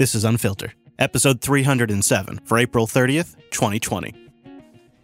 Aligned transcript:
This 0.00 0.14
is 0.14 0.24
Unfiltered, 0.24 0.72
episode 0.98 1.42
307 1.42 2.40
for 2.46 2.56
April 2.56 2.86
30th, 2.86 3.36
2020. 3.50 4.14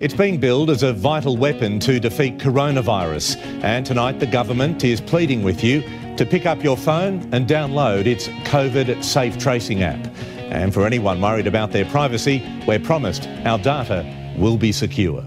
It's 0.00 0.14
being 0.14 0.40
billed 0.40 0.70
as 0.70 0.82
a 0.82 0.94
vital 0.94 1.36
weapon 1.36 1.78
to 1.80 2.00
defeat 2.00 2.38
coronavirus. 2.38 3.36
And 3.62 3.84
tonight, 3.84 4.20
the 4.20 4.26
government 4.26 4.84
is 4.84 5.02
pleading 5.02 5.42
with 5.42 5.62
you 5.62 5.82
to 6.16 6.24
pick 6.24 6.46
up 6.46 6.64
your 6.64 6.78
phone 6.78 7.28
and 7.34 7.46
download 7.46 8.06
its 8.06 8.28
COVID 8.48 9.04
Safe 9.04 9.36
Tracing 9.36 9.82
app. 9.82 10.02
And 10.50 10.72
for 10.72 10.86
anyone 10.86 11.20
worried 11.20 11.46
about 11.46 11.72
their 11.72 11.84
privacy, 11.84 12.42
we're 12.66 12.80
promised 12.80 13.28
our 13.44 13.58
data 13.58 14.02
will 14.38 14.56
be 14.56 14.72
secure. 14.72 15.22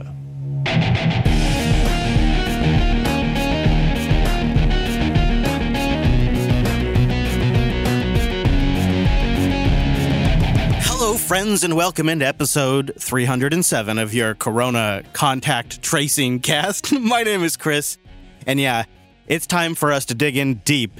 Friends, 11.39 11.63
and 11.63 11.73
welcome 11.73 12.09
into 12.09 12.27
episode 12.27 12.91
307 12.99 13.97
of 13.97 14.13
your 14.13 14.35
Corona 14.35 15.01
Contact 15.13 15.81
Tracing 15.81 16.41
Cast. 16.41 16.91
My 16.99 17.23
name 17.23 17.43
is 17.43 17.55
Chris, 17.55 17.97
and 18.45 18.59
yeah, 18.59 18.83
it's 19.25 19.47
time 19.47 19.73
for 19.73 19.93
us 19.93 20.03
to 20.07 20.15
dig 20.15 20.35
in 20.35 20.55
deep 20.65 20.99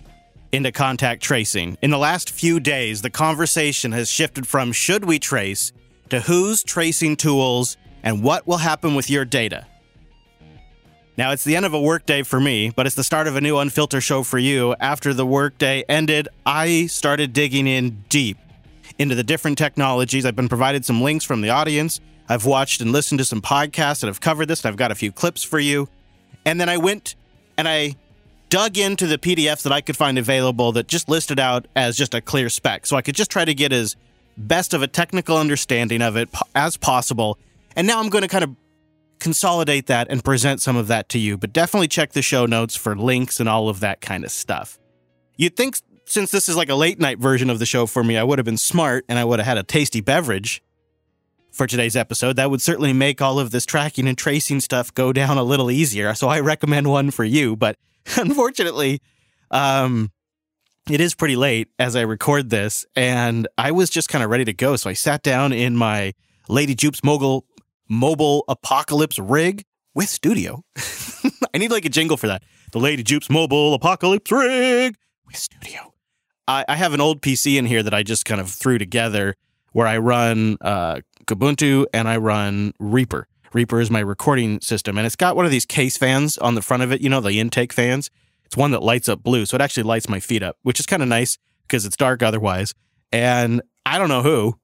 into 0.53 0.71
contact 0.71 1.21
tracing. 1.21 1.77
In 1.81 1.91
the 1.91 1.97
last 1.97 2.29
few 2.29 2.61
days, 2.61 3.01
the 3.01 3.09
conversation 3.09 3.91
has 3.91 4.09
shifted 4.09 4.47
from 4.47 4.71
should 4.71 5.03
we 5.03 5.19
trace 5.19 5.73
to 6.09 6.21
who's 6.21 6.63
tracing 6.63 7.17
tools 7.17 7.75
and 8.01 8.23
what 8.23 8.47
will 8.47 8.59
happen 8.59 8.95
with 8.95 9.09
your 9.09 9.25
data. 9.25 9.67
Now, 11.17 11.33
it's 11.33 11.43
the 11.43 11.57
end 11.57 11.65
of 11.65 11.73
a 11.73 11.81
workday 11.81 12.23
for 12.23 12.39
me, 12.39 12.69
but 12.69 12.85
it's 12.85 12.95
the 12.95 13.03
start 13.03 13.27
of 13.27 13.35
a 13.35 13.41
new 13.41 13.55
Unfilter 13.55 14.01
show 14.01 14.23
for 14.23 14.39
you. 14.39 14.73
After 14.79 15.13
the 15.13 15.25
workday 15.25 15.83
ended, 15.89 16.29
I 16.45 16.85
started 16.85 17.33
digging 17.33 17.67
in 17.67 18.05
deep 18.07 18.37
into 18.99 19.15
the 19.15 19.23
different 19.23 19.57
technologies. 19.57 20.25
I've 20.25 20.35
been 20.35 20.49
provided 20.49 20.85
some 20.85 21.01
links 21.01 21.25
from 21.25 21.41
the 21.41 21.49
audience. 21.49 21.99
I've 22.27 22.45
watched 22.45 22.81
and 22.81 22.91
listened 22.91 23.17
to 23.19 23.25
some 23.25 23.41
podcasts 23.41 24.01
that 24.01 24.07
have 24.07 24.21
covered 24.21 24.47
this, 24.47 24.63
and 24.63 24.71
I've 24.71 24.77
got 24.77 24.91
a 24.91 24.95
few 24.95 25.11
clips 25.11 25.43
for 25.43 25.57
you. 25.57 25.89
And 26.45 26.61
then 26.61 26.69
I 26.69 26.77
went 26.77 27.15
and 27.57 27.67
I 27.67 27.95
dug 28.49 28.77
into 28.77 29.07
the 29.07 29.17
PDFs 29.17 29.63
that 29.63 29.71
I 29.71 29.81
could 29.81 29.97
find 29.97 30.17
available 30.17 30.71
that 30.73 30.87
just 30.87 31.09
listed 31.09 31.39
out 31.39 31.65
as 31.75 31.97
just 31.97 32.13
a 32.13 32.21
clear 32.21 32.49
spec. 32.49 32.85
So 32.85 32.97
I 32.97 33.01
could 33.01 33.15
just 33.15 33.31
try 33.31 33.45
to 33.45 33.53
get 33.53 33.71
as 33.71 33.95
best 34.37 34.73
of 34.73 34.81
a 34.81 34.87
technical 34.87 35.37
understanding 35.37 36.01
of 36.01 36.15
it 36.15 36.29
as 36.55 36.77
possible. 36.77 37.37
And 37.75 37.87
now 37.87 37.99
I'm 37.99 38.09
going 38.09 38.21
to 38.23 38.27
kind 38.27 38.43
of 38.43 38.55
consolidate 39.19 39.87
that 39.87 40.07
and 40.09 40.23
present 40.23 40.61
some 40.61 40.75
of 40.75 40.87
that 40.87 41.09
to 41.09 41.19
you, 41.19 41.37
but 41.37 41.53
definitely 41.53 41.87
check 41.87 42.13
the 42.13 42.21
show 42.21 42.45
notes 42.45 42.75
for 42.75 42.95
links 42.95 43.39
and 43.39 43.49
all 43.49 43.69
of 43.69 43.81
that 43.81 44.01
kind 44.01 44.23
of 44.23 44.31
stuff. 44.31 44.79
You'd 45.35 45.55
think 45.55 45.77
since 46.09 46.31
this 46.31 46.49
is 46.49 46.55
like 46.55 46.69
a 46.69 46.75
late 46.75 46.99
night 46.99 47.19
version 47.19 47.49
of 47.49 47.59
the 47.59 47.65
show 47.65 47.85
for 47.85 48.03
me, 48.03 48.17
I 48.17 48.23
would 48.23 48.39
have 48.39 48.45
been 48.45 48.57
smart 48.57 49.05
and 49.07 49.19
I 49.19 49.25
would 49.25 49.39
have 49.39 49.45
had 49.45 49.57
a 49.57 49.63
tasty 49.63 50.01
beverage 50.01 50.63
for 51.51 51.67
today's 51.67 51.95
episode. 51.95 52.35
That 52.35 52.49
would 52.49 52.61
certainly 52.61 52.93
make 52.93 53.21
all 53.21 53.39
of 53.39 53.51
this 53.51 53.65
tracking 53.65 54.07
and 54.07 54.17
tracing 54.17 54.59
stuff 54.59 54.93
go 54.93 55.13
down 55.13 55.37
a 55.37 55.43
little 55.43 55.69
easier. 55.69 56.13
So 56.15 56.27
I 56.27 56.39
recommend 56.39 56.89
one 56.89 57.11
for 57.11 57.23
you. 57.23 57.55
But 57.55 57.77
unfortunately, 58.17 59.01
um, 59.51 60.11
it 60.89 60.99
is 60.99 61.13
pretty 61.13 61.35
late 61.35 61.67
as 61.77 61.95
I 61.95 62.01
record 62.01 62.49
this, 62.49 62.85
and 62.95 63.47
I 63.57 63.71
was 63.71 63.89
just 63.89 64.09
kind 64.09 64.23
of 64.23 64.29
ready 64.29 64.45
to 64.45 64.53
go. 64.53 64.75
So 64.75 64.89
I 64.89 64.93
sat 64.93 65.21
down 65.21 65.53
in 65.53 65.75
my 65.75 66.13
Lady 66.47 66.73
Jupes 66.73 67.03
Mogul 67.03 67.45
mobile 67.87 68.43
apocalypse 68.47 69.19
rig 69.19 69.65
with 69.93 70.09
studio. 70.09 70.63
I 71.53 71.57
need 71.57 71.71
like 71.71 71.85
a 71.85 71.89
jingle 71.89 72.17
for 72.17 72.27
that. 72.27 72.43
The 72.71 72.79
Lady 72.79 73.03
Jupes 73.03 73.29
mobile 73.29 73.73
apocalypse 73.73 74.31
rig 74.31 74.95
with 75.25 75.35
studio. 75.35 75.88
I, 76.49 76.65
I 76.67 76.75
have 76.77 76.95
an 76.95 77.01
old 77.01 77.21
PC 77.21 77.59
in 77.59 77.67
here 77.67 77.83
that 77.83 77.93
I 77.93 78.01
just 78.01 78.25
kind 78.25 78.41
of 78.41 78.49
threw 78.49 78.79
together 78.79 79.35
where 79.73 79.85
I 79.85 79.99
run 79.99 80.57
uh, 80.61 81.01
Kubuntu 81.25 81.85
and 81.93 82.09
I 82.09 82.17
run 82.17 82.73
Reaper. 82.79 83.27
Reaper 83.53 83.79
is 83.79 83.91
my 83.91 83.99
recording 83.99 84.59
system, 84.61 84.97
and 84.97 85.05
it's 85.05 85.15
got 85.15 85.35
one 85.35 85.45
of 85.45 85.51
these 85.51 85.67
case 85.67 85.95
fans 85.95 86.39
on 86.39 86.55
the 86.55 86.63
front 86.63 86.81
of 86.81 86.91
it. 86.91 87.01
You 87.01 87.09
know, 87.09 87.21
the 87.21 87.39
intake 87.39 87.71
fans. 87.71 88.09
It's 88.45 88.57
one 88.57 88.71
that 88.71 88.81
lights 88.81 89.07
up 89.07 89.21
blue, 89.21 89.45
so 89.45 89.55
it 89.55 89.61
actually 89.61 89.83
lights 89.83 90.09
my 90.09 90.19
feet 90.19 90.41
up, 90.41 90.57
which 90.63 90.79
is 90.79 90.87
kind 90.87 91.03
of 91.03 91.07
nice 91.07 91.37
because 91.67 91.85
it's 91.85 91.95
dark 91.95 92.23
otherwise. 92.23 92.73
And 93.11 93.61
I 93.85 93.99
don't 93.99 94.09
know 94.09 94.23
who, 94.23 94.55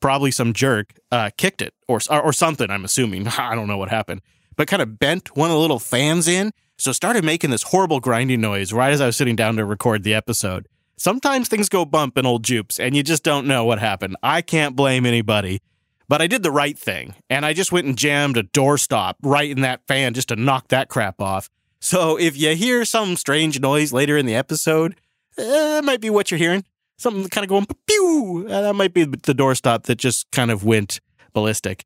probably 0.00 0.30
some 0.30 0.54
jerk, 0.54 0.94
uh, 1.12 1.28
kicked 1.36 1.60
it 1.60 1.74
or, 1.88 2.00
or 2.08 2.22
or 2.22 2.32
something. 2.32 2.70
I'm 2.70 2.86
assuming. 2.86 3.28
I 3.38 3.54
don't 3.54 3.68
know 3.68 3.76
what 3.76 3.90
happened, 3.90 4.22
but 4.56 4.66
kind 4.66 4.80
of 4.80 4.98
bent 4.98 5.36
one 5.36 5.50
of 5.50 5.54
the 5.54 5.60
little 5.60 5.78
fans 5.78 6.26
in, 6.26 6.52
so 6.78 6.92
started 6.92 7.22
making 7.22 7.50
this 7.50 7.64
horrible 7.64 8.00
grinding 8.00 8.40
noise 8.40 8.72
right 8.72 8.94
as 8.94 9.02
I 9.02 9.06
was 9.06 9.16
sitting 9.18 9.36
down 9.36 9.56
to 9.56 9.66
record 9.66 10.04
the 10.04 10.14
episode. 10.14 10.66
Sometimes 10.98 11.48
things 11.48 11.68
go 11.68 11.84
bump 11.84 12.18
in 12.18 12.26
old 12.26 12.42
jupes, 12.42 12.80
and 12.80 12.96
you 12.96 13.02
just 13.02 13.22
don't 13.22 13.46
know 13.46 13.64
what 13.64 13.78
happened. 13.78 14.16
I 14.22 14.42
can't 14.42 14.74
blame 14.74 15.06
anybody. 15.06 15.60
But 16.08 16.22
I 16.22 16.26
did 16.26 16.42
the 16.42 16.50
right 16.50 16.76
thing, 16.76 17.14
and 17.28 17.44
I 17.44 17.52
just 17.52 17.70
went 17.70 17.86
and 17.86 17.96
jammed 17.96 18.38
a 18.38 18.42
doorstop 18.42 19.14
right 19.22 19.50
in 19.50 19.60
that 19.60 19.86
fan 19.86 20.14
just 20.14 20.28
to 20.28 20.36
knock 20.36 20.68
that 20.68 20.88
crap 20.88 21.20
off. 21.20 21.50
So 21.80 22.18
if 22.18 22.36
you 22.36 22.56
hear 22.56 22.84
some 22.84 23.14
strange 23.14 23.60
noise 23.60 23.92
later 23.92 24.16
in 24.16 24.26
the 24.26 24.34
episode, 24.34 24.96
uh, 25.36 25.42
that 25.44 25.84
might 25.84 26.00
be 26.00 26.10
what 26.10 26.30
you're 26.30 26.38
hearing. 26.38 26.64
Something 26.96 27.28
kind 27.28 27.44
of 27.44 27.48
going 27.48 27.66
pew. 27.86 28.46
Uh, 28.48 28.62
that 28.62 28.74
might 28.74 28.94
be 28.94 29.04
the 29.04 29.34
doorstop 29.34 29.84
that 29.84 29.96
just 29.96 30.28
kind 30.32 30.50
of 30.50 30.64
went 30.64 31.00
ballistic. 31.32 31.84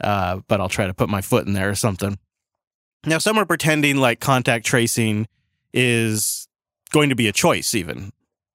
Uh, 0.00 0.40
but 0.46 0.60
I'll 0.60 0.68
try 0.68 0.86
to 0.86 0.94
put 0.94 1.08
my 1.08 1.22
foot 1.22 1.46
in 1.46 1.54
there 1.54 1.70
or 1.70 1.74
something. 1.74 2.18
Now, 3.06 3.18
some 3.18 3.38
are 3.38 3.46
pretending 3.46 3.96
like 3.96 4.20
contact 4.20 4.66
tracing 4.66 5.26
is 5.72 6.46
going 6.90 7.08
to 7.08 7.16
be 7.16 7.26
a 7.26 7.32
choice, 7.32 7.74
even. 7.74 8.12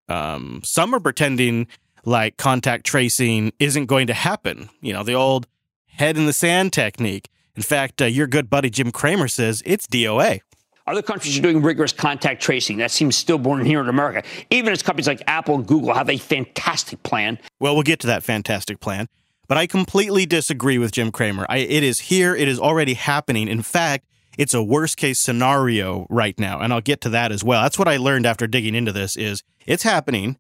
Um, 0.10 0.62
some 0.64 0.94
are 0.94 1.00
pretending 1.00 1.68
like 2.06 2.38
contact 2.38 2.86
tracing 2.86 3.52
isn't 3.60 3.86
going 3.86 4.08
to 4.08 4.14
happen. 4.14 4.70
You 4.82 4.94
know, 4.94 5.04
the 5.04 5.14
old 5.14 5.48
head 5.88 6.18
in 6.18 6.26
the 6.26 6.34
sand 6.34 6.74
technique. 6.74 7.30
In 7.56 7.64
fact, 7.64 8.02
uh, 8.02 8.06
your 8.06 8.28
good 8.28 8.50
buddy 8.50 8.70
Jim 8.70 8.92
Cramer 8.92 9.28
says 9.28 9.64
it's 9.66 9.88
DOA. 9.88 10.42
Other 10.86 11.02
countries 11.02 11.38
are 11.38 11.42
doing 11.42 11.62
rigorous 11.62 11.92
contact 11.92 12.42
tracing. 12.42 12.78
That 12.78 12.92
seems 12.92 13.18
stillborn 13.18 13.66
here 13.66 13.82
in 13.82 13.90
America. 13.90 14.24
Even 14.50 14.72
as 14.72 14.82
companies 14.82 15.08
like 15.08 15.22
Apple 15.28 15.56
and 15.56 15.68
Google 15.68 15.94
have 15.94 16.10
a 16.10 16.18
fantastic 16.18 17.04
plan. 17.04 17.40
Well, 17.60 17.74
we'll 17.74 17.84
get 17.84 18.00
to 18.02 18.08
that 18.08 18.24
fantastic 18.24 18.80
plan. 18.80 19.08
But 19.50 19.58
I 19.58 19.68
completely 19.68 20.26
disagree 20.26 20.78
with 20.78 20.94
Jim 20.94 21.12
Cramer. 21.12 21.46
I, 21.50 21.58
it 21.58 21.84
is 21.84 22.00
here. 22.00 22.36
It 22.36 22.48
is 22.48 22.58
already 22.58 22.94
happening. 22.94 23.50
In 23.50 23.64
fact, 23.64 24.06
it's 24.38 24.54
a 24.54 24.64
worst 24.64 24.98
case 24.98 25.20
scenario 25.20 26.06
right 26.10 26.40
now. 26.40 26.60
And 26.60 26.72
I'll 26.72 26.82
get 26.82 27.02
to 27.02 27.10
that 27.10 27.32
as 27.32 27.44
well. 27.44 27.64
That's 27.64 27.80
what 27.80 27.88
I 27.88 27.98
learned 27.98 28.26
after 28.26 28.48
digging 28.48 28.76
into 28.76 28.92
this 28.92 29.16
is 29.16 29.44
it's 29.66 29.84
happening 29.84 30.38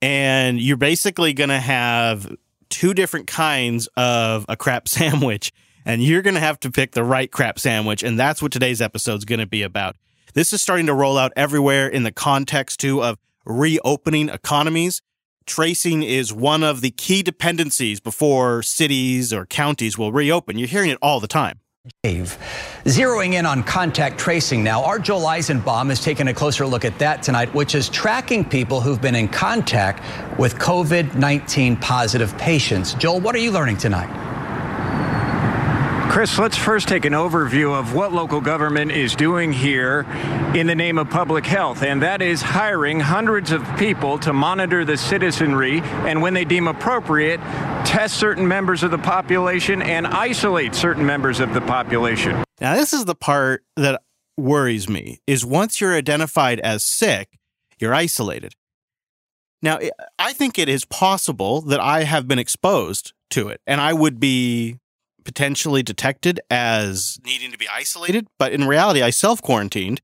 and 0.00 0.60
you're 0.60 0.76
basically 0.76 1.32
going 1.32 1.50
to 1.50 1.60
have 1.60 2.34
two 2.68 2.94
different 2.94 3.26
kinds 3.26 3.88
of 3.96 4.44
a 4.48 4.56
crap 4.56 4.88
sandwich 4.88 5.52
and 5.84 6.02
you're 6.02 6.22
going 6.22 6.34
to 6.34 6.40
have 6.40 6.60
to 6.60 6.70
pick 6.70 6.92
the 6.92 7.04
right 7.04 7.30
crap 7.30 7.58
sandwich 7.58 8.02
and 8.02 8.18
that's 8.18 8.42
what 8.42 8.52
today's 8.52 8.80
episode 8.80 9.16
is 9.16 9.24
going 9.24 9.40
to 9.40 9.46
be 9.46 9.62
about 9.62 9.96
this 10.34 10.52
is 10.52 10.62
starting 10.62 10.86
to 10.86 10.94
roll 10.94 11.18
out 11.18 11.32
everywhere 11.36 11.86
in 11.86 12.02
the 12.02 12.12
context 12.12 12.80
too 12.80 13.02
of 13.02 13.18
reopening 13.44 14.28
economies 14.28 15.02
tracing 15.44 16.02
is 16.02 16.32
one 16.32 16.62
of 16.62 16.80
the 16.80 16.90
key 16.92 17.22
dependencies 17.22 18.00
before 18.00 18.62
cities 18.62 19.32
or 19.32 19.44
counties 19.44 19.98
will 19.98 20.12
reopen 20.12 20.58
you're 20.58 20.68
hearing 20.68 20.90
it 20.90 20.98
all 21.02 21.20
the 21.20 21.26
time 21.26 21.60
Dave. 22.04 22.38
Zeroing 22.84 23.32
in 23.32 23.44
on 23.44 23.64
contact 23.64 24.16
tracing 24.16 24.62
now, 24.62 24.84
our 24.84 25.00
Joel 25.00 25.22
Eisenbaum 25.22 25.90
is 25.90 26.00
taking 26.00 26.28
a 26.28 26.34
closer 26.34 26.64
look 26.64 26.84
at 26.84 26.96
that 27.00 27.24
tonight, 27.24 27.52
which 27.54 27.74
is 27.74 27.88
tracking 27.88 28.44
people 28.44 28.80
who've 28.80 29.02
been 29.02 29.16
in 29.16 29.26
contact 29.26 30.00
with 30.38 30.54
COVID 30.60 31.16
19 31.16 31.76
positive 31.78 32.38
patients. 32.38 32.94
Joel, 32.94 33.18
what 33.18 33.34
are 33.34 33.40
you 33.40 33.50
learning 33.50 33.78
tonight? 33.78 34.21
Chris, 36.12 36.38
let's 36.38 36.58
first 36.58 36.88
take 36.88 37.06
an 37.06 37.14
overview 37.14 37.72
of 37.72 37.94
what 37.94 38.12
local 38.12 38.42
government 38.42 38.92
is 38.92 39.16
doing 39.16 39.50
here 39.50 40.02
in 40.54 40.66
the 40.66 40.74
name 40.74 40.98
of 40.98 41.08
public 41.08 41.46
health, 41.46 41.82
and 41.82 42.02
that 42.02 42.20
is 42.20 42.42
hiring 42.42 43.00
hundreds 43.00 43.50
of 43.50 43.66
people 43.78 44.18
to 44.18 44.30
monitor 44.30 44.84
the 44.84 44.94
citizenry 44.94 45.80
and, 45.80 46.20
when 46.20 46.34
they 46.34 46.44
deem 46.44 46.68
appropriate, 46.68 47.40
test 47.86 48.18
certain 48.18 48.46
members 48.46 48.82
of 48.82 48.90
the 48.90 48.98
population 48.98 49.80
and 49.80 50.06
isolate 50.06 50.74
certain 50.74 51.06
members 51.06 51.40
of 51.40 51.54
the 51.54 51.62
population. 51.62 52.44
Now, 52.60 52.74
this 52.74 52.92
is 52.92 53.06
the 53.06 53.14
part 53.14 53.64
that 53.76 54.02
worries 54.36 54.90
me 54.90 55.18
is 55.26 55.46
once 55.46 55.80
you're 55.80 55.94
identified 55.94 56.60
as 56.60 56.84
sick, 56.84 57.38
you're 57.78 57.94
isolated. 57.94 58.52
Now, 59.62 59.78
I 60.18 60.34
think 60.34 60.58
it 60.58 60.68
is 60.68 60.84
possible 60.84 61.62
that 61.62 61.80
I 61.80 62.02
have 62.02 62.28
been 62.28 62.38
exposed 62.38 63.14
to 63.30 63.48
it 63.48 63.62
and 63.66 63.80
I 63.80 63.94
would 63.94 64.20
be 64.20 64.76
potentially 65.24 65.82
detected 65.82 66.40
as 66.50 67.18
needing 67.24 67.52
to 67.52 67.58
be 67.58 67.68
isolated, 67.68 68.26
but 68.38 68.52
in 68.52 68.66
reality 68.66 69.02
I 69.02 69.10
self-quarantined 69.10 70.00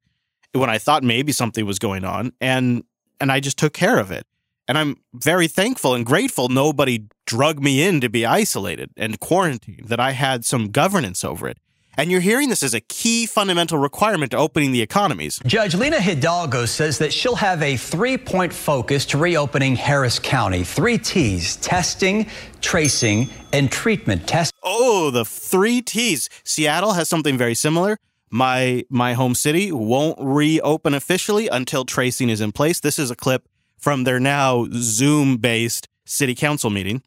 when 0.52 0.70
I 0.70 0.78
thought 0.78 1.02
maybe 1.02 1.32
something 1.32 1.66
was 1.66 1.78
going 1.78 2.04
on 2.04 2.32
and 2.40 2.84
and 3.20 3.32
I 3.32 3.40
just 3.40 3.58
took 3.58 3.72
care 3.72 3.98
of 3.98 4.10
it. 4.10 4.26
And 4.68 4.76
I'm 4.76 4.96
very 5.14 5.48
thankful 5.48 5.94
and 5.94 6.04
grateful 6.04 6.48
nobody 6.48 7.06
drug 7.26 7.60
me 7.60 7.82
in 7.82 8.00
to 8.02 8.08
be 8.08 8.26
isolated 8.26 8.90
and 8.96 9.18
quarantined, 9.18 9.88
that 9.88 9.98
I 9.98 10.12
had 10.12 10.44
some 10.44 10.68
governance 10.68 11.24
over 11.24 11.48
it. 11.48 11.58
And 11.98 12.12
you're 12.12 12.20
hearing 12.20 12.48
this 12.48 12.62
as 12.62 12.74
a 12.74 12.80
key 12.80 13.26
fundamental 13.26 13.76
requirement 13.76 14.30
to 14.30 14.36
opening 14.36 14.70
the 14.70 14.80
economies. 14.80 15.40
Judge 15.44 15.74
Lina 15.74 16.00
Hidalgo 16.00 16.64
says 16.64 16.98
that 16.98 17.12
she'll 17.12 17.34
have 17.34 17.60
a 17.60 17.76
three 17.76 18.16
point 18.16 18.52
focus 18.52 19.04
to 19.06 19.18
reopening 19.18 19.74
Harris 19.74 20.20
County. 20.20 20.62
Three 20.62 20.96
T's 20.96 21.56
testing, 21.56 22.28
tracing, 22.60 23.28
and 23.52 23.68
treatment. 23.72 24.28
Test. 24.28 24.54
Oh, 24.62 25.10
the 25.10 25.24
three 25.24 25.82
T's. 25.82 26.28
Seattle 26.44 26.92
has 26.92 27.08
something 27.08 27.36
very 27.36 27.56
similar. 27.56 27.98
My 28.30 28.84
my 28.88 29.14
home 29.14 29.34
city 29.34 29.72
won't 29.72 30.20
reopen 30.20 30.94
officially 30.94 31.48
until 31.48 31.84
tracing 31.84 32.30
is 32.30 32.40
in 32.40 32.52
place. 32.52 32.78
This 32.78 33.00
is 33.00 33.10
a 33.10 33.16
clip 33.16 33.48
from 33.76 34.04
their 34.04 34.20
now 34.20 34.68
Zoom 34.70 35.38
based 35.38 35.88
city 36.04 36.36
council 36.36 36.70
meeting. 36.70 37.02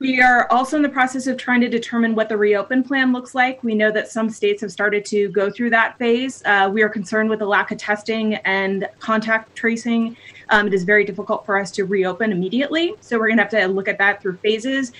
We 0.00 0.20
are 0.20 0.50
also 0.50 0.76
in 0.76 0.82
the 0.82 0.88
process 0.88 1.28
of 1.28 1.36
trying 1.36 1.60
to 1.60 1.68
determine 1.68 2.16
what 2.16 2.28
the 2.28 2.36
reopen 2.36 2.82
plan 2.82 3.12
looks 3.12 3.34
like. 3.34 3.62
We 3.62 3.74
know 3.74 3.92
that 3.92 4.08
some 4.08 4.28
states 4.28 4.60
have 4.60 4.72
started 4.72 5.04
to 5.06 5.28
go 5.28 5.50
through 5.50 5.70
that 5.70 5.96
phase. 5.98 6.42
Uh, 6.44 6.68
we 6.72 6.82
are 6.82 6.88
concerned 6.88 7.30
with 7.30 7.38
the 7.38 7.46
lack 7.46 7.70
of 7.70 7.78
testing 7.78 8.34
and 8.44 8.88
contact 8.98 9.54
tracing. 9.54 10.16
Um, 10.48 10.66
it 10.66 10.74
is 10.74 10.82
very 10.82 11.04
difficult 11.04 11.46
for 11.46 11.56
us 11.56 11.70
to 11.72 11.84
reopen 11.84 12.32
immediately. 12.32 12.94
So 13.00 13.18
we're 13.18 13.28
going 13.28 13.38
to 13.38 13.44
have 13.44 13.52
to 13.52 13.66
look 13.68 13.86
at 13.86 13.98
that 13.98 14.20
through 14.20 14.38
phases. 14.38 14.92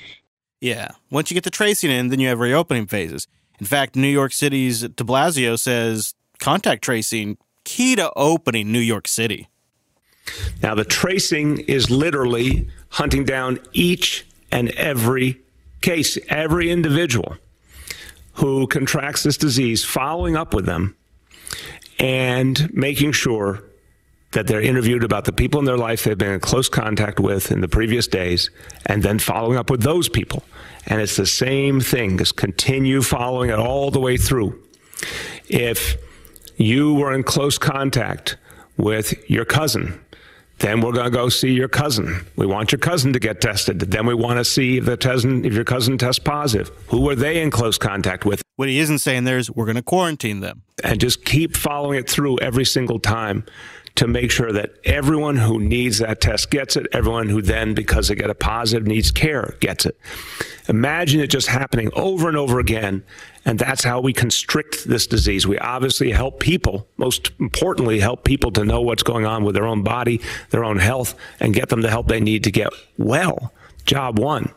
Yeah. 0.61 0.93
Once 1.11 1.31
you 1.31 1.35
get 1.35 1.45
the 1.45 1.51
tracing 1.51 1.91
in, 1.91 2.09
then 2.09 2.21
you 2.21 2.29
have 2.29 2.39
reopening 2.39 2.87
phases. 2.87 3.27
In 3.59 3.67
fact, 3.67 3.97
New 3.97 4.09
York 4.09 4.33
City's 4.33 4.83
de 4.83 5.05
Blasio 5.05 5.59
says 5.59 6.15
contact 6.39 6.83
tracing 6.85 7.37
key 7.65 7.97
to 7.97 8.13
opening 8.17 8.71
New 8.71 8.79
York 8.79 9.09
City. 9.09 9.49
Now, 10.63 10.75
the 10.75 10.85
tracing 10.85 11.59
is 11.61 11.91
literally 11.91 12.69
hunting 12.91 13.25
down 13.25 13.59
each 13.73 14.27
and 14.55 14.71
every 14.71 15.41
case, 15.83 16.17
every 16.29 16.71
individual 16.71 17.37
who 18.35 18.67
contracts 18.69 19.25
this 19.25 19.37
disease, 19.37 19.85
following 19.85 20.37
up 20.37 20.55
with 20.55 20.65
them 20.65 20.97
and 21.99 22.73
making 22.73 23.13
sure 23.13 23.65
that 24.31 24.47
they're 24.47 24.61
interviewed 24.61 25.05
about 25.05 25.25
the 25.25 25.33
people 25.33 25.59
in 25.59 25.67
their 25.67 25.77
life 25.77 26.05
they've 26.05 26.17
been 26.19 26.33
in 26.33 26.41
close 26.41 26.69
contact 26.69 27.19
with 27.19 27.51
in 27.51 27.61
the 27.61 27.69
previous 27.69 28.07
days, 28.07 28.51
and 28.87 29.03
then 29.03 29.19
following 29.19 29.57
up 29.57 29.71
with 29.71 29.83
those 29.83 30.09
people. 30.09 30.43
And 30.87 31.01
it's 31.01 31.17
the 31.17 31.27
same 31.27 31.81
thing, 31.81 32.19
just 32.19 32.37
continue 32.37 33.03
following 33.03 33.51
it 33.51 33.59
all 33.59 33.91
the 33.91 34.01
way 34.01 34.17
through. 34.17 34.63
If 35.49 35.97
you 36.57 36.95
were 36.95 37.13
in 37.13 37.25
close 37.25 37.59
contact 37.59 38.37
with 38.77 39.29
your 39.29 39.45
cousin 39.45 40.04
then 40.59 40.81
we're 40.81 40.93
going 40.93 41.05
to 41.05 41.11
go 41.11 41.29
see 41.29 41.53
your 41.53 41.69
cousin. 41.69 42.25
We 42.37 42.47
want 42.47 42.73
your 42.73 42.79
cousin 42.79 43.13
to 43.13 43.19
get 43.19 43.41
tested. 43.41 43.81
Then 43.81 44.07
we 44.07 44.15
want 44.15 44.39
to 44.39 44.45
see 44.45 44.79
if 44.79 44.85
the 44.85 44.97
cousin, 44.97 45.45
if 45.45 45.53
your 45.53 45.65
cousin 45.65 45.99
tests 45.99 46.19
positive. 46.19 46.71
Who 46.89 47.01
were 47.01 47.15
they 47.15 47.43
in 47.43 47.51
close 47.51 47.77
contact 47.77 48.25
with? 48.25 48.43
What 48.57 48.69
he 48.69 48.79
isn't 48.79 49.01
saying 49.01 49.25
there 49.25 49.39
is 49.39 49.51
we're 49.51 49.67
going 49.67 49.77
to 49.77 49.83
quarantine 49.83 50.41
them. 50.41 50.63
And 50.83 51.01
just 51.01 51.25
keep 51.25 51.57
following 51.57 51.99
it 51.99 52.09
through 52.09 52.39
every 52.39 52.65
single 52.65 52.99
time 52.99 53.45
to 53.97 54.07
make 54.09 54.31
sure 54.31 54.53
that 54.53 54.75
everyone 54.85 55.37
who 55.37 55.61
needs 55.61 55.99
that 55.99 56.21
test 56.21 56.51
gets 56.51 56.77
it. 56.77 56.87
Everyone 56.93 57.29
who 57.29 57.41
then, 57.41 57.75
because 57.75 58.09
they 58.09 58.15
get 58.15 58.31
a 58.31 58.35
positive, 58.35 58.87
needs 58.87 59.11
care 59.11 59.55
gets 59.61 59.87
it. 59.87 59.97
Imagine 60.69 61.21
it 61.21 61.29
just 61.29 61.47
happening 61.47 61.91
over 61.95 62.29
and 62.29 62.37
over 62.37 62.59
again 62.59 63.05
and 63.45 63.59
that's 63.59 63.85
how 63.85 64.01
we 64.01 64.13
constrict 64.13 64.85
this 64.85 65.07
disease. 65.07 65.47
We 65.47 65.59
obviously 65.59 66.11
help 66.11 66.41
people, 66.41 66.89
most 66.97 67.31
importantly, 67.39 68.01
help 68.01 68.25
people 68.25 68.51
to 68.53 68.65
know 68.65 68.81
what's 68.81 69.03
going 69.03 69.27
on 69.27 69.45
with 69.45 69.55
their 69.55 69.67
own 69.67 69.83
body, 69.83 70.21
their 70.51 70.65
own 70.65 70.79
health, 70.79 71.15
and 71.41 71.53
get 71.53 71.69
them 71.69 71.83
the 71.83 71.91
help 71.91 72.09
they 72.09 72.21
need 72.21 72.45
to 72.45 72.51
get 72.51 72.69
well. 72.97 73.53
Job 73.85 74.19
one. 74.19 74.53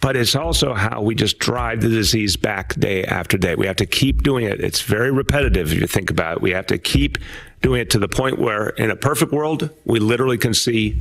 But 0.00 0.16
it's 0.16 0.36
also 0.36 0.74
how 0.74 1.00
we 1.00 1.14
just 1.14 1.38
drive 1.38 1.80
the 1.80 1.88
disease 1.88 2.36
back 2.36 2.74
day 2.74 3.04
after 3.04 3.38
day. 3.38 3.54
We 3.54 3.66
have 3.66 3.76
to 3.76 3.86
keep 3.86 4.22
doing 4.22 4.44
it. 4.44 4.60
It's 4.60 4.82
very 4.82 5.10
repetitive 5.10 5.72
if 5.72 5.80
you 5.80 5.86
think 5.86 6.10
about 6.10 6.36
it. 6.36 6.42
We 6.42 6.50
have 6.50 6.66
to 6.66 6.78
keep 6.78 7.18
doing 7.64 7.80
it 7.80 7.88
to 7.90 7.98
the 7.98 8.08
point 8.08 8.38
where, 8.38 8.68
in 8.68 8.90
a 8.90 8.96
perfect 8.96 9.32
world, 9.32 9.70
we 9.86 9.98
literally 9.98 10.36
can 10.36 10.52
see 10.52 11.00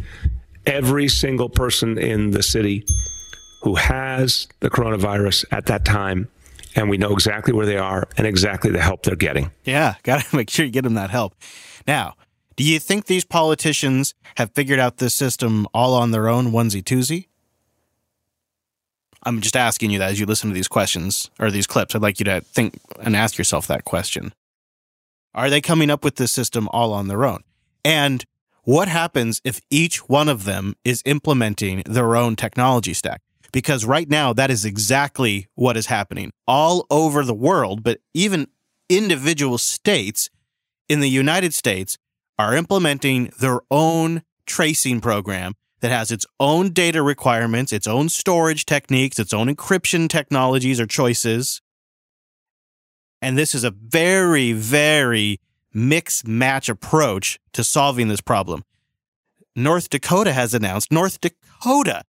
every 0.65 1.09
single 1.09 1.49
person 1.49 1.97
in 1.97 2.31
the 2.31 2.41
city 2.41 2.85
who 3.63 3.75
has 3.75 4.47
the 4.61 4.69
coronavirus 4.69 5.43
at 5.51 5.65
that 5.65 5.83
time 5.83 6.29
and 6.75 6.89
we 6.89 6.97
know 6.97 7.11
exactly 7.11 7.53
where 7.53 7.65
they 7.65 7.77
are 7.77 8.07
and 8.17 8.25
exactly 8.25 8.71
the 8.71 8.81
help 8.81 9.03
they're 9.03 9.15
getting. 9.15 9.51
Yeah, 9.65 9.95
got 10.03 10.21
to 10.21 10.35
make 10.35 10.49
sure 10.49 10.65
you 10.65 10.71
get 10.71 10.85
them 10.85 10.93
that 10.93 11.09
help. 11.09 11.35
Now, 11.85 12.15
do 12.55 12.63
you 12.63 12.79
think 12.79 13.05
these 13.07 13.25
politicians 13.25 14.13
have 14.35 14.51
figured 14.51 14.79
out 14.79 14.97
this 14.97 15.13
system 15.13 15.67
all 15.73 15.93
on 15.93 16.11
their 16.11 16.29
own, 16.29 16.51
onesie 16.51 16.81
twosie? 16.81 17.27
I'm 19.23 19.41
just 19.41 19.57
asking 19.57 19.91
you 19.91 19.99
that 19.99 20.11
as 20.11 20.19
you 20.19 20.25
listen 20.25 20.49
to 20.49 20.53
these 20.53 20.69
questions 20.69 21.29
or 21.39 21.51
these 21.51 21.67
clips. 21.67 21.93
I'd 21.93 22.01
like 22.01 22.19
you 22.19 22.25
to 22.25 22.39
think 22.39 22.79
and 23.01 23.17
ask 23.17 23.37
yourself 23.37 23.67
that 23.67 23.83
question. 23.83 24.33
Are 25.35 25.49
they 25.49 25.61
coming 25.61 25.89
up 25.89 26.03
with 26.03 26.15
this 26.15 26.31
system 26.31 26.67
all 26.71 26.93
on 26.93 27.07
their 27.07 27.25
own? 27.25 27.43
And 27.83 28.23
what 28.63 28.87
happens 28.87 29.41
if 29.43 29.61
each 29.69 30.07
one 30.09 30.29
of 30.29 30.45
them 30.45 30.75
is 30.85 31.01
implementing 31.05 31.83
their 31.85 32.15
own 32.15 32.35
technology 32.35 32.93
stack? 32.93 33.21
because 33.53 33.85
right 33.85 34.09
now 34.09 34.33
that 34.33 34.51
is 34.51 34.65
exactly 34.65 35.47
what 35.55 35.77
is 35.77 35.85
happening 35.85 36.33
all 36.45 36.85
over 36.89 37.23
the 37.23 37.33
world, 37.33 37.83
but 37.83 37.99
even 38.13 38.47
individual 38.89 39.57
states 39.57 40.29
in 40.89 40.99
the 40.99 41.09
United 41.09 41.53
States 41.53 41.97
are 42.37 42.55
implementing 42.55 43.31
their 43.39 43.61
own 43.71 44.23
tracing 44.45 44.99
program 44.99 45.53
that 45.79 45.91
has 45.91 46.11
its 46.11 46.25
own 46.39 46.71
data 46.71 47.01
requirements, 47.01 47.71
its 47.71 47.87
own 47.87 48.09
storage 48.09 48.65
techniques, 48.65 49.19
its 49.19 49.33
own 49.33 49.47
encryption 49.47 50.09
technologies 50.09 50.79
or 50.79 50.87
choices. 50.87 51.61
And 53.23 53.37
this 53.37 53.55
is 53.55 53.63
a 53.63 53.71
very, 53.71 54.51
very 54.51 55.39
mix 55.73 56.25
match 56.25 56.67
approach 56.67 57.39
to 57.53 57.63
solving 57.63 58.09
this 58.09 58.19
problem. 58.19 58.65
North 59.55 59.89
Dakota 59.89 60.33
has 60.33 60.53
announced, 60.53 60.91
North 60.91 61.21
Dakota 61.21 62.03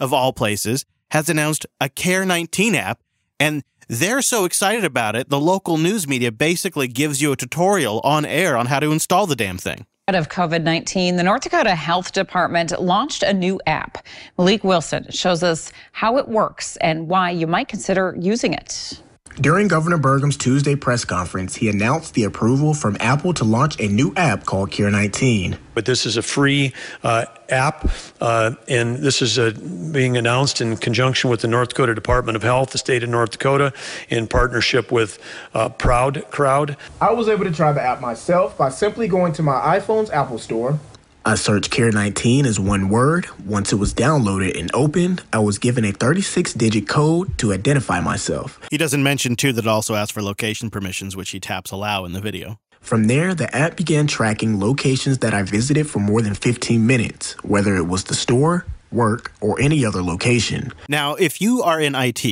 of 0.00 0.12
all 0.12 0.32
places, 0.32 0.84
has 1.12 1.28
announced 1.28 1.66
a 1.80 1.88
Care 1.88 2.24
19 2.24 2.74
app, 2.74 3.00
and 3.38 3.62
they're 3.86 4.22
so 4.22 4.44
excited 4.44 4.84
about 4.84 5.14
it, 5.14 5.28
the 5.28 5.38
local 5.38 5.78
news 5.78 6.08
media 6.08 6.32
basically 6.32 6.88
gives 6.88 7.22
you 7.22 7.30
a 7.30 7.36
tutorial 7.36 8.00
on 8.00 8.24
air 8.24 8.56
on 8.56 8.66
how 8.66 8.80
to 8.80 8.90
install 8.90 9.28
the 9.28 9.36
damn 9.36 9.56
thing. 9.56 9.86
Out 10.08 10.16
of 10.16 10.30
COVID 10.30 10.64
19, 10.64 11.14
the 11.14 11.22
North 11.22 11.42
Dakota 11.42 11.76
Health 11.76 12.10
Department 12.10 12.72
launched 12.82 13.22
a 13.22 13.32
new 13.32 13.60
app. 13.68 14.04
Malik 14.36 14.64
Wilson 14.64 15.06
shows 15.10 15.44
us 15.44 15.70
how 15.92 16.16
it 16.16 16.26
works 16.26 16.76
and 16.78 17.06
why 17.06 17.30
you 17.30 17.46
might 17.46 17.68
consider 17.68 18.16
using 18.18 18.52
it. 18.52 19.00
During 19.36 19.68
Governor 19.68 19.96
Burgum's 19.96 20.36
Tuesday 20.36 20.74
press 20.74 21.04
conference, 21.04 21.56
he 21.56 21.70
announced 21.70 22.14
the 22.14 22.24
approval 22.24 22.74
from 22.74 22.96
Apple 23.00 23.32
to 23.34 23.44
launch 23.44 23.80
a 23.80 23.88
new 23.88 24.12
app 24.16 24.44
called 24.44 24.70
Care 24.70 24.90
19. 24.90 25.56
But 25.72 25.86
this 25.86 26.04
is 26.04 26.18
a 26.18 26.22
free 26.22 26.74
uh, 27.02 27.24
app, 27.48 27.88
uh, 28.20 28.52
and 28.68 28.96
this 28.96 29.22
is 29.22 29.38
uh, 29.38 29.52
being 29.92 30.16
announced 30.16 30.60
in 30.60 30.76
conjunction 30.76 31.30
with 31.30 31.40
the 31.40 31.48
North 31.48 31.70
Dakota 31.70 31.94
Department 31.94 32.36
of 32.36 32.42
Health, 32.42 32.70
the 32.70 32.78
state 32.78 33.02
of 33.02 33.08
North 33.08 33.30
Dakota, 33.30 33.72
in 34.10 34.26
partnership 34.26 34.92
with 34.92 35.18
uh, 35.54 35.70
ProudCrowd. 35.70 36.76
I 37.00 37.12
was 37.12 37.28
able 37.28 37.44
to 37.44 37.52
try 37.52 37.72
the 37.72 37.80
app 37.80 38.00
myself 38.00 38.58
by 38.58 38.68
simply 38.68 39.08
going 39.08 39.32
to 39.34 39.42
my 39.42 39.78
iPhone's 39.78 40.10
Apple 40.10 40.38
Store 40.38 40.78
I 41.24 41.34
searched 41.34 41.70
Care 41.70 41.92
19 41.92 42.46
as 42.46 42.58
one 42.58 42.88
word. 42.88 43.26
Once 43.44 43.72
it 43.72 43.76
was 43.76 43.92
downloaded 43.92 44.58
and 44.58 44.70
opened, 44.72 45.22
I 45.32 45.38
was 45.40 45.58
given 45.58 45.84
a 45.84 45.92
36 45.92 46.54
digit 46.54 46.88
code 46.88 47.36
to 47.38 47.52
identify 47.52 48.00
myself. 48.00 48.58
He 48.70 48.78
doesn't 48.78 49.02
mention, 49.02 49.36
too, 49.36 49.52
that 49.52 49.66
it 49.66 49.68
also 49.68 49.94
asks 49.94 50.12
for 50.12 50.22
location 50.22 50.70
permissions, 50.70 51.16
which 51.16 51.30
he 51.30 51.40
taps 51.40 51.70
allow 51.70 52.06
in 52.06 52.12
the 52.12 52.20
video. 52.20 52.58
From 52.80 53.04
there, 53.04 53.34
the 53.34 53.54
app 53.54 53.76
began 53.76 54.06
tracking 54.06 54.58
locations 54.58 55.18
that 55.18 55.34
I 55.34 55.42
visited 55.42 55.88
for 55.90 55.98
more 55.98 56.22
than 56.22 56.34
15 56.34 56.86
minutes, 56.86 57.32
whether 57.44 57.76
it 57.76 57.86
was 57.86 58.04
the 58.04 58.14
store, 58.14 58.64
work, 58.90 59.32
or 59.42 59.60
any 59.60 59.84
other 59.84 60.02
location. 60.02 60.72
Now, 60.88 61.16
if 61.16 61.42
you 61.42 61.62
are 61.62 61.78
in 61.78 61.94
IT, 61.94 62.24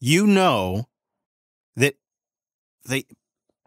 you 0.00 0.26
know 0.26 0.86
that 1.76 1.96
the 2.86 3.04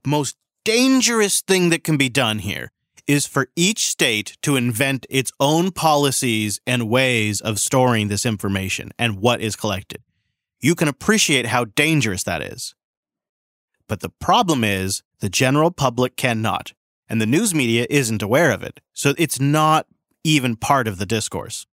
most 0.06 0.36
dangerous 0.64 1.42
thing 1.42 1.70
that 1.70 1.84
can 1.84 1.98
be 1.98 2.10
done 2.10 2.40
here 2.40 2.72
is 3.08 3.28
for 3.28 3.48
each 3.56 3.88
state 3.88 4.38
to 4.42 4.56
invent 4.56 5.06
its 5.10 5.32
own 5.40 5.72
policies 5.72 6.60
and 6.66 6.90
ways 6.90 7.42
of 7.42 7.60
storing 7.60 8.08
this 8.08 8.26
information 8.26 8.92
and 8.98 9.20
what 9.20 9.42
is 9.42 9.56
collected. 9.56 10.02
You 10.60 10.76
can 10.76 10.88
appreciate 10.88 11.48
how 11.48 11.66
dangerous 11.66 12.24
that 12.24 12.42
is. 12.42 12.76
But 13.88 14.00
the 14.00 14.10
problem 14.10 14.64
is 14.64 15.04
the 15.20 15.30
general 15.30 15.72
public 15.72 16.16
cannot, 16.16 16.74
and 17.08 17.22
the 17.22 17.28
news 17.28 17.54
media 17.54 17.86
isn't 17.90 18.24
aware 18.24 18.52
of 18.52 18.64
it. 18.64 18.80
So 18.94 19.14
it's 19.18 19.40
not 19.40 19.86
even 20.24 20.56
part 20.56 20.88
of 20.88 20.98
the 20.98 21.06
discourse. 21.06 21.68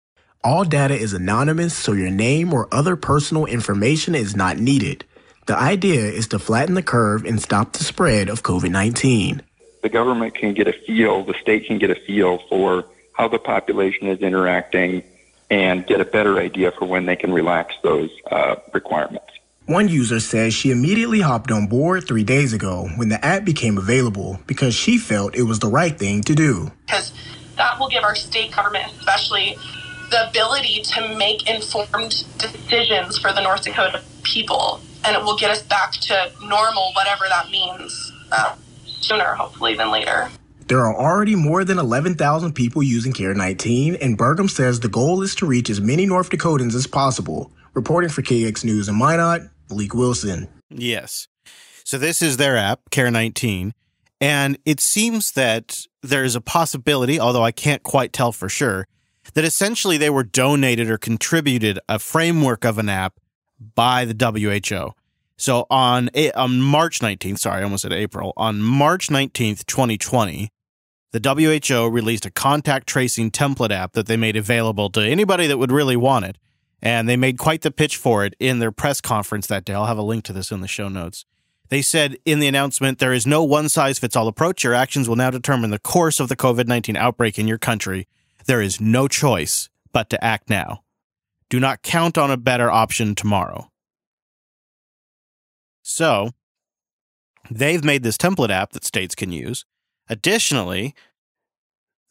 All 0.43 0.65
data 0.65 0.95
is 0.95 1.13
anonymous, 1.13 1.77
so 1.77 1.93
your 1.93 2.11
name 2.11 2.53
or 2.53 2.67
other 2.73 2.97
personal 2.97 3.47
information 3.47 4.15
is 4.15 4.35
not 4.35 4.59
needed. 4.59 5.05
The 5.47 5.57
idea 5.57 6.01
is 6.01 6.27
to 6.29 6.39
flatten 6.39 6.75
the 6.75 6.83
curve 6.83 7.25
and 7.25 7.41
stop 7.41 7.73
the 7.73 7.85
spread 7.85 8.29
of 8.29 8.43
COVID 8.43 8.71
19 8.71 9.43
the 9.83 9.89
government 9.89 10.35
can 10.35 10.55
get 10.55 10.69
a 10.69 10.73
feel, 10.73 11.25
the 11.25 11.35
state 11.35 11.67
can 11.67 11.79
get 11.79 11.91
a 11.91 11.95
feel 11.95 12.39
for 12.49 12.87
how 13.13 13.29
the 13.29 13.39
population 13.39 14.07
is 14.09 14.21
interacting 14.21 15.03
and 15.51 15.87
get 15.87 16.01
a 16.01 16.05
better 16.05 16.39
idea 16.39 16.71
for 16.71 16.87
when 16.87 17.07
they 17.07 17.17
can 17.17 17.33
relax 17.33 17.75
those 17.83 18.11
uh, 18.31 18.57
requirements. 18.73 19.27
One 19.67 19.89
user 19.89 20.21
says 20.21 20.55
she 20.55 20.71
immediately 20.71 21.21
hopped 21.21 21.51
on 21.51 21.67
board 21.67 22.07
three 22.07 22.25
days 22.25 22.53
ago 22.53 22.89
when 22.97 23.09
the 23.09 23.25
app 23.25 23.45
became 23.45 23.79
available 23.79 24.41
because 24.47 24.75
she 24.75 24.99
felt 24.99 25.37
it 25.37 25.45
was 25.45 25.61
the 25.61 25.69
right 25.69 25.97
thing 25.97 26.23
to 26.23 26.35
do. 26.35 26.73
Because 26.87 27.13
that 27.57 27.79
will 27.79 27.89
give 27.89 28.03
our 28.03 28.17
state 28.17 28.51
government, 28.53 28.91
especially, 28.99 29.57
the 30.11 30.29
ability 30.29 30.83
to 30.83 31.17
make 31.17 31.49
informed 31.49 32.25
decisions 32.39 33.17
for 33.19 33.33
the 33.33 33.41
North 33.41 33.63
Dakota 33.63 34.03
people. 34.25 34.81
And 35.05 35.15
it 35.17 35.23
will 35.23 35.37
get 35.37 35.51
us 35.51 35.63
back 35.63 35.93
to 35.93 36.33
normal, 36.43 36.93
whatever 36.95 37.27
that 37.29 37.51
means, 37.51 38.13
uh, 38.33 38.57
sooner, 39.01 39.35
hopefully, 39.35 39.75
than 39.75 39.91
later. 39.91 40.31
There 40.69 40.81
are 40.81 40.95
already 40.95 41.35
more 41.35 41.65
than 41.65 41.79
11,000 41.79 42.53
people 42.53 42.83
using 42.83 43.13
Care 43.13 43.35
19, 43.35 43.97
and 43.97 44.17
Burgum 44.17 44.49
says 44.49 44.81
the 44.81 44.89
goal 44.89 45.23
is 45.23 45.35
to 45.37 45.47
reach 45.47 45.69
as 45.69 45.81
many 45.81 46.07
North 46.07 46.31
Dakotans 46.31 46.75
as 46.75 46.87
possible. 46.87 47.51
Reporting 47.75 48.11
for 48.11 48.23
KX 48.23 48.65
News 48.65 48.89
in 48.89 48.97
Minot, 48.97 49.43
Malik 49.69 49.95
Wilson. 49.95 50.49
Yes. 50.69 51.27
So 51.85 51.99
this 51.99 52.23
is 52.23 52.37
their 52.37 52.57
app, 52.57 52.91
Care 52.91 53.11
19. 53.11 53.73
And 54.21 54.59
it 54.65 54.81
seems 54.81 55.33
that 55.33 55.87
there's 56.03 56.37
a 56.37 56.41
possibility, 56.41 57.19
although 57.19 57.45
I 57.45 57.53
can't 57.53 57.83
quite 57.83 58.13
tell 58.13 58.33
for 58.33 58.49
sure, 58.49 58.87
that 59.35 59.45
essentially 59.45 59.97
they 59.97 60.11
were 60.11 60.25
donated 60.25 60.91
or 60.91 60.99
contributed 60.99 61.79
a 61.89 61.99
framework 61.99 62.65
of 62.65 62.79
an 62.79 62.89
app 62.89 63.15
by 63.75 64.05
the 64.05 64.15
WHO. 64.15 64.95
So 65.41 65.67
on 65.71 66.11
on 66.35 66.61
March 66.61 66.99
19th, 66.99 67.39
sorry, 67.39 67.61
I 67.61 67.65
almost 67.65 67.81
said 67.81 67.95
April, 67.95 68.35
on 68.37 68.61
March 68.61 69.09
19th, 69.09 69.65
2020, 69.65 70.53
the 71.13 71.59
WHO 71.71 71.89
released 71.89 72.27
a 72.27 72.31
contact 72.31 72.87
tracing 72.87 73.31
template 73.31 73.71
app 73.71 73.95
that 73.95 74.05
they 74.05 74.19
made 74.19 74.37
available 74.37 74.91
to 74.91 75.01
anybody 75.01 75.47
that 75.47 75.57
would 75.57 75.73
really 75.73 75.97
want 75.97 76.27
it. 76.27 76.37
And 76.83 77.09
they 77.09 77.17
made 77.17 77.39
quite 77.39 77.63
the 77.63 77.71
pitch 77.71 77.97
for 77.97 78.23
it 78.23 78.35
in 78.39 78.59
their 78.59 78.71
press 78.71 79.01
conference 79.01 79.47
that 79.47 79.65
day. 79.65 79.73
I'll 79.73 79.87
have 79.87 79.97
a 79.97 80.03
link 80.03 80.25
to 80.25 80.35
this 80.35 80.51
in 80.51 80.61
the 80.61 80.69
show 80.69 80.91
notes. 80.91 81.25
They 81.71 81.81
said 81.81 82.19
in 82.27 82.41
the 82.41 82.47
announcement, 82.47 82.99
there 82.99 83.15
is 83.15 83.27
no 83.27 83.43
one 83.43 83.71
size 83.71 83.99
fits 83.99 84.17
all 84.17 84.29
approach. 84.29 84.63
Your 84.63 84.75
actions 84.75 85.09
will 85.09 85.17
now 85.17 85.31
determine 85.31 85.71
the 85.71 85.79
course 85.79 86.21
of 86.21 86.29
the 86.29 86.37
COVID 86.37 86.67
19 86.67 86.97
outbreak 86.97 87.39
in 87.39 87.49
your 87.49 87.59
country. 87.59 88.07
There 88.45 88.61
is 88.61 88.79
no 88.79 89.09
choice 89.09 89.71
but 89.91 90.11
to 90.11 90.23
act 90.23 90.51
now. 90.51 90.83
Do 91.49 91.59
not 91.59 91.81
count 91.81 92.19
on 92.19 92.31
a 92.31 92.37
better 92.37 92.71
option 92.71 93.15
tomorrow. 93.15 93.70
So, 95.91 96.31
they've 97.51 97.85
made 97.85 98.03
this 98.03 98.17
template 98.17 98.51
app 98.51 98.73
that 98.73 98.85
states 98.85 99.15
can 99.15 99.33
use. 99.33 99.65
Additionally, 100.09 100.95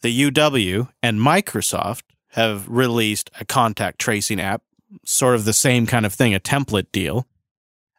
the 0.01 0.31
UW 0.31 0.89
and 1.01 1.19
Microsoft 1.19 2.03
have 2.33 2.67
released 2.67 3.29
a 3.39 3.45
contact 3.45 3.99
tracing 3.99 4.39
app, 4.39 4.61
sort 5.05 5.35
of 5.35 5.45
the 5.45 5.53
same 5.53 5.85
kind 5.85 6.05
of 6.05 6.13
thing, 6.13 6.33
a 6.33 6.39
template 6.39 6.91
deal. 6.91 7.25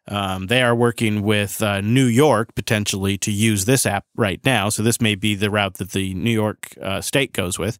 Um, 0.07 0.47
they 0.47 0.61
are 0.61 0.75
working 0.75 1.21
with 1.21 1.61
uh, 1.61 1.81
New 1.81 2.05
York 2.05 2.55
potentially 2.55 3.17
to 3.19 3.31
use 3.31 3.65
this 3.65 3.85
app 3.85 4.05
right 4.15 4.43
now. 4.43 4.69
So 4.69 4.83
this 4.83 4.99
may 4.99 5.15
be 5.15 5.35
the 5.35 5.49
route 5.49 5.75
that 5.75 5.91
the 5.91 6.13
New 6.13 6.31
York 6.31 6.69
uh, 6.81 7.01
state 7.01 7.33
goes 7.33 7.59
with. 7.59 7.77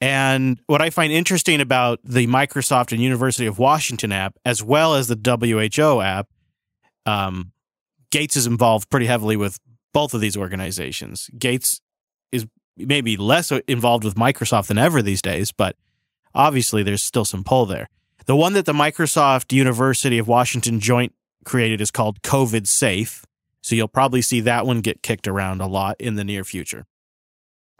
And 0.00 0.58
what 0.66 0.80
I 0.80 0.90
find 0.90 1.12
interesting 1.12 1.60
about 1.60 2.00
the 2.04 2.26
Microsoft 2.26 2.92
and 2.92 3.00
University 3.02 3.46
of 3.46 3.58
Washington 3.58 4.12
app, 4.12 4.36
as 4.44 4.62
well 4.62 4.94
as 4.94 5.08
the 5.08 5.16
WHO 5.16 6.00
app, 6.00 6.28
um, 7.06 7.52
Gates 8.10 8.36
is 8.36 8.46
involved 8.46 8.90
pretty 8.90 9.06
heavily 9.06 9.36
with 9.36 9.58
both 9.92 10.14
of 10.14 10.20
these 10.20 10.36
organizations. 10.36 11.30
Gates 11.38 11.80
is 12.32 12.46
maybe 12.76 13.16
less 13.16 13.52
involved 13.68 14.04
with 14.04 14.14
Microsoft 14.14 14.68
than 14.68 14.78
ever 14.78 15.02
these 15.02 15.22
days, 15.22 15.52
but 15.52 15.76
obviously 16.34 16.82
there's 16.82 17.02
still 17.02 17.24
some 17.24 17.44
pull 17.44 17.66
there. 17.66 17.88
The 18.26 18.36
one 18.36 18.52
that 18.52 18.66
the 18.66 18.72
Microsoft 18.72 19.52
University 19.52 20.18
of 20.18 20.28
Washington 20.28 20.80
joint 20.80 21.12
created 21.44 21.80
is 21.80 21.90
called 21.90 22.22
COVID 22.22 22.66
Safe. 22.66 23.24
So 23.62 23.74
you'll 23.74 23.88
probably 23.88 24.22
see 24.22 24.40
that 24.40 24.66
one 24.66 24.80
get 24.80 25.02
kicked 25.02 25.28
around 25.28 25.60
a 25.60 25.66
lot 25.66 25.96
in 25.98 26.14
the 26.14 26.24
near 26.24 26.44
future. 26.44 26.86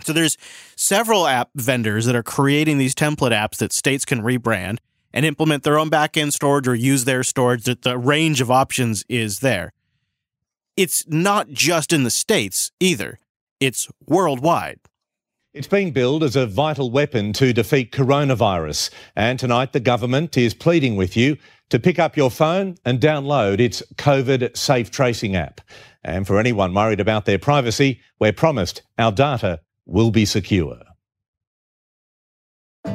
So 0.02 0.12
there's 0.12 0.36
several 0.76 1.26
app 1.26 1.50
vendors 1.54 2.06
that 2.06 2.16
are 2.16 2.22
creating 2.22 2.78
these 2.78 2.94
template 2.94 3.32
apps 3.32 3.58
that 3.58 3.72
states 3.72 4.04
can 4.04 4.22
rebrand 4.22 4.78
and 5.12 5.26
implement 5.26 5.62
their 5.62 5.78
own 5.78 5.90
backend 5.90 6.32
storage 6.32 6.68
or 6.68 6.74
use 6.74 7.04
their 7.04 7.22
storage. 7.22 7.64
That 7.64 7.82
the 7.82 7.98
range 7.98 8.40
of 8.40 8.50
options 8.50 9.04
is 9.08 9.40
there. 9.40 9.72
It's 10.76 11.06
not 11.08 11.50
just 11.50 11.92
in 11.92 12.04
the 12.04 12.10
states 12.10 12.70
either. 12.80 13.18
It's 13.58 13.88
worldwide. 14.06 14.80
It's 15.52 15.66
being 15.66 15.90
billed 15.90 16.22
as 16.22 16.36
a 16.36 16.46
vital 16.46 16.92
weapon 16.92 17.32
to 17.34 17.52
defeat 17.52 17.90
coronavirus. 17.90 18.90
And 19.16 19.38
tonight, 19.38 19.72
the 19.72 19.80
government 19.80 20.38
is 20.38 20.54
pleading 20.54 20.94
with 20.94 21.16
you 21.16 21.36
to 21.70 21.80
pick 21.80 21.98
up 21.98 22.16
your 22.16 22.30
phone 22.30 22.76
and 22.84 23.00
download 23.00 23.58
its 23.58 23.82
COVID 23.96 24.56
safe 24.56 24.92
tracing 24.92 25.34
app. 25.34 25.60
And 26.04 26.26
for 26.26 26.38
anyone 26.38 26.72
worried 26.72 27.00
about 27.00 27.24
their 27.24 27.38
privacy, 27.38 28.00
we're 28.20 28.32
promised 28.32 28.82
our 28.96 29.10
data 29.10 29.60
will 29.86 30.12
be 30.12 30.24
secure. 30.24 30.78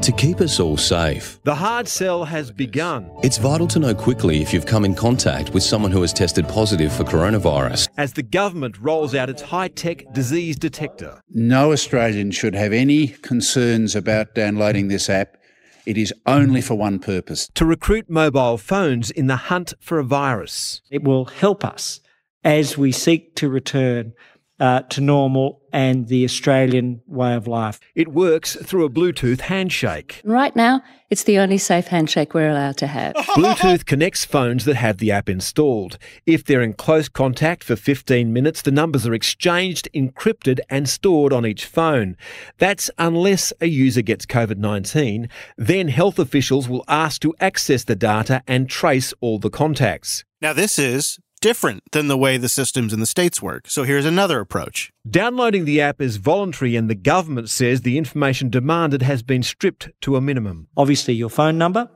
To 0.01 0.11
keep 0.11 0.41
us 0.41 0.59
all 0.59 0.77
safe, 0.77 1.39
the 1.43 1.53
hard 1.53 1.87
sell 1.87 2.25
has 2.25 2.51
begun. 2.51 3.07
It's 3.21 3.37
vital 3.37 3.67
to 3.67 3.77
know 3.77 3.93
quickly 3.93 4.41
if 4.41 4.51
you've 4.51 4.65
come 4.65 4.83
in 4.83 4.95
contact 4.95 5.51
with 5.51 5.61
someone 5.61 5.91
who 5.91 6.01
has 6.01 6.11
tested 6.11 6.47
positive 6.47 6.91
for 6.91 7.03
coronavirus. 7.03 7.89
As 7.95 8.13
the 8.13 8.23
government 8.23 8.79
rolls 8.79 9.13
out 9.13 9.29
its 9.29 9.43
high 9.43 9.67
tech 9.67 10.11
disease 10.11 10.57
detector, 10.57 11.21
no 11.29 11.71
Australian 11.71 12.31
should 12.31 12.55
have 12.55 12.73
any 12.73 13.09
concerns 13.09 13.95
about 13.95 14.33
downloading 14.33 14.87
this 14.87 15.07
app. 15.07 15.37
It 15.85 15.99
is 15.99 16.11
only 16.25 16.61
for 16.61 16.73
one 16.73 16.97
purpose 16.97 17.47
to 17.53 17.63
recruit 17.63 18.09
mobile 18.09 18.57
phones 18.57 19.11
in 19.11 19.27
the 19.27 19.35
hunt 19.35 19.75
for 19.79 19.99
a 19.99 20.03
virus. 20.03 20.81
It 20.89 21.03
will 21.03 21.25
help 21.25 21.63
us 21.63 21.99
as 22.43 22.75
we 22.75 22.91
seek 22.91 23.35
to 23.35 23.49
return 23.49 24.13
uh, 24.59 24.81
to 24.81 25.01
normal 25.01 25.61
and 25.75 26.07
the 26.07 26.23
Australian 26.23 27.01
way 27.05 27.33
of 27.33 27.47
life. 27.47 27.81
It 27.95 28.07
works 28.07 28.55
through 28.55 28.85
a 28.85 28.89
Bluetooth 28.89 29.41
handshake. 29.41 30.21
Right 30.23 30.55
now, 30.55 30.81
it's 31.09 31.23
the 31.23 31.37
only 31.37 31.57
safe 31.57 31.87
handshake 31.87 32.33
we're 32.33 32.49
allowed 32.49 32.77
to 32.77 32.87
have. 32.87 33.13
Bluetooth 33.35 33.85
connects 33.85 34.23
phones 34.23 34.63
that 34.63 34.77
have 34.77 34.99
the 34.99 35.11
app 35.11 35.27
installed. 35.27 35.97
If 36.25 36.45
they're 36.45 36.61
in 36.61 36.75
close 36.75 37.09
contact 37.09 37.61
for 37.61 37.75
15 37.75 38.31
minutes, 38.31 38.61
the 38.61 38.71
numbers 38.71 39.05
are 39.05 39.13
exchanged, 39.13 39.89
encrypted, 39.93 40.61
and 40.69 40.87
stored 40.87 41.33
on 41.33 41.45
each 41.45 41.65
phone. 41.65 42.15
That's 42.57 42.89
unless 42.97 43.51
a 43.59 43.67
user 43.67 44.01
gets 44.01 44.25
COVID 44.25 44.57
19. 44.57 45.27
Then 45.57 45.89
health 45.89 46.19
officials 46.19 46.69
will 46.69 46.85
ask 46.87 47.21
to 47.23 47.35
access 47.41 47.83
the 47.83 47.97
data 47.97 48.41
and 48.47 48.69
trace 48.69 49.13
all 49.19 49.39
the 49.39 49.49
contacts. 49.49 50.23
Now, 50.39 50.53
this 50.53 50.79
is 50.79 51.19
different 51.45 51.83
than 51.91 52.07
the 52.07 52.17
way 52.17 52.37
the 52.37 52.49
systems 52.49 52.91
in 52.91 52.99
the 52.99 53.05
States 53.05 53.39
work. 53.39 53.69
So 53.69 53.83
here's 53.83 54.03
another 54.03 54.39
approach. 54.39 54.91
Downloading 55.07 55.65
the 55.65 55.79
app 55.79 56.01
is 56.01 56.17
voluntary, 56.17 56.75
and 56.75 56.89
the 56.89 56.95
government 56.95 57.51
says 57.51 57.81
the 57.81 57.99
information 57.99 58.49
demanded 58.49 59.03
has 59.03 59.21
been 59.21 59.43
stripped 59.43 59.91
to 60.01 60.15
a 60.15 60.21
minimum. 60.21 60.69
Obviously, 60.75 61.13
your 61.13 61.29
phone 61.29 61.59
number, 61.59 61.87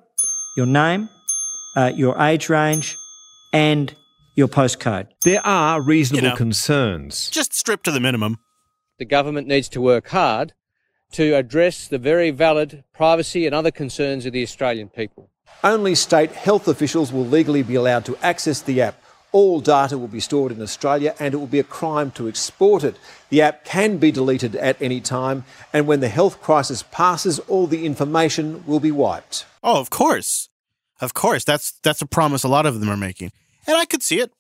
your 0.56 0.68
name, 0.68 1.10
uh, 1.76 1.92
your 1.96 2.16
age 2.22 2.48
range, 2.48 2.96
and 3.52 3.96
your 4.36 4.48
postcode. 4.48 5.08
There 5.24 5.44
are 5.44 5.82
reasonable 5.82 6.26
you 6.26 6.30
know, 6.30 6.36
concerns. 6.36 7.32
Just 7.32 7.56
stripped 7.56 7.86
to 7.86 7.92
the 7.92 8.00
minimum. 8.00 8.38
The 9.00 9.06
government 9.06 9.48
needs 9.48 9.68
to 9.70 9.82
work 9.82 10.10
hard 10.10 10.54
to 11.14 11.34
address 11.34 11.88
the 11.88 11.98
very 11.98 12.30
valid 12.30 12.84
privacy 12.94 13.48
and 13.48 13.56
other 13.56 13.72
concerns 13.72 14.28
of 14.28 14.34
the 14.34 14.44
Australian 14.44 14.90
people. 14.90 15.32
Only 15.64 15.96
state 15.96 16.34
health 16.34 16.68
officials 16.68 17.12
will 17.12 17.26
legally 17.26 17.64
be 17.64 17.74
allowed 17.74 18.06
to 18.06 18.16
access 18.22 18.62
the 18.62 18.84
app. 18.84 19.02
All 19.32 19.62
data 19.62 19.98
will 19.98 20.08
be 20.08 20.20
stored 20.20 20.52
in 20.52 20.62
Australia 20.62 21.16
and 21.20 21.34
it 21.34 21.38
will 21.38 21.48
be 21.48 21.60
a 21.60 21.64
crime 21.64 22.12
to 22.12 22.28
export 22.28 22.84
it. 22.84 22.98
The 23.30 23.42
app 23.42 23.64
can 23.64 23.98
be 23.98 24.12
deleted 24.12 24.56
at 24.56 24.82
any 24.82 25.00
time, 25.00 25.44
and 25.72 25.86
when 25.86 26.00
the 26.00 26.10
health 26.10 26.42
crisis 26.42 26.84
passes, 26.84 27.38
all 27.40 27.68
the 27.68 27.86
information 27.86 28.64
will 28.66 28.80
be 28.80 28.92
wiped. 28.92 29.46
Oh, 29.64 29.80
of 29.80 29.90
course. 29.90 30.50
Of 31.00 31.14
course. 31.14 31.44
That's 31.44 31.72
that's 31.84 32.02
a 32.02 32.08
promise 32.08 32.44
a 32.44 32.48
lot 32.48 32.66
of 32.66 32.80
them 32.80 32.90
are 32.90 32.98
making. 32.98 33.32
And 33.68 33.78
I 33.78 33.86
could 33.86 34.02
see 34.02 34.20
it. 34.20 34.32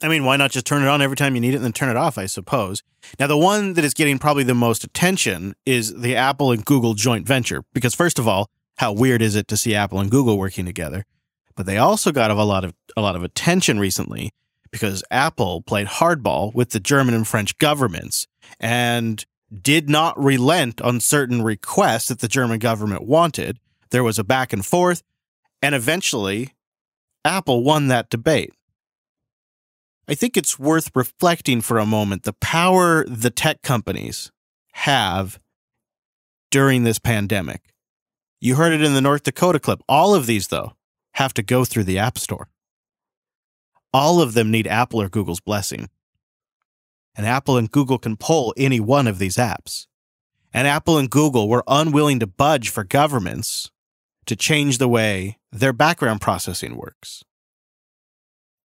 I 0.00 0.06
mean, 0.06 0.24
why 0.24 0.36
not 0.36 0.52
just 0.52 0.66
turn 0.66 0.82
it 0.82 0.88
on 0.88 1.02
every 1.02 1.16
time 1.16 1.34
you 1.34 1.40
need 1.40 1.54
it 1.54 1.56
and 1.56 1.64
then 1.64 1.72
turn 1.72 1.88
it 1.88 1.96
off, 1.96 2.18
I 2.18 2.26
suppose. 2.26 2.84
Now, 3.18 3.26
the 3.26 3.36
one 3.36 3.74
that 3.74 3.84
is 3.84 3.94
getting 3.94 4.18
probably 4.20 4.44
the 4.44 4.54
most 4.54 4.84
attention 4.84 5.56
is 5.66 5.92
the 5.92 6.14
Apple 6.14 6.52
and 6.52 6.64
Google 6.64 6.94
joint 6.94 7.26
venture. 7.26 7.64
Because, 7.72 7.94
first 7.94 8.18
of 8.20 8.28
all, 8.28 8.48
how 8.76 8.92
weird 8.92 9.22
is 9.22 9.34
it 9.34 9.48
to 9.48 9.56
see 9.56 9.74
Apple 9.74 9.98
and 9.98 10.08
Google 10.08 10.38
working 10.38 10.64
together? 10.66 11.04
But 11.58 11.66
they 11.66 11.76
also 11.76 12.12
got 12.12 12.30
a 12.30 12.44
lot 12.44 12.64
of 12.64 12.72
a 12.96 13.00
lot 13.00 13.16
of 13.16 13.24
attention 13.24 13.80
recently 13.80 14.30
because 14.70 15.02
Apple 15.10 15.60
played 15.60 15.88
hardball 15.88 16.54
with 16.54 16.70
the 16.70 16.78
German 16.78 17.14
and 17.14 17.26
French 17.26 17.58
governments 17.58 18.28
and 18.60 19.26
did 19.60 19.90
not 19.90 20.16
relent 20.22 20.80
on 20.80 21.00
certain 21.00 21.42
requests 21.42 22.06
that 22.06 22.20
the 22.20 22.28
German 22.28 22.60
government 22.60 23.08
wanted. 23.08 23.58
There 23.90 24.04
was 24.04 24.20
a 24.20 24.24
back 24.24 24.52
and 24.52 24.64
forth, 24.64 25.02
and 25.60 25.74
eventually 25.74 26.54
Apple 27.24 27.64
won 27.64 27.88
that 27.88 28.08
debate. 28.08 28.52
I 30.06 30.14
think 30.14 30.36
it's 30.36 30.60
worth 30.60 30.92
reflecting 30.94 31.60
for 31.60 31.78
a 31.78 31.86
moment 31.86 32.22
the 32.22 32.34
power 32.34 33.04
the 33.04 33.30
tech 33.30 33.62
companies 33.62 34.30
have 34.74 35.40
during 36.52 36.84
this 36.84 37.00
pandemic. 37.00 37.74
You 38.40 38.54
heard 38.54 38.72
it 38.72 38.82
in 38.82 38.94
the 38.94 39.00
North 39.00 39.24
Dakota 39.24 39.58
clip. 39.58 39.80
All 39.88 40.14
of 40.14 40.26
these, 40.26 40.46
though, 40.46 40.74
have 41.18 41.34
to 41.34 41.42
go 41.42 41.64
through 41.64 41.82
the 41.82 41.98
App 41.98 42.16
Store. 42.16 42.48
All 43.92 44.22
of 44.22 44.34
them 44.34 44.52
need 44.52 44.68
Apple 44.68 45.02
or 45.02 45.08
Google's 45.08 45.40
blessing. 45.40 45.88
And 47.16 47.26
Apple 47.26 47.56
and 47.56 47.68
Google 47.68 47.98
can 47.98 48.16
pull 48.16 48.54
any 48.56 48.78
one 48.78 49.08
of 49.08 49.18
these 49.18 49.36
apps. 49.36 49.88
And 50.54 50.68
Apple 50.68 50.96
and 50.96 51.10
Google 51.10 51.48
were 51.48 51.64
unwilling 51.66 52.20
to 52.20 52.28
budge 52.28 52.68
for 52.68 52.84
governments 52.84 53.72
to 54.26 54.36
change 54.36 54.78
the 54.78 54.86
way 54.86 55.38
their 55.50 55.72
background 55.72 56.20
processing 56.20 56.76
works. 56.76 57.24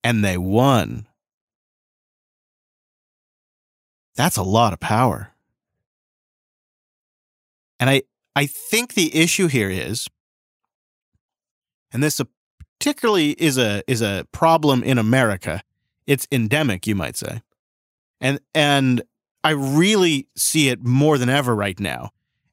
And 0.02 0.24
they 0.24 0.36
won. 0.36 1.06
That's 4.16 4.36
a 4.36 4.42
lot 4.42 4.72
of 4.72 4.80
power. 4.80 5.30
And 7.78 7.88
I, 7.88 8.02
I 8.34 8.46
think 8.46 8.94
the 8.94 9.14
issue 9.14 9.46
here 9.46 9.70
is, 9.70 10.08
and 11.92 12.02
this 12.02 12.20
particularly 12.80 13.32
is 13.32 13.58
a 13.58 13.82
is 13.86 14.00
a 14.00 14.26
problem 14.32 14.82
in 14.82 14.96
America. 14.98 15.62
It's 16.06 16.26
endemic, 16.32 16.86
you 16.86 16.94
might 16.94 17.16
say, 17.16 17.42
and 18.20 18.40
and 18.54 19.02
I 19.44 19.50
really 19.50 20.26
see 20.34 20.70
it 20.70 20.82
more 20.82 21.18
than 21.18 21.28
ever 21.28 21.54
right 21.54 21.78
now. 21.78 22.10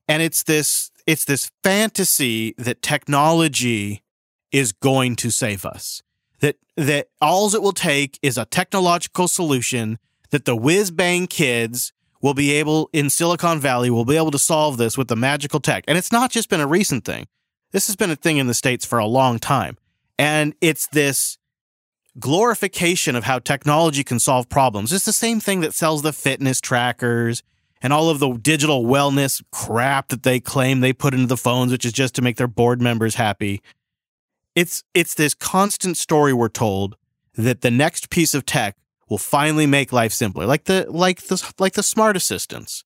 And 0.07 0.22
it's 0.22 0.43
this 0.43 0.91
it's 1.05 1.24
this 1.25 1.50
fantasy 1.63 2.53
that 2.57 2.81
technology 2.81 4.03
is 4.51 4.74
going 4.74 5.15
to 5.17 5.29
save 5.29 5.65
us. 5.65 6.03
That 6.41 6.57
that 6.75 7.07
all 7.22 7.53
it 7.55 7.62
will 7.62 7.72
take 7.72 8.19
is 8.22 8.38
a 8.38 8.46
technological 8.46 9.29
solution 9.29 9.98
that 10.31 10.43
the 10.43 10.57
whiz 10.57 10.91
bang 10.91 11.27
kids 11.27 11.93
will 12.22 12.34
be 12.34 12.51
able 12.51 12.89
in 12.91 13.10
Silicon 13.10 13.60
Valley 13.62 13.89
will 13.89 14.03
be 14.03 14.17
able 14.17 14.31
to 14.31 14.39
solve 14.39 14.75
this 14.75 14.98
with 14.98 15.07
the 15.07 15.15
magical 15.15 15.62
tech. 15.62 15.86
And 15.88 15.98
it's 15.98 16.12
not 16.12 16.31
just 16.31 16.50
been 16.50 16.60
a 16.60 16.67
recent 16.67 17.05
thing. 17.05 17.27
This 17.72 17.88
has 17.88 17.96
been 17.96 18.12
a 18.12 18.15
thing 18.15 18.38
in 18.38 18.48
the 18.48 18.53
States 18.53 18.86
for 18.86 19.00
a 19.00 19.05
long 19.05 19.39
time. 19.39 19.77
And 20.17 20.55
it's 20.62 20.88
this 20.88 21.38
glorification 22.19 23.15
of 23.15 23.24
how 23.24 23.39
technology 23.39 24.03
can 24.03 24.19
solve 24.19 24.50
problems. 24.50 24.91
It's 24.91 25.05
the 25.05 25.13
same 25.13 25.39
thing 25.39 25.62
that 25.62 25.74
sells 25.74 26.01
the 26.01 26.13
fitness 26.13 26.59
trackers 26.59 27.43
and 27.81 27.93
all 27.93 28.09
of 28.09 28.19
the 28.19 28.33
digital 28.33 28.86
wellness 28.86 29.43
crap 29.51 30.09
that 30.09 30.24
they 30.24 30.39
claim 30.39 30.79
they 30.79 30.93
put 30.93 31.13
into 31.13 31.27
the 31.27 31.38
phones, 31.38 31.71
which 31.71 31.86
is 31.86 31.93
just 31.93 32.15
to 32.15 32.21
make 32.21 32.38
their 32.38 32.47
board 32.47 32.81
members 32.81 33.15
happy. 33.15 33.62
It's 34.55 34.83
it's 34.95 35.13
this 35.13 35.36
constant 35.36 35.97
story 35.97 36.33
we're 36.33 36.50
told 36.50 36.95
that 37.36 37.62
the 37.62 37.69
next 37.69 38.09
piece 38.09 38.33
of 38.33 38.45
tech 38.45 38.75
will 39.07 39.19
finally 39.19 39.67
make 39.67 39.93
life 39.93 40.12
simpler, 40.12 40.47
like 40.47 40.63
the 40.63 40.88
like 40.89 41.21
the 41.24 41.53
like 41.59 41.74
the 41.74 41.83
smart 41.83 42.17
assistants. 42.17 42.83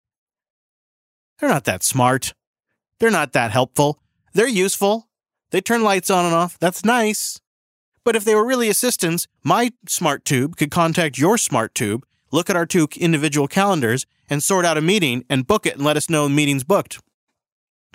They're 1.39 1.51
not 1.51 1.65
that 1.65 1.83
smart. 1.83 2.33
They're 2.99 3.11
not 3.11 3.33
that 3.35 3.51
helpful. 3.51 4.01
They're 4.33 4.49
useful. 4.49 5.08
They 5.51 5.61
turn 5.61 5.83
lights 5.83 6.11
on 6.11 6.25
and 6.25 6.35
off. 6.35 6.59
That's 6.59 6.85
nice. 6.85 7.41
But 8.05 8.17
if 8.17 8.25
they 8.25 8.35
were 8.35 8.47
really 8.47 8.69
assistants, 8.69 9.27
my 9.43 9.71
smart 9.87 10.25
tube 10.25 10.57
could 10.57 10.71
contact 10.71 11.19
your 11.19 11.39
smart 11.39 11.75
tube, 11.75 12.07
look 12.31 12.49
at 12.49 12.57
our 12.57 12.67
two 12.67 12.89
individual 12.97 13.49
calendars, 13.49 14.07
and 14.31 14.43
sort 14.43 14.65
out 14.65 14.79
a 14.79 14.83
meeting 14.83 15.25
and 15.29 15.47
book 15.47 15.67
it 15.67 15.75
and 15.75 15.85
let 15.85 15.97
us 15.97 16.11
know 16.11 16.25
the 16.25 16.35
meeting's 16.35 16.65
booked. 16.65 17.01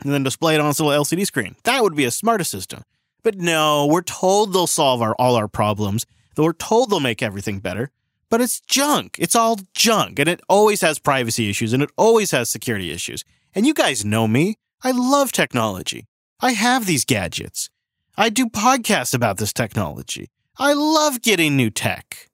And 0.04 0.12
then 0.14 0.24
display 0.24 0.56
it 0.56 0.62
on 0.62 0.68
this 0.68 0.80
little 0.80 1.04
LCD 1.04 1.26
screen. 1.26 1.56
That 1.64 1.84
would 1.84 1.96
be 1.96 2.06
a 2.06 2.12
smart 2.12 2.42
assistant. 2.42 2.84
But 3.22 3.38
no, 3.38 3.86
we're 3.86 4.02
told 4.02 4.54
they'll 4.54 4.68
solve 4.68 5.02
our, 5.02 5.16
all 5.16 5.36
our 5.36 5.48
problems. 5.48 6.06
We're 6.36 6.54
told 6.54 6.90
they'll 6.90 7.00
make 7.00 7.22
everything 7.22 7.60
better. 7.60 7.92
But 8.30 8.42
it's 8.42 8.60
junk. 8.60 9.18
It's 9.20 9.36
all 9.36 9.60
junk. 9.76 10.18
And 10.18 10.28
it 10.28 10.42
always 10.50 10.82
has 10.82 10.98
privacy 10.98 11.50
issues 11.50 11.72
and 11.72 11.84
it 11.84 11.92
always 11.98 12.32
has 12.32 12.50
security 12.50 12.92
issues. 12.92 13.24
And 13.54 13.68
you 13.68 13.74
guys 13.74 14.04
know 14.04 14.28
me. 14.28 14.58
I 14.84 14.92
love 14.92 15.32
technology. 15.32 16.08
I 16.44 16.52
have 16.52 16.86
these 16.86 17.06
gadgets. 17.06 17.70
I 18.18 18.28
do 18.28 18.48
podcasts 18.48 19.14
about 19.14 19.38
this 19.38 19.54
technology. 19.54 20.30
I 20.58 20.74
love 20.74 21.22
getting 21.22 21.56
new 21.56 21.70
tech. 21.70 22.30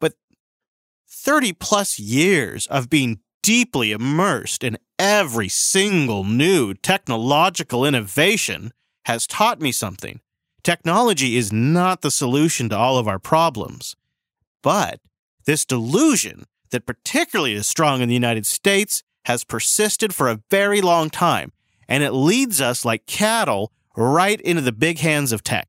But 0.00 0.14
30 1.08 1.52
plus 1.52 2.00
years 2.00 2.66
of 2.66 2.90
being 2.90 3.20
deeply 3.40 3.92
immersed 3.92 4.64
in 4.64 4.78
every 4.98 5.48
single 5.48 6.24
new 6.24 6.74
technological 6.74 7.84
innovation 7.84 8.72
has 9.04 9.28
taught 9.28 9.60
me 9.60 9.70
something. 9.70 10.18
Technology 10.64 11.36
is 11.36 11.52
not 11.52 12.00
the 12.00 12.10
solution 12.10 12.68
to 12.70 12.76
all 12.76 12.98
of 12.98 13.06
our 13.06 13.20
problems. 13.20 13.94
But 14.60 14.98
this 15.44 15.64
delusion 15.64 16.46
that 16.72 16.84
particularly 16.84 17.52
is 17.52 17.68
strong 17.68 18.00
in 18.00 18.08
the 18.08 18.14
United 18.14 18.44
States 18.44 19.04
has 19.26 19.44
persisted 19.44 20.12
for 20.12 20.28
a 20.28 20.40
very 20.50 20.80
long 20.80 21.10
time 21.10 21.52
and 21.88 22.02
it 22.02 22.12
leads 22.12 22.60
us 22.60 22.84
like 22.84 23.06
cattle 23.06 23.72
right 23.96 24.40
into 24.40 24.62
the 24.62 24.72
big 24.72 24.98
hands 24.98 25.32
of 25.32 25.42
tech. 25.42 25.68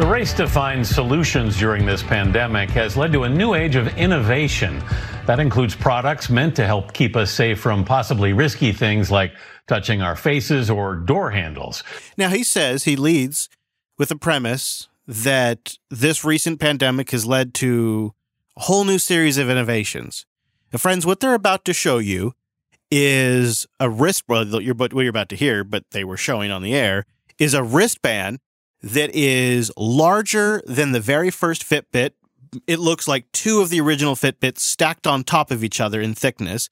The 0.00 0.10
race 0.10 0.32
to 0.34 0.46
find 0.46 0.86
solutions 0.86 1.56
during 1.56 1.86
this 1.86 2.02
pandemic 2.02 2.68
has 2.70 2.96
led 2.96 3.12
to 3.12 3.22
a 3.22 3.28
new 3.28 3.54
age 3.54 3.76
of 3.76 3.86
innovation. 3.96 4.82
That 5.26 5.40
includes 5.40 5.74
products 5.74 6.28
meant 6.28 6.56
to 6.56 6.66
help 6.66 6.92
keep 6.92 7.16
us 7.16 7.30
safe 7.30 7.60
from 7.60 7.84
possibly 7.84 8.32
risky 8.32 8.72
things 8.72 9.10
like 9.10 9.32
touching 9.66 10.02
our 10.02 10.16
faces 10.16 10.68
or 10.68 10.96
door 10.96 11.30
handles. 11.30 11.82
Now, 12.18 12.28
he 12.28 12.44
says 12.44 12.84
he 12.84 12.96
leads 12.96 13.48
with 13.96 14.10
the 14.10 14.16
premise 14.16 14.88
that 15.06 15.78
this 15.90 16.24
recent 16.24 16.60
pandemic 16.60 17.10
has 17.12 17.24
led 17.24 17.54
to 17.54 18.14
a 18.56 18.62
whole 18.62 18.84
new 18.84 18.98
series 18.98 19.38
of 19.38 19.48
innovations. 19.48 20.26
Now, 20.74 20.78
friends, 20.78 21.06
what 21.06 21.20
they're 21.20 21.34
about 21.34 21.64
to 21.66 21.72
show 21.72 21.98
you 21.98 22.32
is 22.90 23.64
a 23.78 23.88
wrist, 23.88 24.24
well, 24.26 24.44
what 24.44 24.64
you're 24.64 25.08
about 25.08 25.28
to 25.28 25.36
hear, 25.36 25.62
but 25.62 25.84
they 25.92 26.02
were 26.02 26.16
showing 26.16 26.50
on 26.50 26.62
the 26.62 26.74
air, 26.74 27.04
is 27.38 27.54
a 27.54 27.62
wristband 27.62 28.40
that 28.82 29.14
is 29.14 29.70
larger 29.76 30.64
than 30.66 30.90
the 30.90 30.98
very 30.98 31.30
first 31.30 31.62
Fitbit. 31.62 32.10
It 32.66 32.80
looks 32.80 33.06
like 33.06 33.30
two 33.30 33.60
of 33.60 33.70
the 33.70 33.80
original 33.80 34.16
Fitbits 34.16 34.58
stacked 34.58 35.06
on 35.06 35.22
top 35.22 35.52
of 35.52 35.62
each 35.62 35.80
other 35.80 36.00
in 36.00 36.12
thickness. 36.12 36.68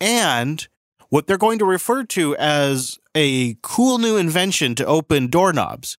And 0.00 0.68
what 1.08 1.26
they're 1.26 1.36
going 1.36 1.58
to 1.58 1.64
refer 1.64 2.04
to 2.04 2.36
as 2.36 2.96
a 3.16 3.56
cool 3.60 3.98
new 3.98 4.16
invention 4.16 4.76
to 4.76 4.86
open 4.86 5.26
doorknobs, 5.26 5.98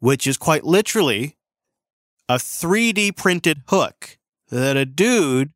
which 0.00 0.26
is 0.26 0.36
quite 0.36 0.64
literally 0.64 1.38
a 2.28 2.34
3D 2.34 3.16
printed 3.16 3.62
hook 3.68 4.18
that 4.50 4.76
a 4.76 4.84
dude 4.84 5.54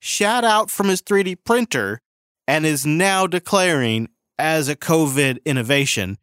shot 0.00 0.44
out 0.44 0.70
from 0.70 0.88
his 0.88 1.02
3D 1.02 1.36
printer 1.44 2.00
and 2.48 2.66
is 2.66 2.84
now 2.84 3.26
declaring 3.26 4.08
as 4.38 4.68
a 4.68 4.74
COVID 4.74 5.38
innovation. 5.44 6.18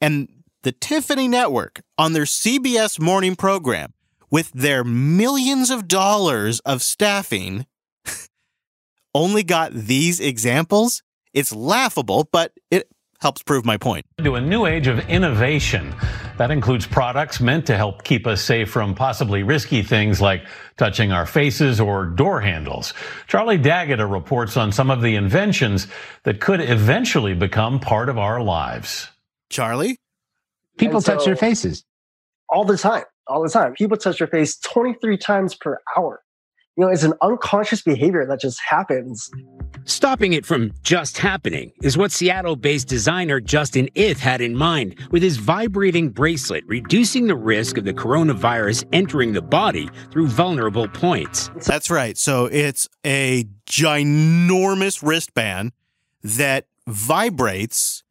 And 0.00 0.28
the 0.62 0.72
Tiffany 0.72 1.28
Network 1.28 1.82
on 1.98 2.12
their 2.12 2.24
CBS 2.24 3.00
morning 3.00 3.36
program 3.36 3.92
with 4.30 4.52
their 4.52 4.84
millions 4.84 5.70
of 5.70 5.88
dollars 5.88 6.60
of 6.60 6.82
staffing 6.82 7.66
only 9.14 9.42
got 9.42 9.72
these 9.72 10.20
examples. 10.20 11.02
It's 11.34 11.54
laughable, 11.54 12.28
but 12.30 12.52
it 12.70 12.88
helps 13.20 13.42
prove 13.42 13.64
my 13.64 13.76
point. 13.76 14.06
To 14.18 14.34
a 14.36 14.40
new 14.40 14.66
age 14.66 14.86
of 14.86 14.98
innovation. 15.08 15.94
That 16.38 16.50
includes 16.50 16.86
products 16.86 17.40
meant 17.40 17.66
to 17.66 17.76
help 17.76 18.04
keep 18.04 18.26
us 18.26 18.40
safe 18.40 18.70
from 18.70 18.94
possibly 18.94 19.42
risky 19.42 19.82
things 19.82 20.20
like 20.20 20.46
touching 20.76 21.10
our 21.10 21.26
faces 21.26 21.80
or 21.80 22.06
door 22.06 22.40
handles. 22.40 22.94
Charlie 23.26 23.58
D'Agata 23.58 24.06
reports 24.06 24.56
on 24.56 24.70
some 24.70 24.90
of 24.90 25.02
the 25.02 25.16
inventions 25.16 25.88
that 26.22 26.40
could 26.40 26.60
eventually 26.60 27.34
become 27.34 27.80
part 27.80 28.08
of 28.08 28.18
our 28.18 28.40
lives. 28.40 29.08
Charlie? 29.50 29.96
People 30.76 31.00
so, 31.00 31.14
touch 31.14 31.24
their 31.24 31.36
faces 31.36 31.84
all 32.48 32.64
the 32.64 32.78
time, 32.78 33.04
all 33.26 33.42
the 33.42 33.50
time. 33.50 33.74
People 33.74 33.96
touch 33.96 34.18
their 34.18 34.28
face 34.28 34.56
23 34.58 35.18
times 35.18 35.56
per 35.56 35.78
hour 35.96 36.22
you 36.78 36.84
know, 36.84 36.92
it's 36.92 37.02
an 37.02 37.14
unconscious 37.22 37.82
behavior 37.82 38.24
that 38.24 38.40
just 38.40 38.60
happens. 38.60 39.28
Stopping 39.84 40.32
it 40.32 40.46
from 40.46 40.72
just 40.84 41.18
happening 41.18 41.72
is 41.82 41.98
what 41.98 42.12
Seattle 42.12 42.54
based 42.54 42.86
designer 42.86 43.40
Justin 43.40 43.88
Ith 43.96 44.20
had 44.20 44.40
in 44.40 44.54
mind 44.54 44.94
with 45.10 45.20
his 45.20 45.38
vibrating 45.38 46.08
bracelet, 46.08 46.62
reducing 46.68 47.26
the 47.26 47.34
risk 47.34 47.78
of 47.78 47.84
the 47.84 47.92
coronavirus 47.92 48.84
entering 48.92 49.32
the 49.32 49.42
body 49.42 49.90
through 50.12 50.28
vulnerable 50.28 50.86
points. 50.86 51.50
That's 51.66 51.90
right. 51.90 52.16
So 52.16 52.46
it's 52.46 52.86
a 53.04 53.44
ginormous 53.66 55.04
wristband 55.04 55.72
that 56.22 56.66
vibrates 56.86 58.04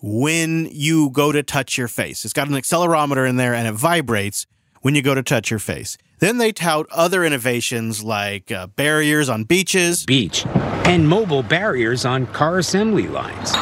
when 0.00 0.66
you 0.72 1.10
go 1.10 1.30
to 1.30 1.42
touch 1.42 1.76
your 1.76 1.88
face. 1.88 2.24
It's 2.24 2.32
got 2.32 2.48
an 2.48 2.54
accelerometer 2.54 3.28
in 3.28 3.36
there 3.36 3.54
and 3.54 3.68
it 3.68 3.72
vibrates 3.72 4.46
when 4.80 4.94
you 4.94 5.02
go 5.02 5.14
to 5.14 5.22
touch 5.22 5.50
your 5.50 5.58
face. 5.58 5.98
Then 6.18 6.38
they 6.38 6.52
tout 6.52 6.86
other 6.90 7.24
innovations 7.24 8.02
like 8.02 8.52
uh, 8.52 8.68
barriers 8.68 9.28
on 9.28 9.44
beaches, 9.44 10.04
beach, 10.04 10.46
and 10.86 11.08
mobile 11.08 11.42
barriers 11.42 12.04
on 12.04 12.26
car 12.26 12.58
assembly 12.58 13.08
lines. 13.08 13.52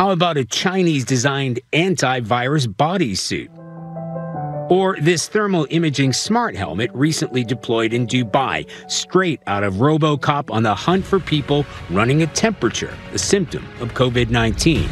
How 0.00 0.12
about 0.12 0.38
a 0.38 0.44
Chinese 0.44 1.04
designed 1.04 1.60
antivirus 1.72 2.66
bodysuit? 2.66 3.50
Or 4.70 4.96
this 5.00 5.28
thermal 5.28 5.66
imaging 5.70 6.12
smart 6.12 6.54
helmet 6.56 6.90
recently 6.94 7.42
deployed 7.44 7.92
in 7.92 8.06
Dubai, 8.06 8.70
straight 8.88 9.42
out 9.48 9.64
of 9.64 9.74
Robocop 9.74 10.50
on 10.50 10.62
the 10.62 10.74
hunt 10.74 11.04
for 11.04 11.18
people 11.18 11.66
running 11.90 12.22
a 12.22 12.28
temperature, 12.28 12.96
a 13.12 13.18
symptom 13.18 13.66
of 13.80 13.92
COVID 13.94 14.30
19. 14.30 14.88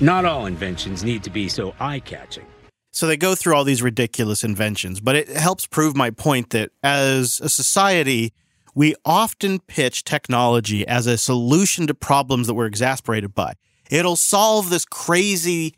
Not 0.00 0.24
all 0.24 0.46
inventions 0.46 1.04
need 1.04 1.22
to 1.22 1.30
be 1.30 1.48
so 1.48 1.74
eye 1.80 2.00
catching. 2.00 2.44
So 2.90 3.06
they 3.06 3.16
go 3.16 3.34
through 3.34 3.54
all 3.54 3.64
these 3.64 3.82
ridiculous 3.82 4.42
inventions, 4.42 5.00
but 5.00 5.14
it 5.14 5.28
helps 5.28 5.66
prove 5.66 5.96
my 5.96 6.10
point 6.10 6.50
that 6.50 6.70
as 6.82 7.40
a 7.40 7.48
society, 7.48 8.32
we 8.74 8.94
often 9.04 9.60
pitch 9.60 10.04
technology 10.04 10.86
as 10.86 11.06
a 11.06 11.18
solution 11.18 11.86
to 11.86 11.94
problems 11.94 12.46
that 12.46 12.54
we're 12.54 12.66
exasperated 12.66 13.34
by. 13.34 13.54
It'll 13.90 14.16
solve 14.16 14.70
this 14.70 14.84
crazy 14.84 15.74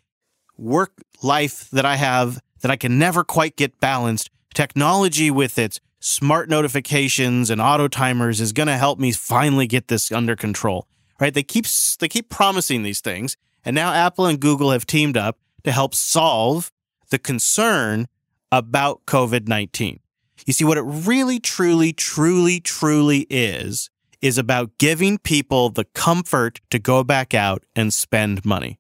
work 0.57 0.93
life 1.23 1.69
that 1.71 1.85
I 1.87 1.97
have 1.97 2.41
that 2.61 2.71
I 2.71 2.77
can 2.77 2.99
never 2.99 3.25
quite 3.25 3.57
get 3.57 3.81
balanced. 3.81 4.31
Technology 4.55 5.31
with 5.31 5.59
its 5.59 5.81
smart 6.01 6.49
notifications 6.49 7.51
and 7.51 7.61
auto 7.61 7.89
timers 7.89 8.41
is 8.41 8.53
going 8.53 8.67
to 8.67 8.77
help 8.77 8.99
me 8.99 9.13
finally 9.13 9.67
get 9.67 9.89
this 9.89 10.11
under 10.11 10.37
control. 10.37 10.87
Right? 11.21 11.33
They 11.33 11.43
keep 11.43 11.67
they 11.99 12.09
keep 12.09 12.31
promising 12.31 12.83
these 12.83 13.01
things, 13.01 13.37
and 13.65 13.75
now 13.75 13.93
Apple 13.93 14.27
and 14.27 14.41
Google 14.41 14.71
have 14.71 14.87
teamed 14.87 15.19
up 15.19 15.39
to 15.65 15.73
help 15.73 15.95
solve 15.95 16.73
the 17.11 17.19
concern 17.19 18.07
about 18.51 19.05
COVID-19. 19.07 19.99
You 20.47 20.53
see 20.53 20.65
what 20.65 20.79
it 20.79 20.83
really 20.83 21.39
truly 21.39 21.93
truly 21.93 22.61
truly 22.61 23.27
is 23.29 23.91
is 24.23 24.39
about 24.39 24.77
giving 24.79 25.19
people 25.19 25.71
the 25.71 25.85
comfort 25.85 26.61
to 26.71 26.79
go 26.79 27.03
back 27.03 27.35
out 27.35 27.65
and 27.75 27.93
spend 27.93 28.45
money. 28.45 28.79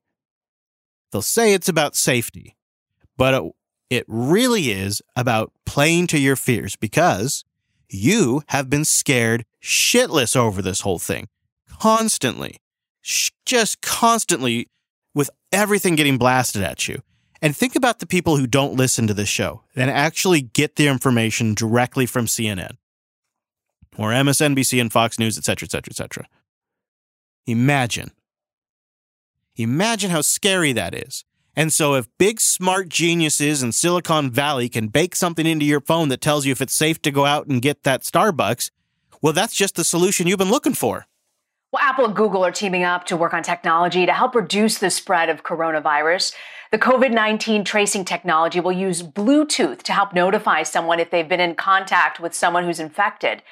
They'll 1.13 1.23
say 1.23 1.55
it's 1.55 1.69
about 1.69 1.97
safety, 1.97 2.57
but 3.17 3.35
it, 3.35 3.53
it 3.89 4.05
really 4.07 4.71
is 4.71 5.03
about 5.17 5.53
playing 5.65 6.07
to 6.09 6.19
your 6.19 6.37
fears 6.37 6.77
because 6.77 7.45
you 7.89 8.43
have 8.49 8.71
been 8.71 8.85
scared 8.85 9.45
shitless 9.63 10.37
over 10.37 10.63
this 10.63 10.81
whole 10.81 10.99
thing 10.99 11.29
constantly, 11.81 12.59
just 13.47 13.81
constantly 13.81 14.69
with 15.15 15.31
everything 15.53 15.97
getting 15.97 16.19
blasted 16.19 16.63
at 16.63 16.87
you. 16.87 17.03
And 17.43 17.57
think 17.57 17.75
about 17.75 18.01
the 18.01 18.07
people 18.07 18.37
who 18.37 18.47
don't 18.47 18.75
listen 18.77 19.07
to 19.07 19.15
this 19.15 19.29
show 19.29 19.63
and 19.75 19.91
actually 19.91 20.43
get 20.43 20.77
their 20.77 20.93
information 20.93 21.55
directly 21.55 22.05
from 22.07 22.27
CNN 22.27 22.77
or 23.97 24.11
MSNBC 24.11 24.81
and 24.81 24.93
Fox 24.93 25.19
News, 25.19 25.39
et 25.39 25.45
cetera, 25.45 25.67
et 25.67 25.71
cetera, 25.71 25.93
et 25.93 25.97
cetera. 25.97 26.29
Imagine. 27.47 28.11
Imagine 29.57 30.11
how 30.11 30.21
scary 30.21 30.73
that 30.73 30.95
is. 30.95 31.25
And 31.57 31.73
so, 31.73 31.95
if 31.95 32.07
big 32.17 32.41
smart 32.41 32.89
geniuses 32.89 33.63
in 33.63 33.73
Silicon 33.73 34.31
Valley 34.31 34.69
can 34.69 34.89
bake 34.89 35.17
something 35.17 35.47
into 35.47 35.67
your 35.67 35.81
phone 35.81 36.09
that 36.09 36.21
tells 36.21 36.47
you 36.47 36.53
if 36.53 36.63
it's 36.63 36.75
safe 36.75 37.03
to 37.03 37.11
go 37.11 37.27
out 37.27 37.47
and 37.49 37.61
get 37.61 37.83
that 37.83 38.03
Starbucks, 38.03 38.71
well, 39.21 39.33
that's 39.33 39.55
just 39.55 39.75
the 39.75 39.85
solution 39.85 40.27
you've 40.27 40.39
been 40.39 40.51
looking 40.51 40.75
for. 40.75 41.07
Well, 41.73 41.83
Apple 41.83 42.05
and 42.05 42.17
Google 42.17 42.45
are 42.45 42.51
teaming 42.51 42.83
up 42.83 43.05
to 43.07 43.17
work 43.17 43.33
on 43.33 43.45
technology 43.45 44.05
to 44.05 44.13
help 44.13 44.35
reduce 44.35 44.79
the 44.79 44.91
spread 44.91 45.29
of 45.29 45.45
coronavirus. 45.45 46.35
The 46.73 46.79
COVID 46.79 47.13
19 47.13 47.65
tracing 47.65 48.05
technology 48.05 48.59
will 48.59 48.73
use 48.73 49.03
Bluetooth 49.03 49.83
to 49.83 49.93
help 49.93 50.13
notify 50.13 50.65
someone 50.65 50.99
if 50.99 51.11
they've 51.11 51.29
been 51.29 51.41
in 51.41 51.55
contact 51.55 52.19
with 52.19 52.35
someone 52.35 52.65
who's 52.65 52.81
infected. 52.81 53.43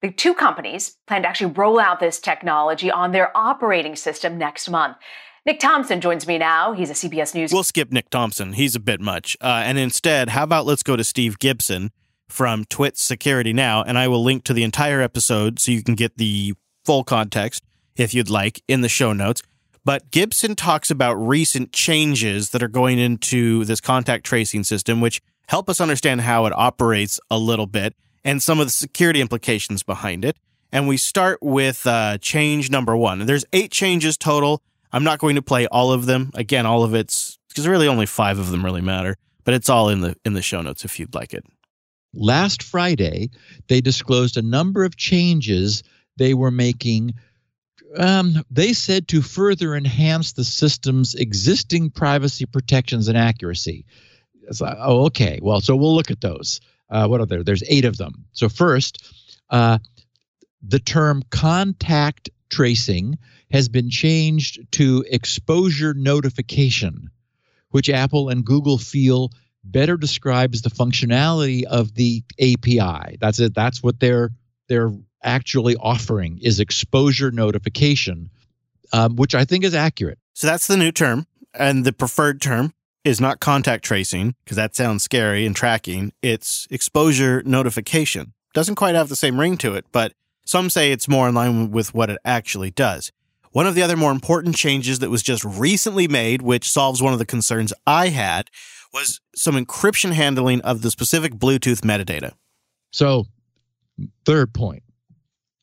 The 0.00 0.10
two 0.10 0.34
companies 0.34 0.96
plan 1.06 1.22
to 1.22 1.28
actually 1.28 1.52
roll 1.52 1.78
out 1.78 2.00
this 2.00 2.18
technology 2.18 2.90
on 2.90 3.12
their 3.12 3.36
operating 3.36 3.96
system 3.96 4.38
next 4.38 4.68
month. 4.68 4.96
Nick 5.44 5.60
Thompson 5.60 6.00
joins 6.00 6.26
me 6.26 6.38
now. 6.38 6.72
He's 6.72 6.90
a 6.90 6.94
CBS 6.94 7.34
News. 7.34 7.52
We'll 7.52 7.64
skip 7.64 7.92
Nick 7.92 8.10
Thompson. 8.10 8.54
He's 8.54 8.74
a 8.74 8.80
bit 8.80 9.00
much. 9.00 9.36
Uh, 9.40 9.62
and 9.64 9.76
instead, 9.78 10.30
how 10.30 10.44
about 10.44 10.66
let's 10.66 10.82
go 10.82 10.96
to 10.96 11.04
Steve 11.04 11.38
Gibson 11.38 11.90
from 12.28 12.64
Twit 12.64 12.96
Security 12.96 13.52
Now, 13.52 13.82
and 13.82 13.98
I 13.98 14.08
will 14.08 14.22
link 14.22 14.44
to 14.44 14.54
the 14.54 14.62
entire 14.62 15.02
episode 15.02 15.58
so 15.58 15.70
you 15.70 15.82
can 15.82 15.94
get 15.94 16.16
the 16.16 16.54
full 16.84 17.04
context 17.04 17.62
if 17.96 18.14
you'd 18.14 18.30
like 18.30 18.62
in 18.68 18.80
the 18.80 18.88
show 18.88 19.12
notes. 19.12 19.42
But 19.84 20.10
Gibson 20.10 20.54
talks 20.54 20.90
about 20.90 21.14
recent 21.14 21.72
changes 21.72 22.50
that 22.50 22.62
are 22.62 22.68
going 22.68 22.98
into 22.98 23.64
this 23.64 23.80
contact 23.80 24.24
tracing 24.24 24.64
system, 24.64 25.00
which 25.00 25.20
help 25.48 25.68
us 25.68 25.80
understand 25.80 26.20
how 26.20 26.46
it 26.46 26.52
operates 26.54 27.18
a 27.30 27.38
little 27.38 27.66
bit 27.66 27.94
and 28.24 28.42
some 28.42 28.60
of 28.60 28.66
the 28.66 28.72
security 28.72 29.20
implications 29.20 29.82
behind 29.82 30.24
it. 30.24 30.36
And 30.70 30.88
we 30.88 30.96
start 30.96 31.38
with 31.42 31.86
uh, 31.86 32.18
change 32.18 32.70
number 32.70 32.96
one. 32.96 33.26
There's 33.26 33.44
eight 33.52 33.72
changes 33.72 34.16
total. 34.16 34.62
I'm 34.92 35.04
not 35.04 35.18
going 35.18 35.34
to 35.34 35.42
play 35.42 35.66
all 35.66 35.92
of 35.92 36.06
them. 36.06 36.30
Again, 36.34 36.64
all 36.64 36.84
of 36.84 36.94
it's 36.94 37.38
because 37.48 37.66
really 37.66 37.88
only 37.88 38.06
five 38.06 38.38
of 38.38 38.50
them 38.50 38.64
really 38.64 38.80
matter, 38.80 39.16
but 39.44 39.54
it's 39.54 39.68
all 39.68 39.88
in 39.88 40.00
the 40.00 40.16
in 40.24 40.32
the 40.32 40.42
show 40.42 40.62
notes 40.62 40.84
if 40.84 40.98
you'd 40.98 41.14
like 41.14 41.34
it. 41.34 41.44
Last 42.14 42.62
Friday, 42.62 43.30
they 43.68 43.80
disclosed 43.80 44.36
a 44.36 44.42
number 44.42 44.84
of 44.84 44.96
changes 44.96 45.82
they 46.22 46.34
were 46.34 46.52
making. 46.52 47.14
Um, 47.96 48.44
they 48.48 48.74
said 48.74 49.08
to 49.08 49.22
further 49.22 49.74
enhance 49.74 50.32
the 50.32 50.44
system's 50.44 51.16
existing 51.16 51.90
privacy 51.90 52.46
protections 52.46 53.08
and 53.08 53.18
accuracy. 53.18 53.86
Like, 54.60 54.76
oh, 54.78 55.06
okay. 55.06 55.40
Well, 55.42 55.60
so 55.60 55.74
we'll 55.74 55.96
look 55.96 56.12
at 56.12 56.20
those. 56.20 56.60
Uh, 56.88 57.08
what 57.08 57.20
are 57.20 57.26
there? 57.26 57.42
There's 57.42 57.64
eight 57.68 57.84
of 57.84 57.96
them. 57.96 58.26
So 58.32 58.48
first, 58.48 59.12
uh, 59.50 59.78
the 60.62 60.78
term 60.78 61.24
contact 61.30 62.30
tracing 62.48 63.18
has 63.50 63.68
been 63.68 63.90
changed 63.90 64.60
to 64.72 65.04
exposure 65.10 65.92
notification, 65.92 67.10
which 67.70 67.90
Apple 67.90 68.28
and 68.28 68.44
Google 68.44 68.78
feel 68.78 69.32
better 69.64 69.96
describes 69.96 70.62
the 70.62 70.70
functionality 70.70 71.64
of 71.64 71.94
the 71.94 72.22
API. 72.40 73.16
That's 73.20 73.40
it. 73.40 73.54
That's 73.54 73.82
what 73.82 73.98
they're 73.98 74.30
they're 74.68 74.92
actually 75.22 75.76
offering 75.76 76.38
is 76.42 76.60
exposure 76.60 77.30
notification, 77.30 78.30
um, 78.92 79.16
which 79.16 79.34
I 79.34 79.44
think 79.44 79.64
is 79.64 79.74
accurate. 79.74 80.18
So 80.34 80.46
that's 80.46 80.66
the 80.66 80.76
new 80.76 80.92
term, 80.92 81.26
and 81.54 81.84
the 81.84 81.92
preferred 81.92 82.40
term 82.40 82.74
is 83.04 83.20
not 83.20 83.40
contact 83.40 83.84
tracing 83.84 84.34
because 84.44 84.56
that 84.56 84.76
sounds 84.76 85.02
scary 85.02 85.44
and 85.44 85.56
tracking. 85.56 86.12
It's 86.22 86.66
exposure 86.70 87.42
notification. 87.44 88.32
Doesn't 88.54 88.76
quite 88.76 88.94
have 88.94 89.08
the 89.08 89.16
same 89.16 89.40
ring 89.40 89.56
to 89.58 89.74
it, 89.74 89.86
but 89.92 90.12
some 90.44 90.70
say 90.70 90.92
it's 90.92 91.08
more 91.08 91.28
in 91.28 91.34
line 91.34 91.70
with 91.70 91.94
what 91.94 92.10
it 92.10 92.18
actually 92.24 92.70
does. 92.70 93.12
One 93.50 93.66
of 93.66 93.74
the 93.74 93.82
other 93.82 93.96
more 93.96 94.12
important 94.12 94.56
changes 94.56 95.00
that 95.00 95.10
was 95.10 95.22
just 95.22 95.44
recently 95.44 96.08
made, 96.08 96.42
which 96.42 96.70
solves 96.70 97.02
one 97.02 97.12
of 97.12 97.18
the 97.18 97.26
concerns 97.26 97.72
I 97.86 98.08
had, 98.08 98.48
was 98.92 99.20
some 99.34 99.54
encryption 99.54 100.12
handling 100.12 100.60
of 100.62 100.82
the 100.82 100.90
specific 100.90 101.34
Bluetooth 101.34 101.80
metadata. 101.80 102.32
So, 102.90 103.26
third 104.24 104.52
point 104.54 104.82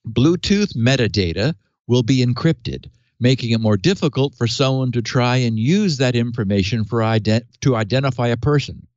Bluetooth 0.07 0.75
metadata 0.75 1.53
will 1.88 2.03
be 2.03 2.25
encrypted, 2.25 2.89
making 3.19 3.51
it 3.51 3.59
more 3.59 3.77
difficult 3.77 4.35
for 4.35 4.47
someone 4.47 4.91
to 4.91 5.01
try 5.01 5.38
and 5.38 5.59
use 5.59 5.97
that 5.97 6.15
information 6.15 6.83
for 6.83 6.99
ident- 6.99 7.45
to 7.62 7.75
identify 7.75 8.27
a 8.27 8.38
person. 8.38 8.88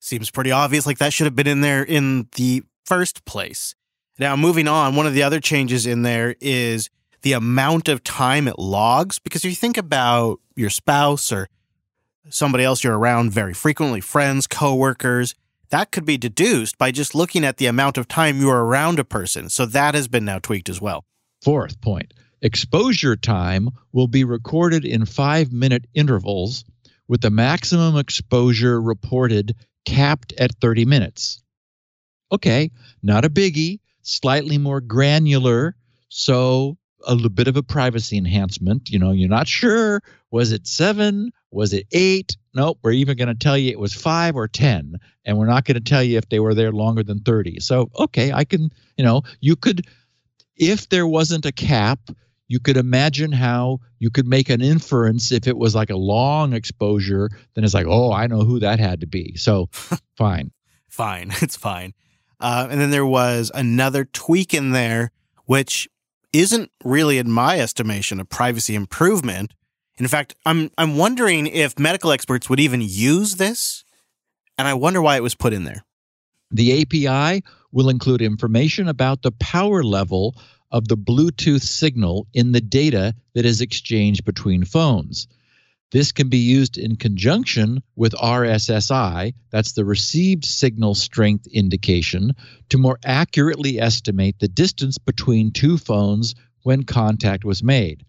Seems 0.00 0.30
pretty 0.30 0.50
obvious, 0.50 0.86
like 0.86 0.98
that 0.98 1.12
should 1.12 1.26
have 1.26 1.36
been 1.36 1.46
in 1.46 1.60
there 1.60 1.82
in 1.82 2.28
the 2.36 2.62
first 2.84 3.24
place. 3.24 3.74
Now, 4.18 4.36
moving 4.36 4.66
on, 4.66 4.96
one 4.96 5.06
of 5.06 5.14
the 5.14 5.22
other 5.22 5.40
changes 5.40 5.86
in 5.86 6.02
there 6.02 6.34
is 6.40 6.90
the 7.22 7.32
amount 7.32 7.88
of 7.88 8.02
time 8.02 8.48
it 8.48 8.58
logs. 8.58 9.18
Because 9.18 9.44
if 9.44 9.50
you 9.50 9.56
think 9.56 9.76
about 9.76 10.40
your 10.56 10.70
spouse 10.70 11.30
or 11.30 11.48
somebody 12.28 12.64
else 12.64 12.82
you're 12.84 12.98
around 12.98 13.32
very 13.32 13.54
frequently, 13.54 14.00
friends, 14.00 14.46
coworkers, 14.46 15.34
that 15.70 15.92
could 15.92 16.04
be 16.04 16.18
deduced 16.18 16.78
by 16.78 16.90
just 16.90 17.14
looking 17.14 17.44
at 17.44 17.56
the 17.56 17.66
amount 17.66 17.96
of 17.98 18.08
time 18.08 18.40
you 18.40 18.50
are 18.50 18.64
around 18.64 18.98
a 18.98 19.04
person. 19.04 19.48
So 19.48 19.66
that 19.66 19.94
has 19.94 20.08
been 20.08 20.24
now 20.24 20.38
tweaked 20.38 20.68
as 20.68 20.80
well. 20.80 21.04
Fourth 21.42 21.80
point 21.80 22.12
exposure 22.42 23.16
time 23.16 23.68
will 23.92 24.08
be 24.08 24.24
recorded 24.24 24.84
in 24.84 25.04
five 25.04 25.52
minute 25.52 25.86
intervals 25.94 26.64
with 27.06 27.20
the 27.20 27.30
maximum 27.30 27.96
exposure 27.96 28.80
reported 28.80 29.54
capped 29.84 30.32
at 30.38 30.54
30 30.60 30.84
minutes. 30.84 31.42
Okay, 32.32 32.70
not 33.02 33.24
a 33.24 33.30
biggie, 33.30 33.80
slightly 34.02 34.58
more 34.58 34.80
granular. 34.80 35.76
So 36.08 36.78
a 37.06 37.14
little 37.14 37.30
bit 37.30 37.48
of 37.48 37.56
a 37.56 37.62
privacy 37.62 38.16
enhancement. 38.16 38.90
You 38.90 38.98
know, 38.98 39.10
you're 39.10 39.28
not 39.28 39.48
sure. 39.48 40.02
Was 40.30 40.52
it 40.52 40.66
seven? 40.66 41.32
Was 41.50 41.72
it 41.72 41.86
eight? 41.92 42.36
Nope. 42.54 42.78
We're 42.82 42.92
even 42.92 43.16
going 43.16 43.28
to 43.28 43.34
tell 43.34 43.56
you 43.56 43.70
it 43.70 43.78
was 43.78 43.94
five 43.94 44.36
or 44.36 44.48
10. 44.48 44.96
And 45.24 45.38
we're 45.38 45.46
not 45.46 45.64
going 45.64 45.76
to 45.76 45.80
tell 45.80 46.02
you 46.02 46.18
if 46.18 46.28
they 46.28 46.40
were 46.40 46.54
there 46.54 46.72
longer 46.72 47.02
than 47.02 47.20
30. 47.20 47.60
So, 47.60 47.90
okay, 47.98 48.32
I 48.32 48.44
can, 48.44 48.70
you 48.96 49.04
know, 49.04 49.22
you 49.40 49.56
could, 49.56 49.86
if 50.56 50.88
there 50.88 51.06
wasn't 51.06 51.46
a 51.46 51.52
cap, 51.52 52.00
you 52.48 52.58
could 52.58 52.76
imagine 52.76 53.30
how 53.30 53.78
you 54.00 54.10
could 54.10 54.26
make 54.26 54.50
an 54.50 54.60
inference 54.60 55.30
if 55.30 55.46
it 55.46 55.56
was 55.56 55.74
like 55.74 55.90
a 55.90 55.96
long 55.96 56.52
exposure, 56.52 57.30
then 57.54 57.62
it's 57.62 57.74
like, 57.74 57.86
oh, 57.86 58.12
I 58.12 58.26
know 58.26 58.40
who 58.40 58.58
that 58.58 58.80
had 58.80 59.00
to 59.00 59.06
be. 59.06 59.36
So, 59.36 59.68
fine. 60.16 60.50
fine. 60.88 61.32
It's 61.42 61.56
fine. 61.56 61.94
Uh, 62.40 62.66
and 62.70 62.80
then 62.80 62.90
there 62.90 63.06
was 63.06 63.52
another 63.54 64.04
tweak 64.04 64.54
in 64.54 64.72
there, 64.72 65.12
which 65.44 65.88
isn't 66.32 66.70
really, 66.82 67.18
in 67.18 67.30
my 67.30 67.60
estimation, 67.60 68.18
a 68.18 68.24
privacy 68.24 68.74
improvement. 68.74 69.54
In 70.00 70.08
fact, 70.08 70.34
I'm 70.46 70.70
I'm 70.78 70.96
wondering 70.96 71.46
if 71.46 71.78
medical 71.78 72.10
experts 72.10 72.48
would 72.48 72.58
even 72.58 72.80
use 72.80 73.36
this 73.36 73.84
and 74.56 74.66
I 74.66 74.72
wonder 74.72 75.02
why 75.02 75.16
it 75.16 75.22
was 75.22 75.34
put 75.34 75.52
in 75.52 75.64
there. 75.64 75.84
The 76.50 76.82
API 76.82 77.44
will 77.70 77.90
include 77.90 78.22
information 78.22 78.88
about 78.88 79.20
the 79.20 79.30
power 79.32 79.84
level 79.84 80.34
of 80.72 80.88
the 80.88 80.96
Bluetooth 80.96 81.62
signal 81.62 82.26
in 82.32 82.52
the 82.52 82.62
data 82.62 83.14
that 83.34 83.44
is 83.44 83.60
exchanged 83.60 84.24
between 84.24 84.64
phones. 84.64 85.28
This 85.92 86.12
can 86.12 86.28
be 86.28 86.38
used 86.38 86.78
in 86.78 86.96
conjunction 86.96 87.82
with 87.94 88.12
RSSI, 88.12 89.34
that's 89.50 89.72
the 89.72 89.84
received 89.84 90.44
signal 90.44 90.94
strength 90.94 91.46
indication, 91.48 92.34
to 92.70 92.78
more 92.78 92.98
accurately 93.04 93.78
estimate 93.80 94.38
the 94.38 94.48
distance 94.48 94.98
between 94.98 95.50
two 95.50 95.76
phones 95.76 96.36
when 96.62 96.84
contact 96.84 97.44
was 97.44 97.62
made. 97.62 98.04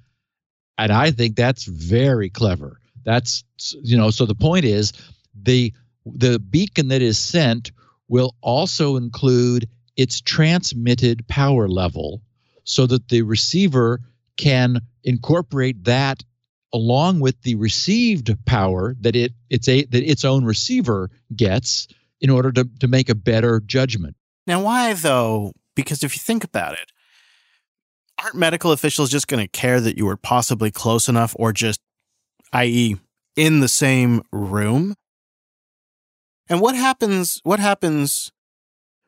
And 0.82 0.92
I 0.92 1.12
think 1.12 1.36
that's 1.36 1.66
very 1.66 2.32
clever. 2.32 2.80
That's 3.06 3.44
you 3.84 3.98
know, 3.98 4.10
so 4.10 4.26
the 4.26 4.36
point 4.36 4.66
is 4.66 4.94
the 5.40 5.74
the 6.06 6.40
beacon 6.40 6.88
that 6.88 7.04
is 7.04 7.20
sent 7.20 7.72
will 8.08 8.36
also 8.42 8.98
include 8.98 9.70
its 9.96 10.22
transmitted 10.22 11.28
power 11.28 11.68
level 11.68 12.24
so 12.64 12.88
that 12.88 13.08
the 13.10 13.22
receiver 13.22 14.00
can 14.38 14.82
incorporate 15.04 15.84
that 15.84 16.24
along 16.74 17.20
with 17.20 17.40
the 17.44 17.54
received 17.56 18.36
power 18.46 18.96
that 19.02 19.16
it 19.16 19.34
it's 19.52 19.68
a 19.68 19.86
that 19.86 20.04
its 20.04 20.26
own 20.26 20.46
receiver 20.46 21.12
gets 21.36 21.88
in 22.20 22.32
order 22.32 22.52
to, 22.52 22.68
to 22.80 22.88
make 22.88 23.10
a 23.10 23.16
better 23.16 23.60
judgment. 23.60 24.16
Now 24.48 24.64
why 24.64 24.94
though? 24.94 25.54
Because 25.76 26.02
if 26.02 26.16
you 26.16 26.20
think 26.20 26.44
about 26.44 26.74
it, 26.74 26.92
aren't 28.24 28.36
medical 28.36 28.72
officials 28.72 29.10
just 29.10 29.28
going 29.28 29.44
to 29.44 29.48
care 29.48 29.80
that 29.80 29.98
you 29.98 30.06
were 30.06 30.18
possibly 30.18 30.72
close 30.72 31.10
enough 31.10 31.36
or 31.38 31.54
just 31.54 31.82
i.e. 32.54 32.98
in 33.36 33.60
the 33.60 33.68
same 33.68 34.22
room? 34.32 34.96
And 36.50 36.60
what 36.60 36.76
happens 36.76 37.40
what 37.44 37.60
happens 37.60 38.32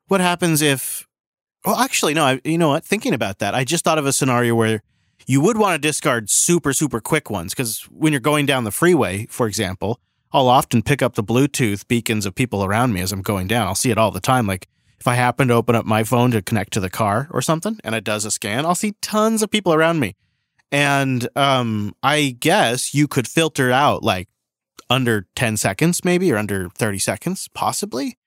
what 0.07 0.21
happens 0.21 0.61
if 0.61 1.07
well 1.65 1.75
actually 1.75 2.13
no, 2.13 2.23
I, 2.23 2.41
you 2.43 2.57
know 2.57 2.69
what? 2.69 2.85
Thinking 2.85 3.13
about 3.13 3.39
that, 3.39 3.53
I 3.53 3.63
just 3.63 3.83
thought 3.83 3.97
of 3.97 4.05
a 4.05 4.13
scenario 4.13 4.55
where 4.55 4.81
you 5.25 5.41
would 5.41 5.57
want 5.57 5.81
to 5.81 5.87
discard 5.87 6.29
super, 6.29 6.73
super 6.73 6.99
quick 6.99 7.29
ones 7.29 7.53
because 7.53 7.81
when 7.91 8.13
you're 8.13 8.19
going 8.19 8.45
down 8.45 8.63
the 8.63 8.71
freeway, 8.71 9.25
for 9.29 9.47
example, 9.47 9.99
I'll 10.31 10.49
often 10.49 10.81
pick 10.81 11.01
up 11.01 11.15
the 11.15 11.23
Bluetooth 11.23 11.87
beacons 11.87 12.25
of 12.25 12.35
people 12.35 12.65
around 12.65 12.93
me 12.93 13.01
as 13.01 13.11
I'm 13.11 13.21
going 13.21 13.47
down. 13.47 13.67
I'll 13.67 13.75
see 13.75 13.91
it 13.91 13.97
all 13.97 14.11
the 14.11 14.19
time. 14.19 14.47
Like 14.47 14.67
if 15.03 15.07
I 15.09 15.15
happen 15.15 15.49
to 15.49 15.53
open 15.53 15.75
up 15.75 15.85
my 15.85 16.05
phone 16.05 16.31
to 16.31 16.41
connect 16.41 16.71
to 16.71 16.79
the 16.79 16.89
car 16.89 17.27
or 17.29 17.41
something 17.41 17.77
and 17.83 17.93
it 17.93 18.05
does 18.05 18.23
a 18.23 18.31
scan, 18.31 18.65
I'll 18.65 18.73
see 18.73 18.95
tons 19.01 19.43
of 19.43 19.51
people 19.51 19.73
around 19.73 19.99
me. 19.99 20.15
And 20.71 21.27
um, 21.35 21.93
I 22.01 22.37
guess 22.39 22.93
you 22.93 23.09
could 23.09 23.27
filter 23.27 23.69
out 23.69 24.01
like 24.01 24.29
under 24.89 25.27
10 25.35 25.57
seconds, 25.57 26.05
maybe, 26.05 26.31
or 26.31 26.37
under 26.37 26.69
30 26.69 26.99
seconds, 26.99 27.49
possibly. 27.53 28.17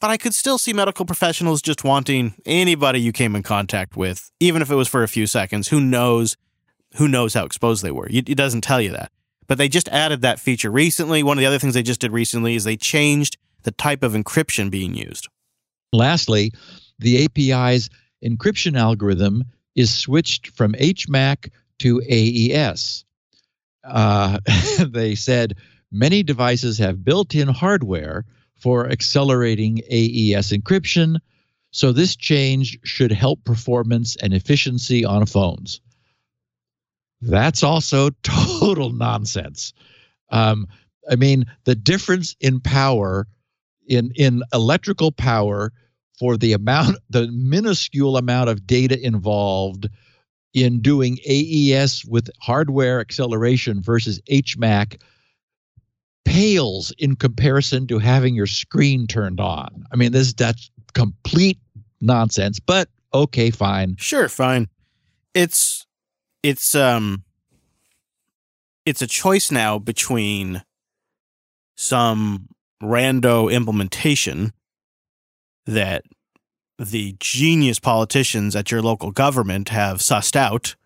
But 0.00 0.10
I 0.10 0.16
could 0.16 0.34
still 0.34 0.58
see 0.58 0.72
medical 0.72 1.06
professionals 1.06 1.62
just 1.62 1.84
wanting 1.84 2.34
anybody 2.44 3.00
you 3.00 3.12
came 3.12 3.36
in 3.36 3.44
contact 3.44 3.96
with, 3.96 4.32
even 4.40 4.62
if 4.62 4.70
it 4.72 4.74
was 4.74 4.88
for 4.88 5.04
a 5.04 5.08
few 5.08 5.28
seconds. 5.28 5.68
Who 5.68 5.80
knows? 5.80 6.36
Who 6.96 7.06
knows 7.06 7.34
how 7.34 7.44
exposed 7.44 7.84
they 7.84 7.92
were? 7.92 8.08
It 8.10 8.36
doesn't 8.36 8.62
tell 8.62 8.80
you 8.80 8.90
that. 8.90 9.12
But 9.46 9.58
they 9.58 9.68
just 9.68 9.88
added 9.90 10.22
that 10.22 10.40
feature 10.40 10.72
recently. 10.72 11.22
One 11.22 11.38
of 11.38 11.40
the 11.40 11.46
other 11.46 11.60
things 11.60 11.74
they 11.74 11.84
just 11.84 12.00
did 12.00 12.10
recently 12.10 12.56
is 12.56 12.64
they 12.64 12.76
changed 12.76 13.38
the 13.62 13.70
type 13.70 14.02
of 14.02 14.14
encryption 14.14 14.72
being 14.72 14.96
used. 14.96 15.28
Lastly, 15.92 16.52
the 16.98 17.24
API's 17.24 17.90
encryption 18.24 18.78
algorithm 18.78 19.44
is 19.74 19.92
switched 19.92 20.48
from 20.48 20.72
HMAC 20.74 21.50
to 21.80 22.02
AES. 22.08 23.04
Uh, 23.82 24.38
they 24.86 25.14
said 25.14 25.56
many 25.90 26.22
devices 26.22 26.78
have 26.78 27.04
built 27.04 27.34
in 27.34 27.48
hardware 27.48 28.24
for 28.56 28.90
accelerating 28.90 29.78
AES 29.90 30.52
encryption, 30.52 31.18
so 31.70 31.92
this 31.92 32.16
change 32.16 32.78
should 32.84 33.12
help 33.12 33.42
performance 33.44 34.16
and 34.16 34.34
efficiency 34.34 35.04
on 35.04 35.24
phones. 35.26 35.80
That's 37.22 37.62
also 37.62 38.10
total 38.22 38.90
nonsense. 38.90 39.72
Um, 40.30 40.68
I 41.10 41.16
mean, 41.16 41.46
the 41.64 41.74
difference 41.74 42.36
in 42.40 42.60
power, 42.60 43.26
in 43.90 44.12
in 44.14 44.42
electrical 44.54 45.12
power, 45.12 45.72
for 46.18 46.36
the 46.36 46.54
amount, 46.54 46.96
the 47.10 47.26
minuscule 47.28 48.16
amount 48.16 48.48
of 48.48 48.66
data 48.66 48.98
involved 49.04 49.88
in 50.54 50.80
doing 50.80 51.18
AES 51.28 52.04
with 52.06 52.30
hardware 52.40 53.00
acceleration 53.00 53.82
versus 53.82 54.20
HMAC 54.30 55.00
pales 56.24 56.92
in 56.98 57.16
comparison 57.16 57.86
to 57.86 57.98
having 57.98 58.34
your 58.34 58.46
screen 58.46 59.06
turned 59.06 59.40
on. 59.40 59.84
I 59.92 59.96
mean, 59.96 60.12
this 60.12 60.32
that's 60.32 60.70
complete 60.94 61.58
nonsense, 62.00 62.60
but 62.60 62.88
okay, 63.12 63.50
fine. 63.50 63.96
Sure, 63.98 64.28
fine. 64.28 64.68
It's 65.34 65.86
it's 66.42 66.74
um 66.74 67.24
it's 68.86 69.02
a 69.02 69.06
choice 69.06 69.50
now 69.50 69.78
between 69.78 70.62
some 71.76 72.48
rando 72.82 73.52
implementation 73.52 74.52
that 75.66 76.04
the 76.78 77.14
genius 77.20 77.78
politicians 77.78 78.56
at 78.56 78.70
your 78.70 78.80
local 78.80 79.10
government 79.10 79.68
have 79.68 79.98
sussed 79.98 80.34
out, 80.34 80.76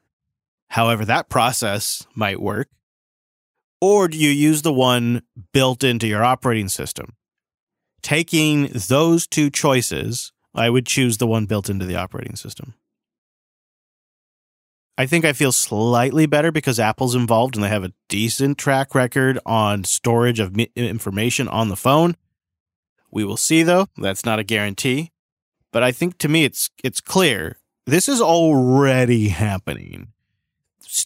however 0.71 1.05
that 1.05 1.29
process 1.29 2.07
might 2.15 2.41
work, 2.41 2.69
or 3.81 4.09
do 4.09 4.19
you 4.19 4.31
use 4.31 4.63
the 4.63 4.73
one 4.73 5.23
built 5.53 5.85
into 5.85 6.07
your 6.07 6.25
operating 6.25 6.69
system? 6.69 7.15
Taking 8.03 8.69
those 8.89 9.27
two 9.27 9.51
choices, 9.51 10.33
I 10.55 10.71
would 10.71 10.87
choose 10.87 11.19
the 11.19 11.27
one 11.27 11.47
built 11.47 11.71
into 11.71 11.85
the 11.85 11.97
operating 11.97 12.37
system. 12.37 12.75
I 14.97 15.07
think 15.07 15.25
I 15.25 15.33
feel 15.33 15.51
slightly 15.51 16.27
better 16.27 16.53
because 16.53 16.79
Apple's 16.79 17.17
involved 17.17 17.57
and 17.57 17.65
they 17.65 17.69
have 17.69 17.85
a 17.85 17.93
decent 18.09 18.59
track 18.59 18.95
record 18.95 19.41
on 19.45 19.83
storage 19.85 20.39
of 20.39 20.57
information 20.77 21.49
on 21.49 21.69
the 21.69 21.77
phone. 21.77 22.17
We 23.11 23.25
will 23.25 23.37
see 23.37 23.63
though, 23.65 23.89
that's 23.97 24.25
not 24.25 24.39
a 24.39 24.45
guarantee. 24.45 25.11
But 25.73 25.83
I 25.83 25.91
think 25.91 26.19
to 26.19 26.29
me 26.29 26.45
it's 26.45 26.71
it's 26.85 27.01
clear 27.01 27.59
this 27.87 28.09
is 28.09 28.21
already 28.21 29.29
happening. 29.29 30.13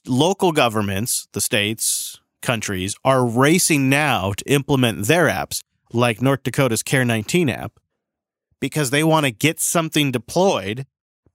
Local 0.07 0.53
governments, 0.53 1.27
the 1.33 1.41
states, 1.41 2.21
countries 2.43 2.95
are 3.05 3.27
racing 3.27 3.89
now 3.89 4.33
to 4.33 4.45
implement 4.53 5.07
their 5.07 5.29
apps, 5.29 5.63
like 5.95 6.21
North 6.21 6.43
Dakota's 6.43 6.83
Care 6.83 7.07
19 7.07 7.49
app, 7.49 7.81
because 8.61 8.91
they 8.91 9.03
want 9.03 9.25
to 9.25 9.33
get 9.33 9.59
something 9.61 10.11
deployed 10.13 10.87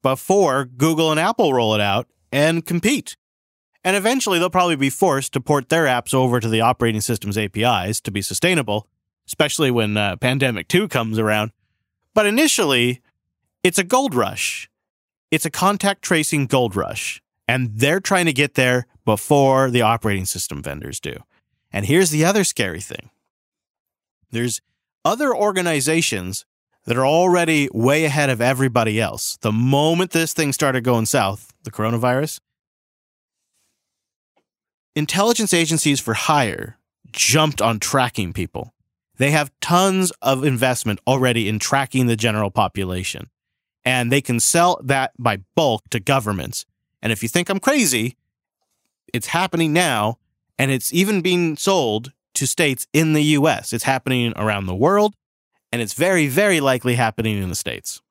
before 0.04 0.66
Google 0.66 1.10
and 1.10 1.20
Apple 1.20 1.54
roll 1.54 1.74
it 1.74 1.82
out 1.82 2.08
and 2.34 2.65
compete. 2.65 3.15
And 3.84 3.96
eventually 3.96 4.39
they'll 4.39 4.50
probably 4.50 4.76
be 4.76 4.89
forced 4.89 5.34
to 5.34 5.41
port 5.41 5.69
their 5.69 5.86
apps 5.86 6.13
over 6.13 6.39
to 6.39 6.50
the 6.50 6.62
operating 6.62 7.00
system's 7.00 7.38
APIs 7.38 8.02
to 8.02 8.12
be 8.12 8.22
sustainable, 8.22 8.88
especially 9.28 9.69
when 9.69 9.96
uh, 9.96 10.15
Pandemic 10.17 10.67
2 10.67 10.88
comes 10.88 11.19
around. 11.19 11.52
But 12.15 12.26
initially, 12.26 13.02
it's 13.62 13.78
a 13.78 13.84
gold 13.84 14.15
rush. 14.15 14.69
It's 15.32 15.46
a 15.46 15.52
contact 15.52 16.02
tracing 16.02 16.48
gold 16.48 16.76
rush. 16.76 17.22
And 17.48 17.72
they're 17.76 18.00
trying 18.00 18.26
to 18.26 18.34
get 18.34 18.56
there 18.56 18.88
before 19.06 19.69
the 19.69 19.82
operating 19.82 20.26
system 20.26 20.63
vendors 20.63 21.00
do. 21.00 21.15
And 21.72 21.86
here's 21.86 22.10
the 22.10 22.26
other 22.26 22.43
scary 22.43 22.82
thing 22.82 23.10
there's 24.32 24.62
other 25.06 25.36
organizations 25.36 26.46
that 26.86 26.98
are 26.98 27.06
already 27.06 27.69
way 27.74 28.06
ahead 28.06 28.30
of 28.30 28.41
everybody 28.41 29.00
else. 29.00 29.38
The 29.41 29.52
moment 29.52 30.12
this 30.12 30.34
thing 30.34 30.52
started 30.52 30.84
going 30.84 31.06
south, 31.06 31.53
the 31.63 31.71
coronavirus, 31.71 32.39
intelligence 34.95 35.54
agencies 35.54 35.99
for 35.99 36.13
hire 36.13 36.78
jumped 37.12 37.62
on 37.62 37.80
tracking 37.80 38.34
people. 38.34 38.73
They 39.17 39.32
have 39.32 39.52
tons 39.62 40.12
of 40.21 40.43
investment 40.43 40.99
already 41.06 41.47
in 41.47 41.60
tracking 41.60 42.08
the 42.08 42.15
general 42.15 42.52
population, 42.52 43.30
and 43.86 44.12
they 44.12 44.21
can 44.21 44.39
sell 44.39 44.80
that 44.84 45.12
by 45.19 45.39
bulk 45.56 45.84
to 45.91 45.99
governments. 45.99 46.65
And 47.02 47.12
if 47.12 47.21
you 47.21 47.30
think 47.30 47.49
I'm 47.49 47.60
crazy, 47.60 48.17
it's 49.13 49.28
happening 49.28 49.73
now, 49.73 50.17
and 50.58 50.71
it's 50.71 50.93
even 50.93 51.21
being 51.21 51.56
sold 51.58 52.12
to 52.34 52.47
states 52.47 52.88
in 52.93 53.13
the 53.13 53.23
US. 53.38 53.73
It's 53.73 53.84
happening 53.84 54.34
around 54.36 54.65
the 54.65 54.76
world, 54.76 55.13
and 55.71 55.82
it's 55.82 55.93
very, 55.93 56.28
very 56.28 56.60
likely 56.60 56.95
happening 56.95 57.41
in 57.41 57.49
the 57.49 57.56
States. 57.56 58.02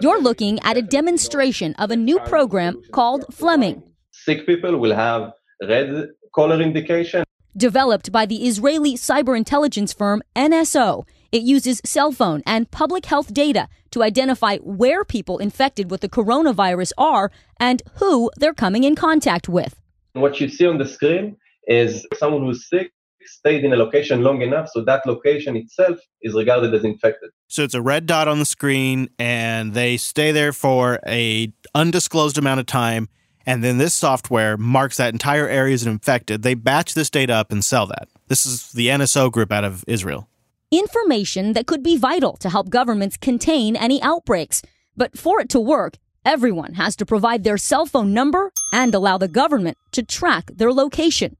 You're 0.00 0.22
looking 0.22 0.58
at 0.60 0.76
a 0.78 0.82
demonstration 0.82 1.74
of 1.74 1.90
a 1.90 1.96
new 1.96 2.18
program 2.20 2.80
called 2.92 3.26
Fleming. 3.32 3.82
Sick 4.10 4.46
people 4.46 4.78
will 4.78 4.94
have 4.94 5.32
red 5.68 6.08
color 6.34 6.60
indication. 6.62 7.24
Developed 7.56 8.10
by 8.10 8.24
the 8.24 8.46
Israeli 8.46 8.94
cyber 8.94 9.36
intelligence 9.36 9.92
firm 9.92 10.22
NSO, 10.34 11.04
it 11.30 11.42
uses 11.42 11.82
cell 11.84 12.10
phone 12.10 12.42
and 12.46 12.70
public 12.70 13.04
health 13.04 13.34
data 13.34 13.68
to 13.90 14.02
identify 14.02 14.56
where 14.58 15.04
people 15.04 15.36
infected 15.38 15.90
with 15.90 16.00
the 16.00 16.08
coronavirus 16.08 16.92
are 16.96 17.30
and 17.58 17.82
who 17.96 18.30
they're 18.36 18.54
coming 18.54 18.84
in 18.84 18.96
contact 18.96 19.46
with. 19.46 19.78
What 20.14 20.40
you 20.40 20.48
see 20.48 20.66
on 20.66 20.78
the 20.78 20.88
screen 20.88 21.36
is 21.66 22.06
someone 22.14 22.44
who's 22.44 22.66
sick 22.68 22.92
stayed 23.26 23.64
in 23.64 23.72
a 23.72 23.76
location 23.76 24.22
long 24.22 24.42
enough, 24.42 24.68
so 24.72 24.84
that 24.84 25.06
location 25.06 25.56
itself 25.56 25.98
is 26.22 26.34
regarded 26.34 26.74
as 26.74 26.84
infected. 26.84 27.30
So 27.48 27.62
it's 27.62 27.74
a 27.74 27.82
red 27.82 28.06
dot 28.06 28.28
on 28.28 28.38
the 28.38 28.44
screen, 28.44 29.08
and 29.18 29.74
they 29.74 29.96
stay 29.96 30.32
there 30.32 30.52
for 30.52 31.00
a 31.06 31.52
undisclosed 31.74 32.38
amount 32.38 32.60
of 32.60 32.66
time, 32.66 33.08
and 33.46 33.64
then 33.64 33.78
this 33.78 33.94
software 33.94 34.56
marks 34.56 34.96
that 34.98 35.12
entire 35.12 35.48
area 35.48 35.74
as 35.74 35.86
infected. 35.86 36.42
They 36.42 36.54
batch 36.54 36.94
this 36.94 37.10
data 37.10 37.34
up 37.34 37.52
and 37.52 37.64
sell 37.64 37.86
that. 37.86 38.08
This 38.28 38.46
is 38.46 38.72
the 38.72 38.88
NSO 38.88 39.30
group 39.32 39.50
out 39.52 39.64
of 39.64 39.84
Israel. 39.86 40.28
Information 40.70 41.54
that 41.54 41.66
could 41.66 41.82
be 41.82 41.96
vital 41.96 42.36
to 42.36 42.48
help 42.48 42.70
governments 42.70 43.16
contain 43.16 43.74
any 43.74 44.00
outbreaks. 44.02 44.62
But 44.96 45.18
for 45.18 45.40
it 45.40 45.48
to 45.50 45.58
work, 45.60 45.96
everyone 46.24 46.74
has 46.74 46.94
to 46.96 47.06
provide 47.06 47.42
their 47.42 47.56
cell 47.56 47.86
phone 47.86 48.14
number 48.14 48.52
and 48.72 48.94
allow 48.94 49.18
the 49.18 49.26
government 49.26 49.78
to 49.92 50.02
track 50.04 50.50
their 50.54 50.72
location. 50.72 51.36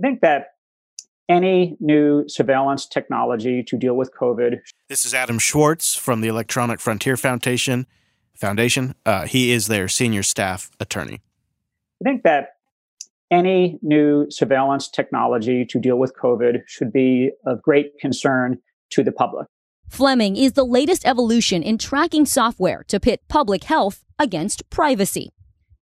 I 0.00 0.02
think 0.02 0.20
that 0.22 0.53
any 1.28 1.76
new 1.80 2.28
surveillance 2.28 2.86
technology 2.86 3.62
to 3.64 3.76
deal 3.76 3.94
with 3.94 4.10
COVID. 4.14 4.58
This 4.88 5.04
is 5.04 5.14
Adam 5.14 5.38
Schwartz 5.38 5.94
from 5.94 6.20
the 6.20 6.28
Electronic 6.28 6.80
Frontier 6.80 7.16
Foundation. 7.16 7.86
Foundation. 8.36 8.94
Uh, 9.06 9.26
he 9.26 9.52
is 9.52 9.68
their 9.68 9.88
senior 9.88 10.22
staff 10.22 10.70
attorney. 10.80 11.20
I 12.02 12.08
think 12.08 12.24
that 12.24 12.56
any 13.30 13.78
new 13.82 14.26
surveillance 14.30 14.88
technology 14.88 15.64
to 15.64 15.78
deal 15.78 15.96
with 15.96 16.14
COVID 16.16 16.62
should 16.66 16.92
be 16.92 17.30
of 17.46 17.62
great 17.62 17.98
concern 17.98 18.58
to 18.90 19.02
the 19.02 19.12
public. 19.12 19.46
Fleming 19.88 20.36
is 20.36 20.52
the 20.52 20.64
latest 20.64 21.06
evolution 21.06 21.62
in 21.62 21.78
tracking 21.78 22.26
software 22.26 22.84
to 22.88 22.98
pit 22.98 23.22
public 23.28 23.64
health 23.64 24.04
against 24.18 24.68
privacy. 24.70 25.30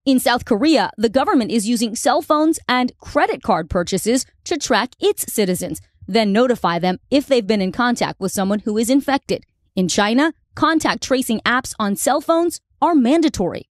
In 0.05 0.19
South 0.19 0.45
Korea, 0.45 0.91
the 0.99 1.09
government 1.09 1.53
is 1.53 1.69
using 1.69 1.95
cell 1.95 2.23
phones 2.23 2.59
and 2.69 2.91
credit 2.99 3.41
card 3.41 3.71
purchases 3.71 4.27
to 4.43 4.59
track 4.59 4.97
its 4.99 5.33
citizens, 5.33 5.81
then 6.09 6.33
notify 6.33 6.81
them 6.81 6.99
if 7.09 7.29
they've 7.29 7.47
been 7.47 7.63
in 7.63 7.71
contact 7.71 8.19
with 8.19 8.33
someone 8.33 8.59
who 8.59 8.77
is 8.77 8.91
infected. 8.91 9.45
In 9.77 9.87
China, 9.87 10.35
contact 10.57 11.05
tracing 11.05 11.39
apps 11.47 11.73
on 11.79 11.95
cell 11.95 12.21
phones 12.21 12.61
are 12.81 12.97
mandatory. 12.97 13.69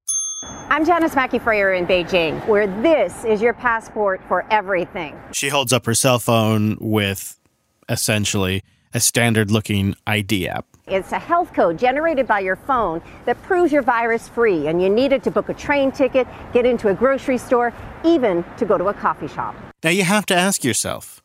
I'm 0.69 0.85
Janis 0.85 1.15
Mackey 1.15 1.39
Frayer 1.39 1.77
in 1.77 1.87
Beijing, 1.87 2.47
where 2.47 2.67
this 2.83 3.25
is 3.25 3.41
your 3.41 3.55
passport 3.55 4.21
for 4.29 4.45
everything. 4.51 5.19
She 5.33 5.49
holds 5.49 5.73
up 5.73 5.87
her 5.87 5.95
cell 5.95 6.19
phone 6.19 6.77
with 6.79 7.41
essentially 7.89 8.63
a 8.93 9.01
standard 9.01 9.51
looking 9.51 9.95
ID 10.07 10.47
app. 10.47 10.67
It's 10.89 11.13
a 11.13 11.19
health 11.19 11.53
code 11.53 11.79
generated 11.79 12.27
by 12.27 12.41
your 12.41 12.57
phone 12.57 13.03
that 13.27 13.41
proves 13.43 13.73
you're 13.73 13.83
virus 13.83 14.29
free, 14.29 14.69
and 14.69 14.83
you 14.83 14.89
need 14.89 15.13
it 15.13 15.23
to 15.25 15.31
book 15.31 15.49
a 15.49 15.55
train 15.55 15.93
ticket, 15.93 16.27
get 16.53 16.65
into 16.65 16.89
a 16.89 16.95
grocery 16.95 17.39
store, 17.39 17.73
even 18.05 18.45
to 18.57 18.65
go 18.65 18.79
to 18.79 18.89
a 18.89 18.95
coffee 18.95 19.29
shop. 19.29 19.55
Now 19.85 19.91
you 19.91 20.05
have 20.05 20.27
to 20.27 20.35
ask 20.35 20.65
yourself 20.65 21.23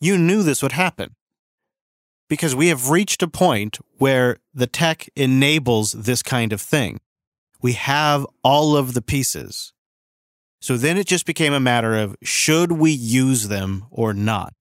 you 0.00 0.18
knew 0.18 0.42
this 0.42 0.62
would 0.62 0.72
happen 0.72 1.14
because 2.28 2.54
we 2.54 2.68
have 2.68 2.90
reached 2.90 3.22
a 3.22 3.28
point 3.28 3.78
where 3.98 4.38
the 4.52 4.66
tech 4.66 5.08
enables 5.16 5.92
this 5.92 6.22
kind 6.22 6.52
of 6.52 6.60
thing. 6.60 7.00
We 7.62 7.72
have 7.72 8.26
all 8.42 8.76
of 8.76 8.94
the 8.94 9.02
pieces. 9.02 9.72
So 10.60 10.76
then 10.76 10.96
it 10.96 11.06
just 11.06 11.26
became 11.26 11.52
a 11.52 11.60
matter 11.60 11.96
of 11.96 12.16
should 12.22 12.72
we 12.72 12.90
use 12.90 13.48
them 13.48 13.86
or 13.90 14.14
not? 14.14 14.54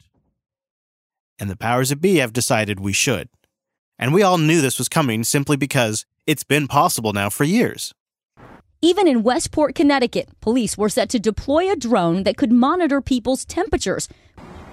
And 1.39 1.49
the 1.49 1.58
powers 1.58 1.89
that 1.89 1.97
be 2.01 2.17
have 2.17 2.34
decided 2.34 2.79
we 2.79 2.93
should. 2.93 3.29
And 4.04 4.13
we 4.13 4.22
all 4.22 4.38
knew 4.38 4.60
this 4.60 4.80
was 4.80 4.89
coming 4.89 5.24
simply 5.24 5.56
because 5.56 6.06
it's 6.28 6.44
been 6.44 6.68
possible 6.68 7.13
now 7.13 7.30
for 7.30 7.46
years. 7.46 7.94
Even 8.82 9.08
in 9.08 9.24
Westport, 9.24 9.76
Connecticut, 9.76 10.28
police 10.42 10.78
were 10.78 10.89
set 10.89 11.08
to 11.12 11.20
deploy 11.20 11.72
a 11.72 11.78
drone 11.78 12.24
that 12.24 12.36
could 12.36 12.52
monitor 12.52 13.00
people's 13.00 13.46
temperatures. 13.46 14.10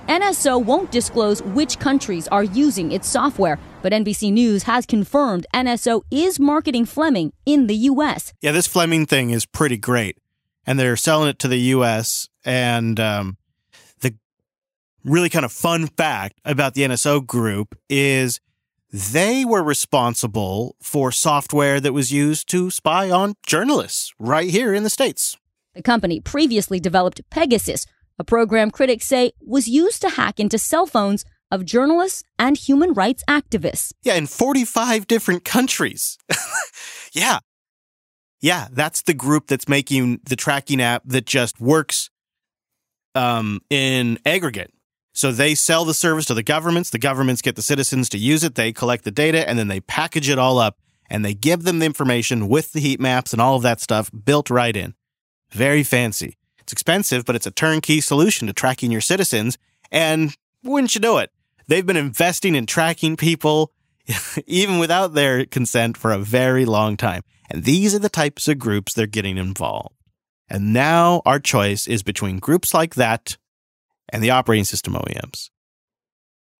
NSO 0.09 0.61
won't 0.61 0.90
disclose 0.90 1.45
which 1.45 1.79
countries 1.79 2.27
are 2.27 2.43
using 2.43 2.90
its 2.90 3.07
software, 3.07 3.61
but 3.83 3.93
NBC 3.93 4.33
News 4.33 4.64
has 4.64 4.85
confirmed 4.85 5.47
NSO 5.55 6.03
is 6.11 6.40
marketing 6.40 6.85
Fleming 6.85 7.33
in 7.47 7.69
the 7.69 7.77
U.S. 7.77 8.33
Yeah, 8.40 8.51
this 8.51 8.66
Fleming 8.66 9.07
thing 9.07 9.31
is 9.31 9.47
pretty 9.47 9.77
great. 9.77 10.19
And 10.66 10.77
they're 10.77 10.97
selling 10.97 11.29
it 11.29 11.38
to 11.38 11.47
the 11.47 11.61
U.S. 11.77 12.29
And 12.45 12.99
um, 12.99 13.37
the 14.01 14.12
really 15.05 15.29
kind 15.29 15.45
of 15.45 15.53
fun 15.53 15.87
fact 15.87 16.40
about 16.45 16.75
the 16.75 16.83
NSO 16.83 17.25
group 17.25 17.79
is 17.88 18.40
they 18.92 19.44
were 19.44 19.62
responsible 19.62 20.76
for 20.83 21.12
software 21.12 21.81
that 21.81 21.92
was 21.92 22.12
used 22.12 22.48
to 22.50 22.70
spy 22.70 23.11
on 23.11 23.35
journalists 23.46 24.12
right 24.18 24.50
here 24.50 24.74
in 24.74 24.83
the 24.83 24.90
States. 24.90 25.37
The 25.74 25.83
company 25.83 26.20
previously 26.20 26.81
developed 26.81 27.20
Pegasus, 27.31 27.87
a 28.18 28.24
program 28.24 28.70
critics 28.70 29.07
say 29.07 29.33
was 29.40 29.68
used 29.68 30.03
to 30.03 30.11
hack 30.11 30.40
into 30.40 30.59
cell 30.59 30.87
phones 30.87 31.24
of 31.50 31.64
journalists 31.64 32.22
and 32.38 32.57
human 32.57 32.92
rights 32.92 33.22
activists. 33.29 33.92
Yeah, 34.03 34.14
in 34.14 34.26
45 34.26 35.07
different 35.07 35.44
countries. 35.44 36.18
yeah. 37.12 37.38
Yeah, 38.40 38.68
that's 38.70 39.03
the 39.03 39.14
group 39.14 39.46
that's 39.48 39.68
making 39.68 40.20
the 40.24 40.37
tracking 40.37 40.81
app 40.81 41.03
that 41.05 41.26
just 41.26 41.61
works 41.61 42.11
um, 43.14 43.61
in 43.68 44.18
aggregate. 44.24 44.72
So 45.12 45.33
they 45.33 45.55
sell 45.55 45.85
the 45.85 45.94
service 45.94 46.27
to 46.27 46.35
the 46.35 46.42
governments. 46.42 46.90
The 46.90 46.99
governments 46.99 47.42
get 47.42 47.57
the 47.57 47.62
citizens 47.62 48.09
to 48.11 48.18
use 48.18 48.44
it. 48.44 48.55
They 48.55 48.73
collect 48.73 49.05
the 49.05 49.11
data 49.11 49.49
and 49.49 49.59
then 49.59 49.68
they 49.68 49.81
package 49.81 50.29
it 50.29 50.38
all 50.38 50.59
up 50.59 50.79
and 51.09 51.25
they 51.25 51.35
give 51.35 51.64
them 51.64 51.81
the 51.81 51.87
information 51.87 52.49
with 52.49 52.73
the 52.73 52.81
heat 52.81 53.01
maps 53.01 53.33
and 53.33 53.42
all 53.42 53.57
of 53.57 53.62
that 53.62 53.81
stuff 53.81 54.11
built 54.25 54.51
right 54.51 54.77
in. 54.77 54.94
Very 55.51 55.83
fancy. 55.83 56.37
It's 56.61 56.73
expensive, 56.73 57.25
but 57.25 57.35
it's 57.35 57.46
a 57.46 57.51
turnkey 57.51 58.01
solution 58.01 58.46
to 58.46 58.53
tracking 58.53 58.92
your 58.92 59.01
citizens. 59.01 59.59
And 59.90 60.37
wouldn't 60.62 60.94
you 60.94 61.01
know 61.01 61.18
it? 61.18 61.31
They've 61.66 61.87
been 61.87 61.96
investing 61.96 62.55
in 62.55 62.66
tracking 62.66 63.16
people 63.16 63.73
even 64.46 64.79
without 64.79 65.14
their 65.14 65.44
consent 65.46 65.96
for 65.96 66.12
a 66.12 66.18
very 66.18 66.64
long 66.64 66.96
time. 66.96 67.23
And 67.51 67.64
these 67.64 67.94
are 67.94 67.99
the 67.99 68.09
types 68.09 68.46
of 68.46 68.59
groups 68.59 68.94
they're 68.94 69.07
getting 69.07 69.37
involved. 69.37 69.96
And 70.49 70.73
now 70.73 71.23
our 71.25 71.38
choice 71.38 71.87
is 71.87 72.03
between 72.03 72.38
groups 72.38 72.75
like 72.75 72.94
that 72.94 73.37
and 74.11 74.23
the 74.23 74.31
operating 74.31 74.64
system 74.64 74.94
OEMs. 74.94 75.51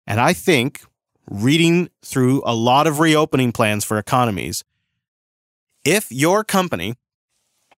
And 0.06 0.20
I 0.20 0.32
think 0.32 0.82
reading 1.30 1.90
through 2.04 2.42
a 2.44 2.54
lot 2.54 2.86
of 2.86 2.98
reopening 2.98 3.52
plans 3.52 3.84
for 3.84 3.98
economies, 3.98 4.64
if 5.84 6.10
your 6.10 6.44
company, 6.44 6.94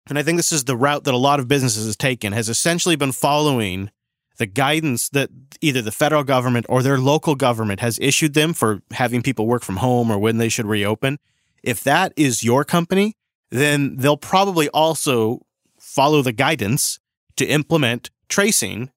and 0.09 0.19
I 0.19 0.23
think 0.23 0.39
this 0.39 0.53
is 0.53 0.65
the 0.65 0.77
route 0.77 1.05
that 1.05 1.15
a 1.15 1.19
lot 1.19 1.41
of 1.41 1.49
businesses 1.49 1.87
has 1.87 1.97
taken, 1.97 2.33
has 2.33 2.49
essentially 2.49 2.97
been 2.97 3.13
following 3.13 3.91
the 4.39 4.47
guidance 4.47 5.09
that 5.11 5.31
either 5.61 5.83
the 5.83 5.93
federal 5.93 6.25
government 6.25 6.67
or 6.69 6.83
their 6.83 6.99
local 6.99 7.35
government 7.35 7.81
has 7.81 7.99
issued 8.01 8.35
them 8.35 8.55
for 8.55 8.83
having 8.93 9.23
people 9.23 9.47
work 9.47 9.63
from 9.63 9.77
home 9.77 10.11
or 10.11 10.19
when 10.19 10.39
they 10.39 10.49
should 10.49 10.67
reopen, 10.67 11.19
if 11.63 11.85
that 11.85 12.13
is 12.17 12.43
your 12.43 12.65
company, 12.65 13.17
then 13.51 13.97
they'll 13.99 14.17
probably 14.17 14.69
also 14.71 15.43
follow 15.79 16.23
the 16.23 16.33
guidance 16.33 16.99
to 17.37 17.47
implement 17.47 18.11
tracing 18.29 18.91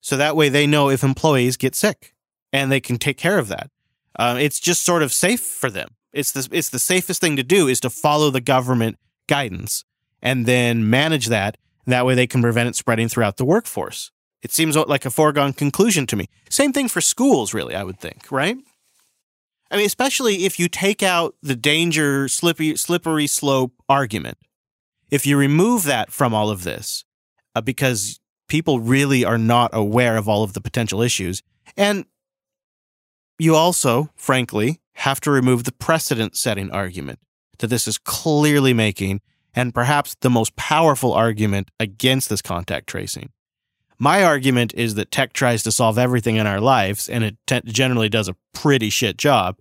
so 0.00 0.16
that 0.16 0.36
way 0.36 0.48
they 0.48 0.66
know 0.66 0.88
if 0.90 1.02
employees 1.02 1.56
get 1.56 1.74
sick 1.74 2.14
and 2.52 2.70
they 2.70 2.80
can 2.80 2.98
take 2.98 3.18
care 3.18 3.38
of 3.38 3.48
that. 3.48 3.70
Um, 4.18 4.38
it's 4.38 4.60
just 4.60 4.84
sort 4.84 5.02
of 5.02 5.12
safe 5.12 5.40
for 5.40 5.70
them. 5.70 5.90
It's 6.12 6.32
the, 6.32 6.48
it's 6.50 6.70
the 6.70 6.78
safest 6.78 7.20
thing 7.20 7.36
to 7.36 7.42
do 7.42 7.68
is 7.68 7.80
to 7.80 7.90
follow 7.90 8.30
the 8.30 8.40
government 8.40 8.98
guidance 9.28 9.84
and 10.20 10.46
then 10.46 10.88
manage 10.88 11.26
that. 11.26 11.56
That 11.86 12.04
way 12.04 12.14
they 12.14 12.26
can 12.26 12.42
prevent 12.42 12.68
it 12.68 12.76
spreading 12.76 13.08
throughout 13.08 13.36
the 13.36 13.44
workforce. 13.44 14.10
It 14.42 14.52
seems 14.52 14.76
like 14.76 15.04
a 15.04 15.10
foregone 15.10 15.52
conclusion 15.52 16.06
to 16.06 16.16
me. 16.16 16.26
Same 16.48 16.72
thing 16.72 16.88
for 16.88 17.00
schools, 17.00 17.52
really, 17.52 17.74
I 17.74 17.84
would 17.84 17.98
think, 17.98 18.30
right? 18.30 18.56
I 19.70 19.76
mean, 19.76 19.86
especially 19.86 20.44
if 20.44 20.58
you 20.58 20.68
take 20.68 21.02
out 21.02 21.36
the 21.42 21.54
danger, 21.54 22.26
slippery, 22.26 22.76
slippery 22.76 23.26
slope 23.26 23.72
argument. 23.88 24.38
If 25.10 25.26
you 25.26 25.36
remove 25.36 25.84
that 25.84 26.10
from 26.12 26.32
all 26.32 26.50
of 26.50 26.64
this, 26.64 27.04
uh, 27.54 27.60
because 27.60 28.19
people 28.50 28.80
really 28.80 29.24
are 29.24 29.38
not 29.38 29.70
aware 29.72 30.18
of 30.18 30.28
all 30.28 30.42
of 30.42 30.52
the 30.52 30.60
potential 30.60 31.00
issues. 31.00 31.42
And 31.76 32.04
you 33.38 33.54
also, 33.54 34.10
frankly, 34.16 34.80
have 34.94 35.20
to 35.22 35.30
remove 35.30 35.64
the 35.64 35.72
precedent 35.72 36.36
setting 36.36 36.70
argument 36.70 37.20
that 37.60 37.68
this 37.68 37.88
is 37.88 37.96
clearly 37.96 38.74
making 38.74 39.22
and 39.54 39.72
perhaps 39.72 40.16
the 40.20 40.28
most 40.28 40.54
powerful 40.56 41.12
argument 41.12 41.70
against 41.78 42.28
this 42.28 42.42
contact 42.42 42.86
tracing. 42.86 43.30
My 43.98 44.24
argument 44.24 44.74
is 44.74 44.94
that 44.96 45.10
tech 45.10 45.32
tries 45.32 45.62
to 45.62 45.72
solve 45.72 45.98
everything 45.98 46.36
in 46.36 46.46
our 46.46 46.60
lives 46.60 47.08
and 47.08 47.24
it 47.24 47.36
generally 47.64 48.08
does 48.08 48.28
a 48.28 48.36
pretty 48.52 48.90
shit 48.90 49.16
job. 49.16 49.58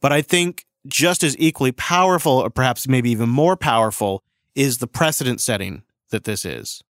But 0.00 0.12
I 0.12 0.22
think 0.22 0.64
just 0.86 1.22
as 1.22 1.36
equally 1.38 1.72
powerful, 1.72 2.32
or 2.32 2.50
perhaps 2.50 2.88
maybe 2.88 3.10
even 3.10 3.28
more 3.28 3.56
powerful, 3.56 4.22
is 4.54 4.78
the 4.78 4.86
precedent 4.86 5.40
setting 5.40 5.82
that 6.10 6.24
this 6.24 6.44
is. 6.44 6.82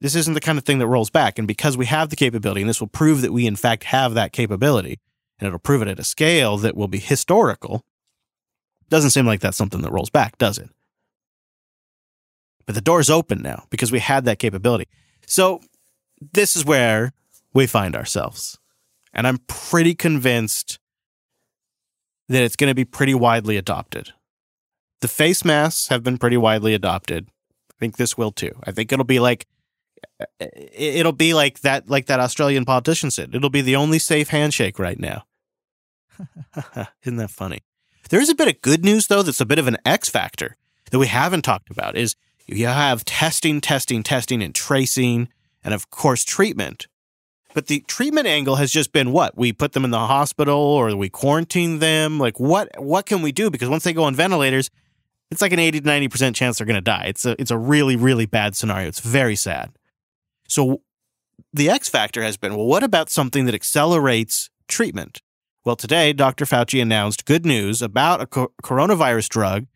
This 0.00 0.14
isn't 0.14 0.34
the 0.34 0.40
kind 0.40 0.58
of 0.58 0.64
thing 0.64 0.78
that 0.78 0.86
rolls 0.86 1.10
back. 1.10 1.38
And 1.38 1.46
because 1.46 1.76
we 1.76 1.86
have 1.86 2.08
the 2.08 2.16
capability, 2.16 2.62
and 2.62 2.70
this 2.70 2.80
will 2.80 2.88
prove 2.88 3.20
that 3.20 3.32
we 3.32 3.46
in 3.46 3.56
fact 3.56 3.84
have 3.84 4.14
that 4.14 4.32
capability, 4.32 4.98
and 5.38 5.46
it'll 5.46 5.58
prove 5.58 5.82
it 5.82 5.88
at 5.88 5.98
a 5.98 6.04
scale 6.04 6.56
that 6.58 6.76
will 6.76 6.88
be 6.88 6.98
historical, 6.98 7.84
doesn't 8.88 9.10
seem 9.10 9.26
like 9.26 9.40
that's 9.40 9.56
something 9.56 9.82
that 9.82 9.92
rolls 9.92 10.10
back, 10.10 10.38
does 10.38 10.58
it? 10.58 10.70
But 12.66 12.74
the 12.74 12.80
door's 12.80 13.10
open 13.10 13.42
now 13.42 13.64
because 13.70 13.92
we 13.92 13.98
had 13.98 14.24
that 14.24 14.38
capability. 14.38 14.86
So 15.26 15.60
this 16.32 16.56
is 16.56 16.64
where 16.64 17.12
we 17.52 17.66
find 17.66 17.96
ourselves. 17.96 18.58
And 19.12 19.26
I'm 19.26 19.38
pretty 19.48 19.94
convinced 19.94 20.78
that 22.28 22.42
it's 22.42 22.56
going 22.56 22.70
to 22.70 22.74
be 22.74 22.84
pretty 22.84 23.14
widely 23.14 23.56
adopted. 23.56 24.12
The 25.00 25.08
face 25.08 25.44
masks 25.44 25.88
have 25.88 26.02
been 26.04 26.18
pretty 26.18 26.36
widely 26.36 26.74
adopted. 26.74 27.28
I 27.70 27.74
think 27.80 27.96
this 27.96 28.16
will 28.16 28.30
too. 28.30 28.52
I 28.64 28.70
think 28.70 28.92
it'll 28.92 29.04
be 29.04 29.18
like 29.18 29.46
it'll 30.40 31.12
be 31.12 31.34
like 31.34 31.60
that 31.60 31.88
like 31.88 32.06
that 32.06 32.20
Australian 32.20 32.64
politician 32.64 33.10
said. 33.10 33.34
It'll 33.34 33.50
be 33.50 33.62
the 33.62 33.76
only 33.76 33.98
safe 33.98 34.28
handshake 34.28 34.78
right 34.78 34.98
now. 34.98 35.24
Isn't 37.02 37.16
that 37.16 37.30
funny? 37.30 37.60
There 38.10 38.20
is 38.20 38.28
a 38.28 38.34
bit 38.34 38.48
of 38.48 38.60
good 38.62 38.84
news 38.84 39.06
though 39.06 39.22
that's 39.22 39.40
a 39.40 39.46
bit 39.46 39.58
of 39.58 39.68
an 39.68 39.78
X 39.84 40.08
factor 40.08 40.56
that 40.90 40.98
we 40.98 41.06
haven't 41.06 41.42
talked 41.42 41.70
about 41.70 41.96
is 41.96 42.16
you 42.46 42.66
have 42.66 43.04
testing, 43.04 43.60
testing, 43.60 44.02
testing 44.02 44.42
and 44.42 44.54
tracing 44.54 45.28
and 45.62 45.72
of 45.74 45.90
course 45.90 46.24
treatment. 46.24 46.86
But 47.54 47.66
the 47.66 47.80
treatment 47.80 48.26
angle 48.26 48.56
has 48.56 48.70
just 48.70 48.92
been 48.92 49.12
what? 49.12 49.36
We 49.36 49.52
put 49.52 49.72
them 49.72 49.84
in 49.84 49.90
the 49.90 49.98
hospital 49.98 50.56
or 50.56 50.94
we 50.94 51.08
quarantine 51.08 51.78
them? 51.78 52.18
Like 52.18 52.38
what 52.38 52.68
what 52.78 53.06
can 53.06 53.22
we 53.22 53.32
do 53.32 53.50
because 53.50 53.68
once 53.68 53.84
they 53.84 53.92
go 53.92 54.04
on 54.04 54.14
ventilators, 54.14 54.70
it's 55.30 55.40
like 55.40 55.52
an 55.52 55.58
80 55.58 55.80
to 55.80 55.86
90% 55.88 56.34
chance 56.34 56.58
they're 56.58 56.66
going 56.66 56.74
to 56.74 56.80
die. 56.80 57.04
It's 57.06 57.24
a 57.24 57.40
it's 57.40 57.50
a 57.50 57.58
really 57.58 57.96
really 57.96 58.26
bad 58.26 58.56
scenario. 58.56 58.88
It's 58.88 59.00
very 59.00 59.36
sad. 59.36 59.70
So 60.50 60.82
the 61.52 61.70
X 61.70 61.88
factor 61.88 62.22
has 62.22 62.36
been 62.36 62.56
well, 62.56 62.66
what 62.66 62.82
about 62.82 63.08
something 63.08 63.46
that 63.46 63.54
accelerates 63.54 64.50
treatment? 64.66 65.22
Well, 65.64 65.76
today, 65.76 66.12
Dr. 66.12 66.44
Fauci 66.44 66.82
announced 66.82 67.24
good 67.24 67.46
news 67.46 67.80
about 67.80 68.20
a 68.20 68.26
co- 68.26 68.52
coronavirus 68.62 69.28
drug 69.28 69.66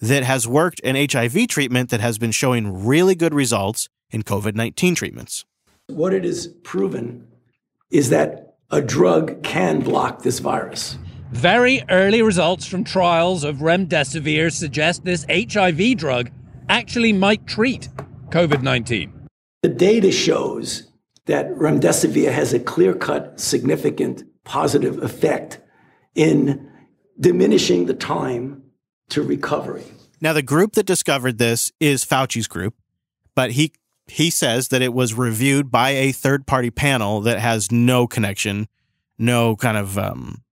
that 0.00 0.24
has 0.24 0.48
worked 0.48 0.80
in 0.80 0.96
HIV 0.96 1.46
treatment 1.46 1.90
that 1.90 2.00
has 2.00 2.18
been 2.18 2.32
showing 2.32 2.84
really 2.84 3.14
good 3.14 3.34
results 3.34 3.88
in 4.10 4.24
COVID 4.24 4.56
19 4.56 4.96
treatments. 4.96 5.44
What 5.86 6.12
it 6.12 6.24
is 6.24 6.48
proven 6.64 7.28
is 7.90 8.10
that 8.10 8.56
a 8.72 8.82
drug 8.82 9.44
can 9.44 9.78
block 9.78 10.22
this 10.22 10.40
virus. 10.40 10.98
Very 11.30 11.84
early 11.88 12.20
results 12.20 12.66
from 12.66 12.82
trials 12.82 13.44
of 13.44 13.58
remdesivir 13.58 14.52
suggest 14.52 15.04
this 15.04 15.24
HIV 15.30 15.96
drug 15.96 16.32
actually 16.68 17.12
might 17.12 17.46
treat 17.46 17.88
COVID 18.30 18.62
19. 18.62 19.15
The 19.66 19.74
data 19.74 20.12
shows 20.12 20.84
that 21.24 21.50
remdesivir 21.56 22.30
has 22.30 22.52
a 22.52 22.60
clear 22.60 22.94
cut, 22.94 23.40
significant 23.40 24.22
positive 24.44 25.02
effect 25.02 25.58
in 26.14 26.70
diminishing 27.18 27.86
the 27.86 27.94
time 27.94 28.62
to 29.08 29.22
recovery. 29.22 29.82
Now, 30.20 30.34
the 30.34 30.42
group 30.42 30.74
that 30.74 30.86
discovered 30.86 31.38
this 31.38 31.72
is 31.80 32.04
Fauci's 32.04 32.46
group, 32.46 32.76
but 33.34 33.50
he 33.50 33.72
he 34.06 34.30
says 34.30 34.68
that 34.68 34.82
it 34.82 34.94
was 34.94 35.14
reviewed 35.14 35.68
by 35.68 35.90
a 35.90 36.12
third 36.12 36.46
party 36.46 36.70
panel 36.70 37.20
that 37.22 37.40
has 37.40 37.72
no 37.72 38.06
connection, 38.06 38.68
no 39.18 39.56
kind 39.56 39.76
of 39.76 39.98
um, 39.98 40.44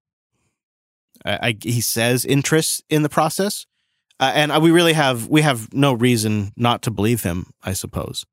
I, 1.24 1.56
he 1.62 1.80
says 1.80 2.24
interest 2.24 2.82
in 2.90 3.04
the 3.04 3.08
process, 3.08 3.64
uh, 4.18 4.32
and 4.34 4.60
we 4.60 4.72
really 4.72 4.94
have 4.94 5.28
we 5.28 5.42
have 5.42 5.72
no 5.72 5.92
reason 5.92 6.50
not 6.56 6.82
to 6.82 6.90
believe 6.90 7.22
him, 7.22 7.52
I 7.62 7.74
suppose. 7.74 8.26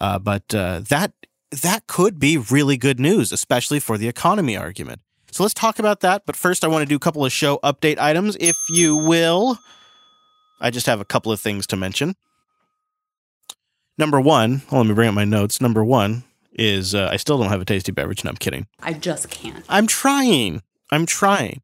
Uh, 0.00 0.18
but 0.18 0.54
uh, 0.54 0.80
that 0.88 1.12
that 1.50 1.86
could 1.86 2.18
be 2.18 2.36
really 2.36 2.76
good 2.76 3.00
news, 3.00 3.32
especially 3.32 3.80
for 3.80 3.98
the 3.98 4.08
economy 4.08 4.56
argument. 4.56 5.00
So 5.30 5.42
let's 5.42 5.54
talk 5.54 5.78
about 5.78 6.00
that. 6.00 6.22
But 6.26 6.36
first, 6.36 6.64
I 6.64 6.68
want 6.68 6.82
to 6.82 6.88
do 6.88 6.96
a 6.96 7.00
couple 7.00 7.24
of 7.24 7.32
show 7.32 7.58
update 7.62 7.98
items, 7.98 8.36
if 8.40 8.56
you 8.70 8.96
will. 8.96 9.58
I 10.60 10.70
just 10.70 10.86
have 10.86 11.00
a 11.00 11.04
couple 11.04 11.32
of 11.32 11.40
things 11.40 11.66
to 11.68 11.76
mention. 11.76 12.14
Number 13.96 14.20
one, 14.20 14.62
well, 14.70 14.80
let 14.80 14.88
me 14.88 14.94
bring 14.94 15.08
up 15.08 15.14
my 15.14 15.24
notes. 15.24 15.60
Number 15.60 15.84
one 15.84 16.24
is 16.52 16.94
uh, 16.94 17.08
I 17.10 17.16
still 17.16 17.38
don't 17.38 17.48
have 17.48 17.60
a 17.60 17.64
tasty 17.64 17.92
beverage. 17.92 18.24
No, 18.24 18.30
I'm 18.30 18.36
kidding. 18.36 18.66
I 18.80 18.92
just 18.92 19.30
can't. 19.30 19.64
I'm 19.68 19.86
trying. 19.86 20.62
I'm 20.90 21.06
trying. 21.06 21.62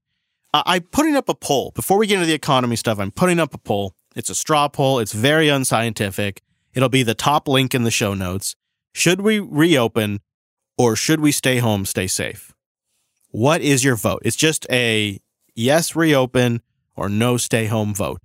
Uh, 0.53 0.63
I'm 0.67 0.83
putting 0.83 1.17
up 1.17 1.29
a 1.29 1.35
poll. 1.35 1.73
Before 1.75 1.99
we 1.99 2.07
get 2.07 2.15
into 2.15 2.27
the 2.27 2.35
economy 2.35 2.77
stuff, 2.77 2.99
I'm 2.99 3.11
putting 3.11 3.41
up 3.41 3.55
a 3.55 3.59
poll. 3.59 3.95
It's 4.15 4.31
a 4.31 4.35
straw 4.35 4.69
poll. 4.69 4.99
It's 4.99 5.13
very 5.13 5.49
unscientific. 5.49 6.43
It'll 6.75 6.89
be 6.89 7.03
the 7.03 7.15
top 7.15 7.49
link 7.49 7.75
in 7.75 7.85
the 7.85 7.91
show 7.91 8.15
notes. 8.15 8.57
Should 8.93 9.21
we 9.21 9.39
reopen 9.39 10.21
or 10.77 10.97
should 10.97 11.21
we 11.21 11.33
stay 11.33 11.59
home, 11.59 11.85
stay 11.85 12.07
safe? 12.07 12.53
What 13.31 13.61
is 13.61 13.85
your 13.85 13.97
vote? 13.97 14.23
It's 14.25 14.37
just 14.37 14.67
a 14.71 15.21
yes, 15.55 15.97
reopen 15.97 16.63
or 16.97 17.09
no, 17.09 17.37
stay 17.37 17.67
home 17.67 17.95
vote. 17.95 18.21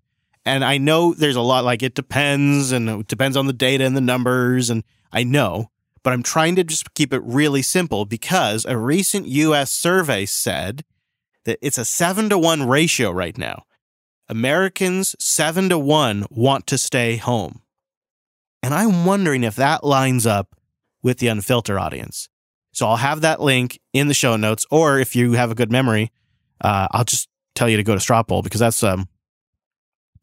And 0.45 0.63
I 0.63 0.77
know 0.77 1.13
there's 1.13 1.35
a 1.35 1.41
lot 1.41 1.63
like 1.63 1.83
it 1.83 1.95
depends 1.95 2.71
and 2.71 2.89
it 2.89 3.07
depends 3.07 3.37
on 3.37 3.47
the 3.47 3.53
data 3.53 3.83
and 3.83 3.95
the 3.95 4.01
numbers. 4.01 4.69
And 4.69 4.83
I 5.11 5.23
know, 5.23 5.69
but 6.03 6.13
I'm 6.13 6.23
trying 6.23 6.55
to 6.55 6.63
just 6.63 6.93
keep 6.93 7.13
it 7.13 7.23
really 7.23 7.61
simple 7.61 8.05
because 8.05 8.65
a 8.65 8.77
recent 8.77 9.27
US 9.27 9.71
survey 9.71 10.25
said 10.25 10.83
that 11.45 11.59
it's 11.61 11.77
a 11.77 11.85
seven 11.85 12.29
to 12.29 12.37
one 12.37 12.67
ratio 12.67 13.11
right 13.11 13.37
now. 13.37 13.63
Americans 14.27 15.15
seven 15.19 15.69
to 15.69 15.77
one 15.77 16.25
want 16.29 16.67
to 16.67 16.77
stay 16.77 17.17
home. 17.17 17.61
And 18.61 18.73
I'm 18.73 19.05
wondering 19.05 19.43
if 19.43 19.55
that 19.55 19.83
lines 19.83 20.25
up 20.25 20.55
with 21.01 21.19
the 21.19 21.27
unfiltered 21.27 21.77
audience. 21.77 22.29
So 22.71 22.87
I'll 22.87 22.97
have 22.97 23.21
that 23.21 23.41
link 23.41 23.79
in 23.93 24.07
the 24.07 24.13
show 24.13 24.35
notes, 24.35 24.65
or 24.69 24.99
if 24.99 25.15
you 25.15 25.33
have 25.33 25.51
a 25.51 25.55
good 25.55 25.71
memory, 25.71 26.11
uh, 26.61 26.87
I'll 26.91 27.05
just 27.05 27.29
tell 27.55 27.69
you 27.69 27.77
to 27.77 27.83
go 27.83 27.93
to 27.93 27.99
straw 27.99 28.23
poll 28.23 28.41
because 28.41 28.59
that's 28.59 28.83
um, 28.83 29.07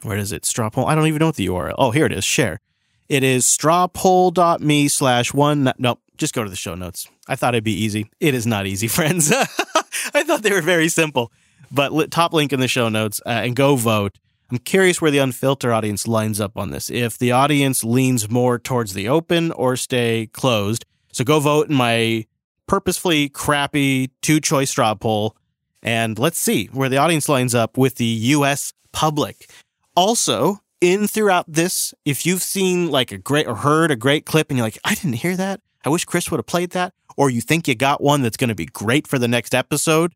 where 0.03 0.17
is 0.17 0.33
it? 0.33 0.45
Straw 0.45 0.71
poll. 0.71 0.87
I 0.87 0.95
don't 0.95 1.07
even 1.07 1.19
know 1.19 1.27
what 1.27 1.37
the 1.37 1.47
URL. 1.47 1.75
Oh, 1.79 1.91
here 1.91 2.07
it 2.07 2.13
is. 2.13 2.25
Share. 2.25 2.61
It 3.09 3.23
is 3.23 3.45
strawpoll.me 3.45 4.89
slash 4.89 5.33
one. 5.33 5.73
Nope. 5.79 6.01
Just 6.17 6.35
go 6.35 6.43
to 6.43 6.51
the 6.51 6.57
show 6.57 6.75
notes. 6.75 7.09
I 7.29 7.37
thought 7.37 7.55
it'd 7.55 7.65
be 7.65 7.85
easy. 7.85 8.11
It 8.21 8.35
is 8.35 8.47
not 8.47 8.67
easy, 8.67 8.89
friends. 8.89 9.33
I 10.15 10.23
thought 10.23 10.43
they 10.43 10.53
were 10.53 10.63
very 10.63 10.89
simple. 10.89 11.33
But 11.71 12.11
top 12.11 12.33
link 12.33 12.53
in 12.53 12.61
the 12.61 12.69
show 12.69 12.89
notes 12.89 13.21
uh, 13.27 13.31
and 13.31 13.57
go 13.57 13.77
vote. 13.77 14.19
I'm 14.51 14.59
curious 14.59 15.01
where 15.01 15.11
the 15.11 15.19
unfiltered 15.19 15.73
audience 15.73 16.07
lines 16.07 16.41
up 16.41 16.57
on 16.57 16.71
this. 16.71 16.89
If 16.89 17.19
the 17.19 17.33
audience 17.33 17.83
leans 17.83 18.31
more 18.31 18.59
towards 18.59 18.95
the 18.95 19.09
open 19.09 19.51
or 19.53 19.77
stay 19.77 20.29
closed. 20.33 20.85
So 21.13 21.25
go 21.25 21.41
vote 21.41 21.69
in 21.69 21.75
my 21.75 22.27
purposefully 22.69 23.29
crappy 23.29 24.11
two 24.23 24.41
choice 24.41 24.71
straw 24.71 24.95
poll. 24.95 25.37
And 25.83 26.19
let's 26.19 26.39
see 26.39 26.67
where 26.67 26.89
the 26.89 26.99
audience 26.99 27.29
lines 27.29 27.55
up 27.55 27.77
with 27.77 27.97
the 27.97 28.05
US 28.05 28.73
public. 28.93 29.51
Also, 29.97 30.61
in 30.81 31.09
throughout 31.09 31.47
this, 31.49 31.93
if 32.05 32.25
you've 32.25 32.43
seen 32.43 32.91
like 32.91 33.11
a 33.11 33.19
great 33.19 33.49
or 33.49 33.57
heard 33.57 33.91
a 33.91 33.97
great 33.97 34.27
clip 34.27 34.51
and 34.51 34.59
you're 34.59 34.67
like, 34.67 34.79
I 34.85 34.95
didn't 34.95 35.15
hear 35.15 35.37
that. 35.37 35.61
I 35.85 35.89
wish 35.89 36.05
Chris 36.05 36.31
would 36.31 36.39
have 36.39 36.47
played 36.47 36.71
that. 36.71 36.93
Or 37.17 37.31
you 37.31 37.41
think 37.41 37.67
you 37.67 37.75
got 37.75 38.01
one 38.01 38.23
that's 38.23 38.37
going 38.37 38.49
to 38.49 38.55
be 38.55 38.67
great 38.67 39.09
for 39.09 39.19
the 39.19 39.29
next 39.29 39.55
episode, 39.55 40.13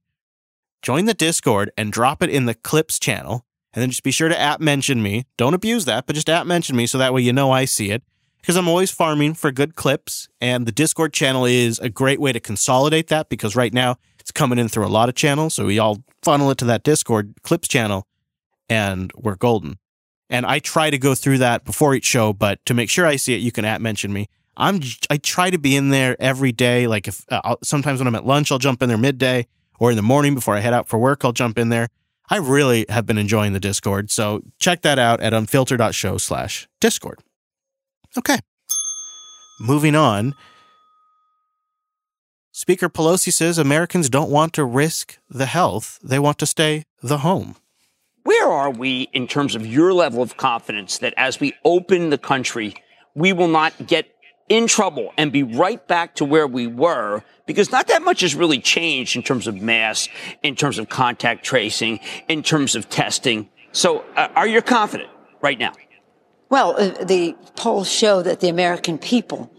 join 0.83 1.07
the 1.07 1.14
Discord 1.14 1.72
and 1.76 1.93
drop 1.93 2.22
it 2.22 2.31
in 2.31 2.47
the 2.47 2.55
clips 2.55 2.99
channel 2.99 3.45
and 3.73 3.83
then 3.83 3.91
just 3.91 4.03
be 4.03 4.11
sure 4.11 4.29
to 4.29 4.39
at 4.39 4.61
mention 4.61 5.03
me. 5.03 5.27
Don't 5.37 5.55
abuse 5.55 5.85
that, 5.85 6.07
but 6.07 6.14
just 6.14 6.29
at 6.29 6.47
mention 6.47 6.77
me 6.77 6.87
so 6.87 6.99
that 6.99 7.14
way 7.14 7.23
you 7.23 7.33
know 7.33 7.51
I 7.51 7.64
see 7.64 7.91
it. 7.91 8.03
Because 8.41 8.57
I'm 8.57 8.68
always 8.68 8.91
farming 8.91 9.35
for 9.35 9.53
good 9.53 9.77
clips, 9.77 10.27
and 10.41 10.66
the 10.66 10.73
Discord 10.73 11.12
channel 11.12 11.45
is 11.45 11.79
a 11.79 11.91
great 11.91 12.21
way 12.21 12.33
to 12.33 12.41
consolidate 12.41 13.09
that 13.09 13.29
because 13.29 13.55
right 13.55 13.73
now 13.73 13.97
it's 14.18 14.31
coming 14.31 14.59
in 14.59 14.68
through 14.68 14.87
a 14.87 14.89
lot 14.89 15.11
of 15.11 15.14
channels. 15.14 15.55
So 15.55 15.66
we 15.66 15.79
all 15.79 16.03
funnel 16.23 16.51
it 16.51 16.57
to 16.59 16.64
that 16.64 16.83
Discord 16.83 17.35
clips 17.43 17.68
channel, 17.68 18.07
and 18.68 19.12
we're 19.14 19.37
golden. 19.37 19.79
And 20.31 20.47
I 20.47 20.59
try 20.59 20.89
to 20.89 20.97
go 20.97 21.14
through 21.14 21.39
that 21.39 21.64
before 21.64 21.95
each 21.95 22.07
show, 22.07 22.33
but 22.33 22.64
to 22.64 22.73
make 22.73 22.89
sure 22.89 23.05
I 23.05 23.16
see 23.16 23.35
it, 23.35 23.41
you 23.43 23.53
can 23.53 23.66
at 23.66 23.83
mention 23.83 24.12
me. 24.12 24.29
I'm 24.57 24.81
I 25.11 25.16
try 25.16 25.51
to 25.51 25.59
be 25.59 25.77
in 25.77 25.91
there 25.91 26.16
every 26.21 26.53
day. 26.53 26.87
Like 26.87 27.09
if 27.09 27.25
uh, 27.31 27.57
sometimes 27.62 28.01
when 28.01 28.07
I'm 28.07 28.14
at 28.14 28.27
lunch, 28.27 28.51
I'll 28.53 28.59
jump 28.59 28.83
in 28.83 28.89
there 28.89 28.99
midday, 28.99 29.47
or 29.79 29.91
in 29.91 29.97
the 29.97 30.03
morning 30.03 30.35
before 30.35 30.57
I 30.57 30.61
head 30.61 30.73
out 30.73 30.89
for 30.89 30.99
work, 30.99 31.25
I'll 31.25 31.33
jump 31.33 31.59
in 31.59 31.68
there. 31.68 31.89
I 32.31 32.37
really 32.37 32.87
have 32.89 33.07
been 33.07 33.18
enjoying 33.18 33.53
the 33.53 33.61
Discord. 33.61 34.11
So 34.11 34.43
check 34.61 34.83
that 34.83 34.99
out 34.99 35.20
at 35.20 35.35
unfiltered.show 35.35 36.18
slash 36.18 36.68
Discord. 36.81 37.18
Okay. 38.16 38.39
Moving 39.61 39.97
on. 39.97 40.35
Speaker 42.53 42.89
Pelosi 42.89 43.33
says 43.33 43.59
Americans 43.59 44.09
don't 44.09 44.31
want 44.31 44.53
to 44.53 44.64
risk 44.64 45.18
the 45.28 45.47
health, 45.47 45.99
they 46.03 46.18
want 46.18 46.39
to 46.39 46.47
stay 46.47 46.85
the 47.03 47.18
home. 47.18 47.57
Where 48.24 48.49
are 48.49 48.70
we 48.70 49.09
in 49.12 49.26
terms 49.26 49.55
of 49.55 49.66
your 49.66 49.93
level 49.93 50.22
of 50.22 50.37
confidence 50.37 50.99
that 50.99 51.14
as 51.16 51.41
we 51.41 51.55
open 51.64 52.11
the 52.11 52.18
country, 52.18 52.74
we 53.14 53.33
will 53.33 53.49
not 53.49 53.87
get 53.87 54.14
in 54.51 54.67
trouble 54.67 55.15
and 55.17 55.33
be 55.33 55.45
right 55.45 55.87
back 55.87 56.17
to 56.17 56.25
where 56.25 56.47
we 56.47 56.67
were 56.67 57.23
because 57.47 57.71
not 57.71 57.87
that 57.87 58.03
much 58.03 58.21
has 58.21 58.35
really 58.35 58.59
changed 58.59 59.17
in 59.17 59.23
terms 59.23 59.47
of 59.47 59.55
mass, 59.63 60.09
in 60.43 60.57
terms 60.57 60.79
of 60.79 60.89
contact 60.89 61.45
tracing, 61.45 62.01
in 62.29 62.43
terms 62.43 62.75
of 62.75 62.91
testing. 62.91 63.49
So 63.73 64.05
uh, 64.17 64.29
are 64.35 64.49
you 64.49 64.61
confident 64.61 65.09
right 65.41 65.59
now? 65.59 65.73
Well, 66.49 66.75
uh, 66.77 67.05
the 67.05 67.37
polls 67.55 67.91
show 67.91 68.23
that 68.23 68.41
the 68.41 68.49
American 68.49 68.99
people 68.99 69.53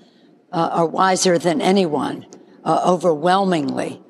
uh, 0.51 0.69
are 0.73 0.85
wiser 0.85 1.37
than 1.37 1.61
anyone, 1.61 2.25
uh, 2.65 2.83
overwhelmingly. 2.85 4.01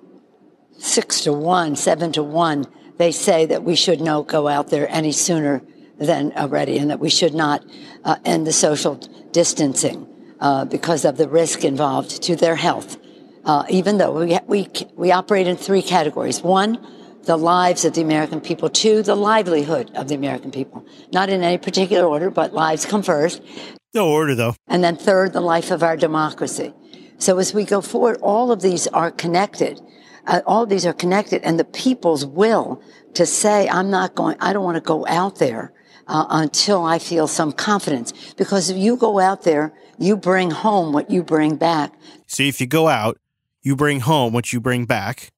Six 0.79 1.21
to 1.21 1.33
one, 1.33 1.75
seven 1.75 2.11
to 2.13 2.23
one, 2.23 2.65
they 2.97 3.11
say 3.11 3.45
that 3.45 3.63
we 3.63 3.75
should 3.75 4.01
not 4.01 4.27
go 4.27 4.47
out 4.47 4.69
there 4.69 4.89
any 4.89 5.11
sooner 5.11 5.61
than 5.99 6.33
already 6.35 6.79
and 6.79 6.89
that 6.89 6.99
we 6.99 7.11
should 7.11 7.35
not 7.35 7.63
uh, 8.03 8.15
end 8.25 8.47
the 8.47 8.51
social 8.51 8.95
distancing 9.31 10.07
uh, 10.41 10.65
because 10.65 11.05
of 11.05 11.17
the 11.17 11.29
risk 11.29 11.63
involved 11.63 12.21
to 12.23 12.35
their 12.35 12.55
health. 12.55 12.97
uh, 13.45 13.65
even 13.69 13.97
though 13.97 14.23
we, 14.23 14.37
we, 14.47 14.67
we 14.95 15.11
operate 15.11 15.47
in 15.47 15.55
three 15.55 15.81
categories. 15.81 16.41
One, 16.41 16.79
the 17.23 17.37
lives 17.37 17.85
of 17.85 17.93
the 17.93 18.01
American 18.01 18.41
people. 18.41 18.69
Two, 18.69 19.01
the 19.03 19.15
livelihood 19.15 19.91
of 19.95 20.07
the 20.07 20.15
American 20.15 20.51
people. 20.51 20.85
Not 21.11 21.29
in 21.29 21.43
any 21.43 21.57
particular 21.57 22.05
order, 22.05 22.29
but 22.29 22.53
lives 22.53 22.85
come 22.85 23.03
first. 23.03 23.41
No 23.93 24.09
order, 24.09 24.35
though. 24.35 24.55
And 24.67 24.83
then 24.83 24.95
third, 24.95 25.33
the 25.33 25.41
life 25.41 25.71
of 25.71 25.83
our 25.83 25.97
democracy. 25.97 26.73
So 27.17 27.37
as 27.37 27.53
we 27.53 27.65
go 27.65 27.81
forward, 27.81 28.17
all 28.21 28.51
of 28.51 28.61
these 28.61 28.87
are 28.87 29.11
connected. 29.11 29.81
Uh, 30.25 30.41
all 30.45 30.63
of 30.63 30.69
these 30.69 30.85
are 30.85 30.93
connected, 30.93 31.41
and 31.43 31.59
the 31.59 31.63
people's 31.65 32.25
will 32.25 32.81
to 33.15 33.25
say, 33.25 33.67
I'm 33.67 33.89
not 33.89 34.15
going, 34.15 34.37
I 34.39 34.53
don't 34.53 34.63
want 34.63 34.75
to 34.75 34.81
go 34.81 35.05
out 35.07 35.39
there 35.39 35.73
uh, 36.07 36.25
until 36.29 36.83
I 36.83 36.99
feel 36.99 37.27
some 37.27 37.51
confidence. 37.51 38.33
Because 38.33 38.69
if 38.69 38.77
you 38.77 38.97
go 38.97 39.19
out 39.19 39.43
there, 39.43 39.73
you 39.97 40.17
bring 40.17 40.51
home 40.51 40.93
what 40.93 41.09
you 41.09 41.23
bring 41.23 41.55
back. 41.55 41.93
See, 42.27 42.47
if 42.47 42.59
you 42.59 42.67
go 42.67 42.87
out, 42.87 43.19
you 43.61 43.75
bring 43.75 43.99
home 43.99 44.33
what 44.33 44.51
you 44.51 44.59
bring 44.59 44.85
back. 44.85 45.31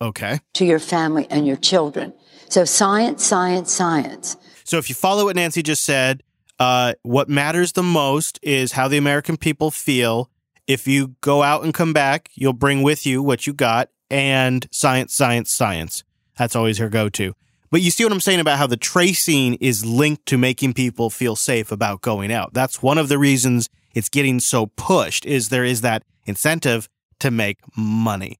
Okay. 0.00 0.40
To 0.54 0.64
your 0.64 0.78
family 0.78 1.26
and 1.30 1.46
your 1.46 1.56
children. 1.56 2.12
So 2.48 2.64
science, 2.64 3.24
science, 3.24 3.72
science. 3.72 4.36
So 4.64 4.78
if 4.78 4.88
you 4.88 4.94
follow 4.94 5.24
what 5.24 5.36
Nancy 5.36 5.62
just 5.62 5.84
said, 5.84 6.22
uh, 6.58 6.94
what 7.02 7.28
matters 7.28 7.72
the 7.72 7.82
most 7.82 8.38
is 8.42 8.72
how 8.72 8.88
the 8.88 8.96
American 8.96 9.36
people 9.36 9.70
feel. 9.70 10.30
If 10.66 10.86
you 10.86 11.14
go 11.20 11.42
out 11.42 11.64
and 11.64 11.74
come 11.74 11.92
back, 11.92 12.30
you'll 12.34 12.52
bring 12.52 12.82
with 12.82 13.06
you 13.06 13.22
what 13.22 13.46
you 13.46 13.52
got 13.52 13.90
and 14.10 14.66
science, 14.70 15.14
science, 15.14 15.52
science. 15.52 16.04
That's 16.38 16.56
always 16.56 16.78
her 16.78 16.88
go 16.88 17.08
to. 17.10 17.34
But 17.74 17.82
you 17.82 17.90
see 17.90 18.04
what 18.04 18.12
I'm 18.12 18.20
saying 18.20 18.38
about 18.38 18.58
how 18.58 18.68
the 18.68 18.76
tracing 18.76 19.54
is 19.54 19.84
linked 19.84 20.26
to 20.26 20.38
making 20.38 20.74
people 20.74 21.10
feel 21.10 21.34
safe 21.34 21.72
about 21.72 22.02
going 22.02 22.30
out. 22.30 22.54
That's 22.54 22.84
one 22.84 22.98
of 22.98 23.08
the 23.08 23.18
reasons 23.18 23.68
it's 23.96 24.08
getting 24.08 24.38
so 24.38 24.66
pushed 24.66 25.26
is 25.26 25.48
there 25.48 25.64
is 25.64 25.80
that 25.80 26.04
incentive 26.24 26.88
to 27.18 27.32
make 27.32 27.58
money. 27.76 28.38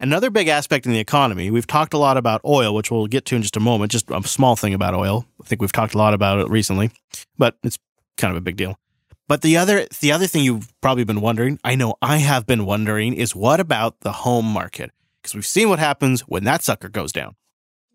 Another 0.00 0.28
big 0.28 0.48
aspect 0.48 0.86
in 0.86 0.92
the 0.92 0.98
economy, 0.98 1.52
we've 1.52 1.68
talked 1.68 1.94
a 1.94 1.98
lot 1.98 2.16
about 2.16 2.40
oil, 2.44 2.74
which 2.74 2.90
we'll 2.90 3.06
get 3.06 3.24
to 3.26 3.36
in 3.36 3.42
just 3.42 3.56
a 3.56 3.60
moment, 3.60 3.92
just 3.92 4.10
a 4.10 4.20
small 4.24 4.56
thing 4.56 4.74
about 4.74 4.92
oil. 4.92 5.24
I 5.40 5.46
think 5.46 5.60
we've 5.60 5.70
talked 5.70 5.94
a 5.94 5.98
lot 5.98 6.12
about 6.12 6.40
it 6.40 6.50
recently, 6.50 6.90
but 7.38 7.56
it's 7.62 7.78
kind 8.16 8.32
of 8.32 8.36
a 8.36 8.40
big 8.40 8.56
deal. 8.56 8.76
But 9.28 9.42
the 9.42 9.56
other 9.56 9.86
the 10.00 10.10
other 10.10 10.26
thing 10.26 10.42
you've 10.42 10.72
probably 10.80 11.04
been 11.04 11.20
wondering, 11.20 11.60
I 11.62 11.76
know 11.76 11.94
I 12.02 12.16
have 12.16 12.44
been 12.44 12.66
wondering, 12.66 13.14
is 13.14 13.36
what 13.36 13.60
about 13.60 14.00
the 14.00 14.10
home 14.10 14.46
market? 14.46 14.90
Because 15.22 15.36
we've 15.36 15.46
seen 15.46 15.68
what 15.68 15.78
happens 15.78 16.22
when 16.22 16.42
that 16.42 16.64
sucker 16.64 16.88
goes 16.88 17.12
down. 17.12 17.36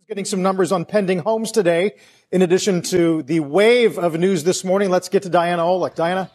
Getting 0.10 0.26
some 0.26 0.41
numbers 0.41 0.72
on 0.72 0.86
pending 0.86 1.20
homes 1.20 1.51
today. 1.51 1.93
In 2.32 2.41
addition 2.41 2.82
to 2.82 3.22
the 3.22 3.41
wave 3.41 3.99
of 3.99 4.20
news 4.20 4.43
this 4.43 4.64
morning, 4.64 4.89
let's 4.89 5.07
get 5.07 5.22
to 5.22 5.30
Diana 5.30 5.62
Olick. 5.62 5.93
Diana? 5.93 6.32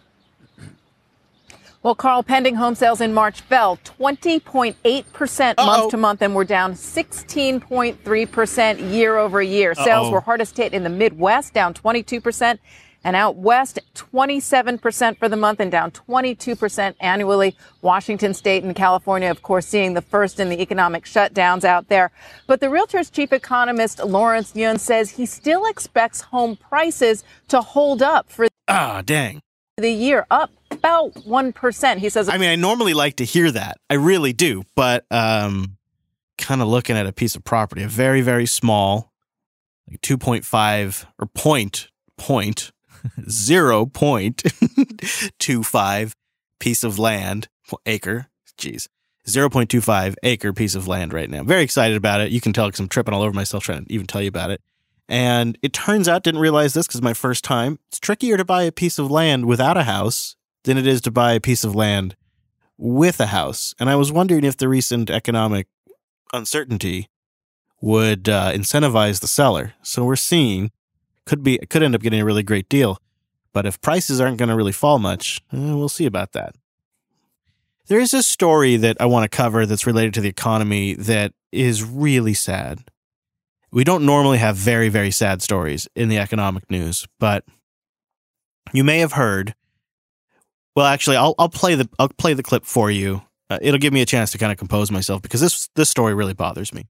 Well, 1.82 1.96
Carl, 1.96 2.22
pending 2.22 2.54
home 2.54 2.76
sales 2.76 3.00
in 3.00 3.12
March 3.12 3.40
fell 3.40 3.78
20.8% 3.78 5.56
month 5.56 5.90
to 5.90 5.96
month 5.96 6.22
and 6.22 6.36
were 6.36 6.44
down 6.44 6.74
16.3% 6.74 8.92
year 8.92 9.16
over 9.16 9.42
year. 9.42 9.74
Sales 9.74 10.06
Uh-oh. 10.06 10.12
were 10.12 10.20
hardest 10.20 10.56
hit 10.56 10.72
in 10.72 10.84
the 10.84 10.88
Midwest, 10.88 11.52
down 11.52 11.74
22%, 11.74 12.60
and 13.04 13.14
out 13.14 13.36
west, 13.36 13.78
27% 13.94 15.18
for 15.18 15.28
the 15.28 15.36
month 15.36 15.60
and 15.60 15.70
down 15.70 15.90
22% 15.90 16.94
annually. 17.00 17.56
Washington 17.82 18.32
State 18.34 18.64
and 18.64 18.74
California, 18.74 19.30
of 19.30 19.42
course, 19.42 19.66
seeing 19.66 19.94
the 19.94 20.02
first 20.02 20.40
in 20.40 20.48
the 20.48 20.60
economic 20.60 21.04
shutdowns 21.04 21.64
out 21.64 21.88
there. 21.88 22.10
But 22.46 22.60
the 22.60 22.66
Realtors 22.66 23.12
chief 23.12 23.32
economist 23.32 24.02
Lawrence 24.02 24.54
Yun 24.56 24.78
says 24.78 25.10
he 25.10 25.26
still 25.26 25.66
expects 25.66 26.22
home 26.22 26.56
prices 26.56 27.22
to 27.48 27.60
hold 27.60 28.02
up 28.02 28.30
for 28.30 28.48
Ah, 28.68 29.02
dang. 29.04 29.40
the 29.76 29.90
year, 29.90 30.26
up 30.30 30.50
about 30.70 31.12
1%. 31.14 31.98
He 31.98 32.08
says, 32.08 32.28
I 32.28 32.38
mean, 32.38 32.48
I 32.48 32.56
normally 32.56 32.94
like 32.94 33.16
to 33.16 33.24
hear 33.24 33.50
that. 33.50 33.76
I 33.90 33.94
really 33.94 34.32
do. 34.32 34.62
But 34.74 35.04
um, 35.10 35.76
kind 36.38 36.62
of 36.62 36.68
looking 36.68 36.96
at 36.96 37.06
a 37.06 37.12
piece 37.12 37.36
of 37.36 37.44
property, 37.44 37.82
a 37.82 37.88
very, 37.88 38.22
very 38.22 38.46
small, 38.46 39.12
like 39.90 40.00
2.5 40.00 41.06
or 41.18 41.26
point, 41.26 41.88
point, 42.16 42.72
0.25 43.20 46.12
piece 46.58 46.84
of 46.84 46.98
land, 46.98 47.48
acre, 47.86 48.28
geez, 48.56 48.88
0.25 49.26 50.14
acre 50.22 50.52
piece 50.52 50.74
of 50.74 50.86
land 50.86 51.12
right 51.12 51.30
now. 51.30 51.42
Very 51.42 51.62
excited 51.62 51.96
about 51.96 52.20
it. 52.20 52.30
You 52.30 52.40
can 52.40 52.52
tell 52.52 52.66
because 52.66 52.80
I'm 52.80 52.88
tripping 52.88 53.14
all 53.14 53.22
over 53.22 53.32
myself 53.32 53.64
trying 53.64 53.84
to 53.84 53.92
even 53.92 54.06
tell 54.06 54.22
you 54.22 54.28
about 54.28 54.50
it. 54.50 54.60
And 55.08 55.58
it 55.62 55.72
turns 55.72 56.08
out, 56.08 56.22
didn't 56.22 56.40
realize 56.40 56.74
this 56.74 56.86
because 56.86 57.02
my 57.02 57.12
first 57.12 57.44
time, 57.44 57.78
it's 57.88 57.98
trickier 57.98 58.36
to 58.36 58.44
buy 58.44 58.62
a 58.62 58.72
piece 58.72 58.98
of 58.98 59.10
land 59.10 59.46
without 59.46 59.76
a 59.76 59.84
house 59.84 60.36
than 60.64 60.78
it 60.78 60.86
is 60.86 61.00
to 61.02 61.10
buy 61.10 61.32
a 61.32 61.40
piece 61.40 61.64
of 61.64 61.74
land 61.74 62.16
with 62.78 63.20
a 63.20 63.26
house. 63.26 63.74
And 63.78 63.90
I 63.90 63.96
was 63.96 64.10
wondering 64.10 64.44
if 64.44 64.56
the 64.56 64.68
recent 64.68 65.10
economic 65.10 65.66
uncertainty 66.32 67.08
would 67.80 68.28
uh, 68.28 68.52
incentivize 68.52 69.20
the 69.20 69.28
seller. 69.28 69.74
So 69.82 70.04
we're 70.04 70.16
seeing 70.16 70.70
could 71.26 71.42
be 71.42 71.58
could 71.70 71.82
end 71.82 71.94
up 71.94 72.02
getting 72.02 72.20
a 72.20 72.24
really 72.24 72.42
great 72.42 72.68
deal, 72.68 72.98
but 73.52 73.66
if 73.66 73.80
prices 73.80 74.20
aren't 74.20 74.38
going 74.38 74.48
to 74.48 74.56
really 74.56 74.72
fall 74.72 74.98
much, 74.98 75.40
eh, 75.52 75.74
we'll 75.74 75.88
see 75.88 76.06
about 76.06 76.32
that. 76.32 76.54
There 77.86 78.00
is 78.00 78.14
a 78.14 78.22
story 78.22 78.76
that 78.76 78.96
I 79.00 79.06
want 79.06 79.30
to 79.30 79.36
cover 79.36 79.66
that's 79.66 79.86
related 79.86 80.14
to 80.14 80.20
the 80.20 80.28
economy 80.28 80.94
that 80.94 81.32
is 81.52 81.82
really 81.82 82.34
sad. 82.34 82.84
We 83.70 83.84
don't 83.84 84.06
normally 84.06 84.38
have 84.38 84.56
very 84.56 84.88
very 84.88 85.10
sad 85.10 85.42
stories 85.42 85.88
in 85.94 86.08
the 86.08 86.18
economic 86.18 86.70
news, 86.70 87.06
but 87.18 87.44
you 88.72 88.84
may 88.84 88.98
have 89.00 89.12
heard 89.12 89.54
well, 90.74 90.86
actually, 90.86 91.16
I'll 91.16 91.34
I'll 91.38 91.48
play 91.48 91.74
the 91.74 91.88
I'll 91.98 92.08
play 92.08 92.34
the 92.34 92.42
clip 92.42 92.64
for 92.64 92.90
you. 92.90 93.22
Uh, 93.48 93.58
it'll 93.62 93.78
give 93.78 93.92
me 93.92 94.00
a 94.00 94.06
chance 94.06 94.32
to 94.32 94.38
kind 94.38 94.50
of 94.50 94.58
compose 94.58 94.90
myself 94.90 95.22
because 95.22 95.40
this 95.40 95.68
this 95.76 95.88
story 95.88 96.14
really 96.14 96.34
bothers 96.34 96.72
me. 96.72 96.86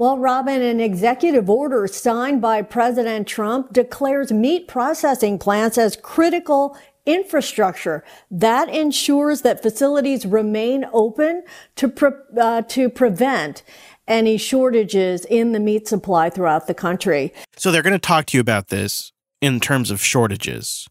Well, 0.00 0.16
Robin, 0.16 0.62
an 0.62 0.80
executive 0.80 1.50
order 1.50 1.86
signed 1.86 2.40
by 2.40 2.62
President 2.62 3.28
Trump 3.28 3.74
declares 3.74 4.32
meat 4.32 4.66
processing 4.66 5.38
plants 5.38 5.76
as 5.76 5.94
critical 5.94 6.74
infrastructure 7.04 8.02
that 8.30 8.70
ensures 8.70 9.42
that 9.42 9.60
facilities 9.60 10.24
remain 10.24 10.86
open 10.94 11.44
to 11.76 11.88
pre- 11.88 12.12
uh, 12.40 12.62
to 12.62 12.88
prevent 12.88 13.62
any 14.08 14.38
shortages 14.38 15.26
in 15.26 15.52
the 15.52 15.60
meat 15.60 15.86
supply 15.86 16.30
throughout 16.30 16.66
the 16.66 16.72
country. 16.72 17.34
So 17.58 17.70
they're 17.70 17.82
going 17.82 17.92
to 17.92 17.98
talk 17.98 18.24
to 18.28 18.38
you 18.38 18.40
about 18.40 18.68
this 18.68 19.12
in 19.42 19.60
terms 19.60 19.90
of 19.90 20.02
shortages. 20.02 20.88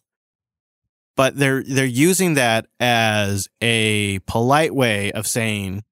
But 1.16 1.36
they're 1.36 1.64
they're 1.64 1.84
using 1.84 2.36
that 2.36 2.68
as 2.80 3.48
a 3.60 4.20
polite 4.28 4.76
way 4.76 5.12
of 5.14 5.26
saying 5.26 5.84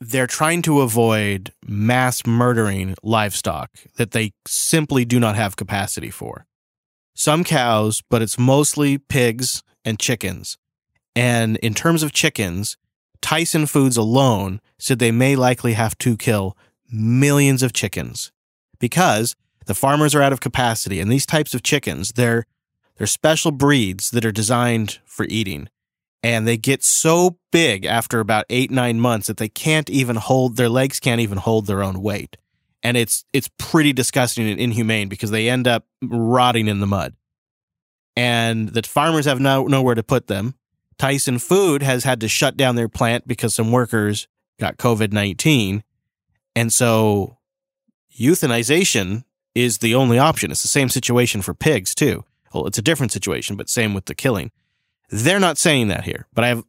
they're 0.00 0.26
trying 0.26 0.62
to 0.62 0.80
avoid 0.80 1.52
mass 1.66 2.26
murdering 2.26 2.94
livestock 3.02 3.70
that 3.96 4.12
they 4.12 4.32
simply 4.46 5.04
do 5.04 5.20
not 5.20 5.36
have 5.36 5.56
capacity 5.56 6.10
for. 6.10 6.46
Some 7.14 7.44
cows, 7.44 8.02
but 8.08 8.22
it's 8.22 8.38
mostly 8.38 8.96
pigs 8.96 9.62
and 9.84 9.98
chickens. 9.98 10.56
And 11.14 11.58
in 11.58 11.74
terms 11.74 12.02
of 12.02 12.12
chickens, 12.12 12.78
Tyson 13.20 13.66
Foods 13.66 13.98
alone 13.98 14.60
said 14.78 14.98
they 14.98 15.12
may 15.12 15.36
likely 15.36 15.74
have 15.74 15.98
to 15.98 16.16
kill 16.16 16.56
millions 16.90 17.62
of 17.62 17.74
chickens 17.74 18.32
because 18.78 19.36
the 19.66 19.74
farmers 19.74 20.14
are 20.14 20.22
out 20.22 20.32
of 20.32 20.40
capacity. 20.40 20.98
And 20.98 21.12
these 21.12 21.26
types 21.26 21.52
of 21.52 21.62
chickens, 21.62 22.12
they're, 22.12 22.46
they're 22.96 23.06
special 23.06 23.50
breeds 23.50 24.10
that 24.12 24.24
are 24.24 24.32
designed 24.32 24.98
for 25.04 25.26
eating 25.28 25.68
and 26.22 26.46
they 26.46 26.56
get 26.56 26.82
so 26.82 27.38
big 27.50 27.84
after 27.84 28.20
about 28.20 28.44
eight 28.50 28.70
nine 28.70 29.00
months 29.00 29.26
that 29.26 29.38
they 29.38 29.48
can't 29.48 29.88
even 29.88 30.16
hold 30.16 30.56
their 30.56 30.68
legs 30.68 31.00
can't 31.00 31.20
even 31.20 31.38
hold 31.38 31.66
their 31.66 31.82
own 31.82 32.02
weight. 32.02 32.36
And 32.82 32.96
it's 32.96 33.24
it's 33.32 33.50
pretty 33.58 33.92
disgusting 33.92 34.48
and 34.48 34.60
inhumane 34.60 35.08
because 35.08 35.30
they 35.30 35.48
end 35.48 35.66
up 35.66 35.84
rotting 36.02 36.68
in 36.68 36.80
the 36.80 36.86
mud. 36.86 37.14
And 38.16 38.68
the 38.68 38.82
farmers 38.82 39.26
have 39.26 39.40
no, 39.40 39.66
nowhere 39.66 39.94
to 39.94 40.02
put 40.02 40.26
them. 40.26 40.54
Tyson 40.98 41.38
food 41.38 41.82
has 41.82 42.04
had 42.04 42.20
to 42.20 42.28
shut 42.28 42.56
down 42.56 42.76
their 42.76 42.88
plant 42.88 43.26
because 43.26 43.54
some 43.54 43.72
workers 43.72 44.28
got 44.58 44.76
covid-19 44.76 45.82
and 46.54 46.70
so 46.70 47.38
euthanization 48.18 49.24
is 49.54 49.78
the 49.78 49.94
only 49.94 50.18
option. 50.18 50.50
It's 50.50 50.60
the 50.60 50.68
same 50.68 50.90
situation 50.90 51.40
for 51.40 51.54
pigs 51.54 51.94
too. 51.94 52.24
Well 52.52 52.66
it's 52.66 52.76
a 52.78 52.82
different 52.82 53.12
situation 53.12 53.56
but 53.56 53.70
same 53.70 53.94
with 53.94 54.04
the 54.04 54.14
killing 54.14 54.50
they're 55.10 55.40
not 55.40 55.58
saying 55.58 55.88
that 55.88 56.04
here, 56.04 56.26
but 56.32 56.44
I 56.44 56.48
have 56.48 56.64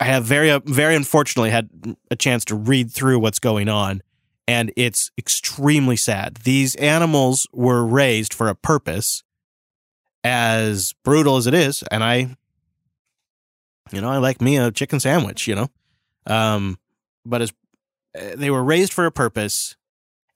I 0.00 0.04
have 0.04 0.24
very 0.24 0.56
very 0.64 0.94
unfortunately 0.94 1.50
had 1.50 1.68
a 2.10 2.16
chance 2.16 2.44
to 2.46 2.54
read 2.54 2.90
through 2.90 3.18
what's 3.18 3.40
going 3.40 3.68
on 3.68 4.02
and 4.46 4.72
it's 4.76 5.10
extremely 5.18 5.96
sad. 5.96 6.36
These 6.44 6.76
animals 6.76 7.46
were 7.52 7.84
raised 7.84 8.32
for 8.32 8.48
a 8.48 8.54
purpose 8.54 9.24
as 10.22 10.94
brutal 11.04 11.36
as 11.36 11.46
it 11.46 11.54
is 11.54 11.82
and 11.90 12.04
I 12.04 12.36
you 13.90 14.02
know, 14.02 14.10
I 14.10 14.18
like 14.18 14.40
me 14.40 14.58
a 14.58 14.70
chicken 14.70 15.00
sandwich, 15.00 15.48
you 15.48 15.54
know. 15.54 15.68
Um 16.26 16.78
but 17.24 17.42
as 17.42 17.52
they 18.36 18.50
were 18.50 18.64
raised 18.64 18.92
for 18.92 19.04
a 19.04 19.12
purpose 19.12 19.76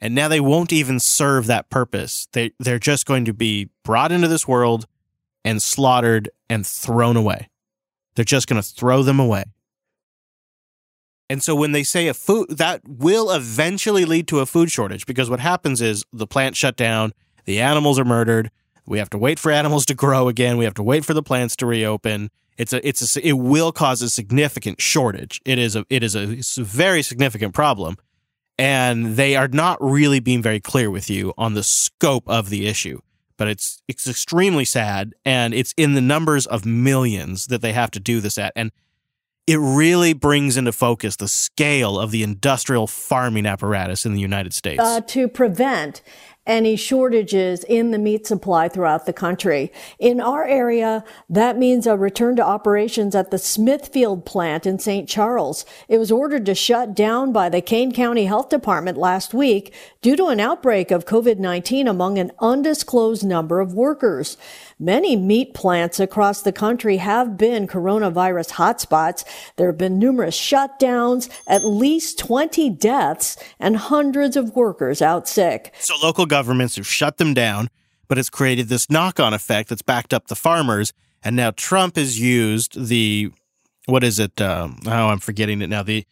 and 0.01 0.14
now 0.14 0.27
they 0.27 0.41
won't 0.41 0.73
even 0.73 0.99
serve 0.99 1.47
that 1.47 1.70
purpose. 1.70 2.27
They 2.33 2.51
they're 2.59 2.81
just 2.81 3.07
going 3.07 3.25
to 3.27 3.33
be 3.33 3.70
brought 3.85 4.11
into 4.11 4.27
this 4.27 4.49
world 4.49 4.87
and 5.45 5.62
slaughtered 5.62 6.30
and 6.49 6.66
thrown 6.66 7.16
away. 7.16 7.49
They're 8.14 8.24
just 8.24 8.47
going 8.47 8.61
to 8.61 8.68
throw 8.68 9.03
them 9.03 9.18
away. 9.18 9.45
And 11.30 11.43
so 11.43 11.55
when 11.55 11.72
they 11.72 11.82
say 11.82 12.09
a 12.09 12.14
food 12.14 12.59
that 12.59 12.82
will 12.86 13.30
eventually 13.30 14.05
lead 14.05 14.28
to 14.28 14.40
a 14.40 14.47
food 14.47 14.70
shortage 14.70 15.07
because 15.07 15.30
what 15.30 15.40
happens 15.40 15.80
is 15.80 16.05
the 16.12 16.26
plant 16.26 16.57
shut 16.57 16.76
down, 16.76 17.12
the 17.47 17.61
animals 17.61 17.99
are 17.99 18.05
murdered, 18.05 18.51
we 18.86 18.99
have 18.99 19.09
to 19.11 19.18
wait 19.18 19.38
for 19.38 19.51
animals 19.51 19.86
to 19.86 19.95
grow 19.95 20.28
again, 20.28 20.59
we 20.59 20.64
have 20.64 20.74
to 20.74 20.82
wait 20.82 21.05
for 21.05 21.14
the 21.14 21.22
plants 21.22 21.57
to 21.57 21.66
reopen. 21.66 22.30
It's 22.59 22.74
a 22.74 22.86
it's 22.86 23.16
a 23.16 23.26
it 23.26 23.32
will 23.32 23.72
cause 23.72 24.03
a 24.03 24.11
significant 24.11 24.80
shortage. 24.80 25.40
It 25.47 25.59
is 25.59 25.74
a 25.74 25.86
it 25.88 26.03
is 26.03 26.14
a, 26.14 26.43
a 26.61 26.64
very 26.64 27.03
significant 27.03 27.55
problem 27.55 27.97
and 28.59 29.16
they 29.16 29.34
are 29.34 29.49
not 29.49 29.78
really 29.82 30.20
being 30.20 30.43
very 30.43 30.61
clear 30.61 30.90
with 30.90 31.09
you 31.09 31.32
on 31.38 31.55
the 31.55 31.62
scope 31.62 32.28
of 32.28 32.51
the 32.51 32.66
issue. 32.66 33.01
But 33.37 33.49
it's 33.49 33.83
it's 33.89 34.09
extremely 34.09 34.64
sad 34.64 35.14
and 35.24 35.55
it's 35.55 35.74
in 35.76 35.95
the 35.95 36.01
numbers 36.01 36.47
of 36.47 36.64
millions 36.64 37.47
that 37.47 37.62
they 37.62 37.72
have 37.72 37.91
to 37.93 38.01
do 38.01 38.20
this 38.20 38.39
at. 38.39 38.53
And 38.57 38.72
it 39.47 39.57
really 39.57 40.12
brings 40.12 40.57
into 40.57 40.72
focus 40.72 41.16
the 41.16 41.26
scale 41.26 41.99
of 41.99 42.11
the 42.12 42.22
industrial 42.22 42.87
farming 42.87 43.47
apparatus 43.47 44.07
in 44.07 44.14
the 44.14 44.20
United 44.20 44.55
States. 44.55 44.80
Uh, 44.80 45.01
to 45.01 45.26
prevent 45.26 46.01
any 46.47 46.74
shortages 46.74 47.62
in 47.64 47.93
the 47.93 47.99
meat 47.99 48.26
supply 48.26 48.68
throughout 48.68 49.07
the 49.07 49.12
country. 49.12 49.72
In 49.99 50.20
our 50.20 50.45
area, 50.45 51.05
that 51.30 51.57
means 51.57 51.86
a 51.86 51.97
return 51.97 52.34
to 52.36 52.45
operations 52.45 53.14
at 53.14 53.30
the 53.30 53.38
Smithfield 53.38 54.26
plant 54.26 54.66
in 54.66 54.78
St. 54.78 55.09
Charles. 55.09 55.64
It 55.88 55.99
was 55.99 56.11
ordered 56.11 56.45
to 56.47 56.55
shut 56.55 56.95
down 56.95 57.32
by 57.32 57.49
the 57.49 57.61
Kane 57.61 57.93
County 57.93 58.24
Health 58.24 58.49
Department 58.49 58.99
last 58.99 59.32
week 59.32 59.72
due 60.01 60.16
to 60.16 60.26
an 60.26 60.40
outbreak 60.40 60.90
of 60.90 61.07
COVID-19 61.07 61.88
among 61.88 62.18
an 62.18 62.32
undisclosed 62.40 63.24
number 63.24 63.61
of 63.61 63.74
workers. 63.74 64.36
Many 64.83 65.14
meat 65.14 65.55
plants 65.55 66.01
across 66.01 66.43
the 66.43 66.51
country 66.51 66.97
have 66.97 67.37
been 67.37 67.68
coronavirus 67.68 68.51
hotspots. 68.55 69.24
There 69.55 69.68
have 69.68 69.78
been 69.78 69.97
numerous 69.97 70.37
shutdowns, 70.37 71.30
at 71.47 71.64
least 71.64 72.18
20 72.18 72.68
deaths, 72.70 73.37
and 73.61 73.76
hundreds 73.76 74.37
of 74.37 74.57
workers 74.57 75.01
out 75.01 75.28
sick. 75.28 75.72
So 75.78 75.95
local 76.03 76.26
governments 76.26 76.74
have 76.74 76.87
shut 76.89 77.18
them 77.18 77.33
down, 77.33 77.70
but 78.09 78.18
it's 78.18 78.28
created 78.28 78.66
this 78.66 78.91
knock 78.91 79.20
on 79.20 79.33
effect 79.33 79.68
that's 79.68 79.83
backed 79.83 80.12
up 80.12 80.26
the 80.26 80.35
farmers. 80.35 80.93
And 81.22 81.37
now 81.37 81.53
Trump 81.53 81.95
has 81.95 82.18
used 82.18 82.89
the, 82.89 83.30
what 83.87 84.03
is 84.03 84.18
it? 84.18 84.41
Um, 84.41 84.80
oh, 84.85 84.91
I'm 85.11 85.20
forgetting 85.20 85.62
it 85.62 85.68
now. 85.68 85.85
The, 85.85 86.05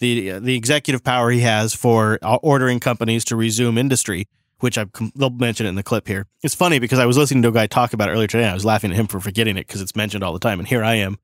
the, 0.00 0.32
uh, 0.32 0.40
the 0.40 0.54
executive 0.54 1.02
power 1.02 1.30
he 1.30 1.40
has 1.40 1.74
for 1.74 2.18
uh, 2.20 2.36
ordering 2.42 2.78
companies 2.78 3.24
to 3.24 3.36
resume 3.36 3.78
industry 3.78 4.28
which 4.60 4.78
I 4.78 4.86
they'll 5.14 5.30
mention 5.30 5.66
it 5.66 5.70
in 5.70 5.74
the 5.74 5.82
clip 5.82 6.08
here. 6.08 6.26
It's 6.42 6.54
funny 6.54 6.78
because 6.78 6.98
I 6.98 7.06
was 7.06 7.16
listening 7.16 7.42
to 7.42 7.48
a 7.48 7.52
guy 7.52 7.66
talk 7.66 7.92
about 7.92 8.08
it 8.08 8.12
earlier 8.12 8.26
today. 8.26 8.48
I 8.48 8.54
was 8.54 8.64
laughing 8.64 8.90
at 8.90 8.96
him 8.96 9.06
for 9.06 9.20
forgetting 9.20 9.56
it 9.56 9.66
because 9.66 9.80
it's 9.80 9.96
mentioned 9.96 10.24
all 10.24 10.32
the 10.32 10.38
time, 10.38 10.58
and 10.58 10.68
here 10.68 10.84
I 10.84 10.94
am. 10.94 11.18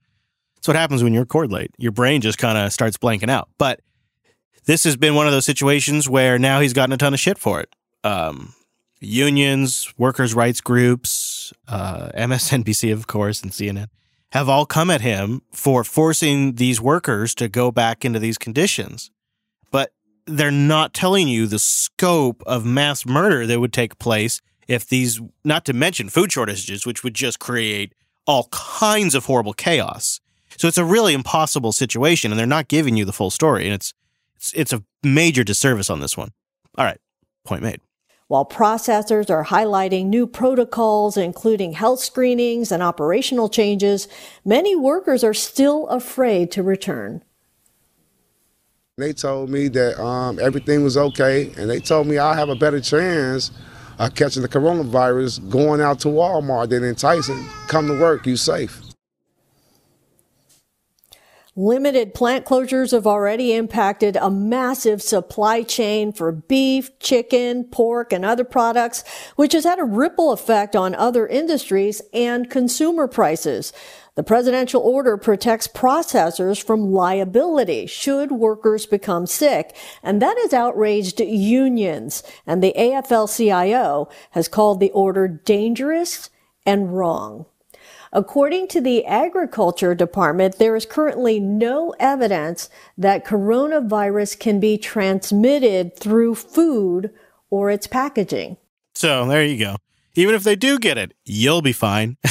That's 0.56 0.68
what 0.68 0.76
happens 0.76 1.02
when 1.02 1.12
you 1.12 1.20
record 1.20 1.52
late. 1.52 1.70
Your 1.78 1.92
brain 1.92 2.20
just 2.20 2.38
kind 2.38 2.56
of 2.56 2.72
starts 2.72 2.96
blanking 2.96 3.30
out. 3.30 3.48
But 3.58 3.80
this 4.64 4.84
has 4.84 4.96
been 4.96 5.14
one 5.14 5.26
of 5.26 5.32
those 5.32 5.44
situations 5.44 6.08
where 6.08 6.38
now 6.38 6.60
he's 6.60 6.72
gotten 6.72 6.92
a 6.92 6.96
ton 6.96 7.12
of 7.12 7.20
shit 7.20 7.38
for 7.38 7.60
it. 7.60 7.74
Um, 8.02 8.54
unions, 9.00 9.92
workers' 9.98 10.34
rights 10.34 10.60
groups, 10.60 11.52
uh, 11.68 12.08
MSNBC, 12.16 12.92
of 12.92 13.06
course, 13.06 13.42
and 13.42 13.52
CNN 13.52 13.88
have 14.32 14.48
all 14.48 14.66
come 14.66 14.90
at 14.90 15.00
him 15.00 15.42
for 15.52 15.84
forcing 15.84 16.54
these 16.56 16.80
workers 16.80 17.36
to 17.36 17.48
go 17.48 17.70
back 17.70 18.04
into 18.04 18.18
these 18.18 18.36
conditions 18.36 19.12
they're 20.26 20.50
not 20.50 20.94
telling 20.94 21.28
you 21.28 21.46
the 21.46 21.58
scope 21.58 22.42
of 22.46 22.64
mass 22.64 23.04
murder 23.06 23.46
that 23.46 23.60
would 23.60 23.72
take 23.72 23.98
place 23.98 24.40
if 24.66 24.86
these, 24.86 25.20
not 25.44 25.64
to 25.66 25.72
mention 25.72 26.08
food 26.08 26.32
shortages, 26.32 26.86
which 26.86 27.04
would 27.04 27.14
just 27.14 27.38
create 27.38 27.94
all 28.26 28.48
kinds 28.50 29.14
of 29.14 29.26
horrible 29.26 29.52
chaos. 29.52 30.20
So 30.56 30.68
it's 30.68 30.78
a 30.78 30.84
really 30.84 31.14
impossible 31.14 31.72
situation, 31.72 32.30
and 32.30 32.38
they're 32.38 32.46
not 32.46 32.68
giving 32.68 32.96
you 32.96 33.04
the 33.04 33.12
full 33.12 33.30
story, 33.30 33.64
and 33.64 33.74
it's 33.74 33.92
it's, 34.36 34.52
it's 34.54 34.72
a 34.72 34.82
major 35.02 35.42
disservice 35.42 35.90
on 35.90 36.00
this 36.00 36.16
one. 36.16 36.30
All 36.76 36.84
right, 36.84 37.00
point 37.44 37.62
made. 37.62 37.80
While 38.28 38.46
processors 38.46 39.30
are 39.30 39.44
highlighting 39.44 40.06
new 40.06 40.26
protocols, 40.26 41.16
including 41.16 41.72
health 41.72 42.00
screenings 42.00 42.72
and 42.72 42.82
operational 42.82 43.48
changes, 43.48 44.08
many 44.44 44.74
workers 44.74 45.22
are 45.22 45.34
still 45.34 45.86
afraid 45.88 46.50
to 46.52 46.62
return. 46.62 47.22
They 48.96 49.12
told 49.12 49.50
me 49.50 49.66
that 49.70 50.00
um, 50.00 50.38
everything 50.38 50.84
was 50.84 50.96
okay, 50.96 51.50
and 51.58 51.68
they 51.68 51.80
told 51.80 52.06
me 52.06 52.18
I 52.18 52.36
have 52.36 52.48
a 52.48 52.54
better 52.54 52.80
chance 52.80 53.50
of 53.98 54.14
catching 54.14 54.42
the 54.42 54.48
coronavirus 54.48 55.50
going 55.50 55.80
out 55.80 55.98
to 56.00 56.08
Walmart 56.08 56.68
than 56.68 56.84
in 56.84 56.94
Tyson. 56.94 57.44
Come 57.66 57.88
to 57.88 58.00
work, 58.00 58.24
you 58.24 58.36
safe. 58.36 58.83
Limited 61.56 62.14
plant 62.14 62.44
closures 62.44 62.90
have 62.90 63.06
already 63.06 63.52
impacted 63.52 64.16
a 64.16 64.28
massive 64.28 65.00
supply 65.00 65.62
chain 65.62 66.12
for 66.12 66.32
beef, 66.32 66.98
chicken, 66.98 67.62
pork, 67.62 68.12
and 68.12 68.24
other 68.24 68.42
products, 68.42 69.04
which 69.36 69.52
has 69.52 69.62
had 69.62 69.78
a 69.78 69.84
ripple 69.84 70.32
effect 70.32 70.74
on 70.74 70.96
other 70.96 71.28
industries 71.28 72.02
and 72.12 72.50
consumer 72.50 73.06
prices. 73.06 73.72
The 74.16 74.24
presidential 74.24 74.82
order 74.82 75.16
protects 75.16 75.68
processors 75.68 76.60
from 76.60 76.92
liability 76.92 77.86
should 77.86 78.32
workers 78.32 78.84
become 78.84 79.24
sick, 79.28 79.76
and 80.02 80.20
that 80.20 80.36
has 80.42 80.52
outraged 80.52 81.20
unions. 81.20 82.24
And 82.48 82.64
the 82.64 82.74
AFL-CIO 82.76 84.08
has 84.32 84.48
called 84.48 84.80
the 84.80 84.90
order 84.90 85.28
dangerous 85.28 86.30
and 86.66 86.96
wrong. 86.96 87.46
According 88.14 88.68
to 88.68 88.80
the 88.80 89.04
Agriculture 89.04 89.94
Department, 89.94 90.58
there 90.58 90.76
is 90.76 90.86
currently 90.86 91.40
no 91.40 91.94
evidence 91.98 92.70
that 92.96 93.26
coronavirus 93.26 94.38
can 94.38 94.60
be 94.60 94.78
transmitted 94.78 95.96
through 95.96 96.36
food 96.36 97.12
or 97.50 97.70
its 97.70 97.88
packaging. 97.88 98.56
So 98.94 99.26
there 99.26 99.44
you 99.44 99.58
go. 99.58 99.76
Even 100.14 100.36
if 100.36 100.44
they 100.44 100.54
do 100.54 100.78
get 100.78 100.96
it, 100.96 101.12
you'll 101.24 101.62
be 101.62 101.72
fine. 101.72 102.16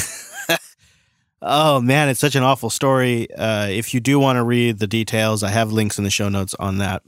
Oh 1.45 1.81
man, 1.81 2.07
it's 2.07 2.21
such 2.21 2.37
an 2.37 2.43
awful 2.43 2.69
story. 2.69 3.29
Uh, 3.33 3.67
if 3.67 3.93
you 3.93 3.99
do 3.99 4.17
want 4.17 4.37
to 4.37 4.43
read 4.43 4.79
the 4.79 4.87
details, 4.87 5.43
I 5.43 5.49
have 5.49 5.73
links 5.73 5.97
in 5.97 6.05
the 6.05 6.09
show 6.09 6.29
notes 6.29 6.55
on 6.57 6.77
that. 6.77 7.03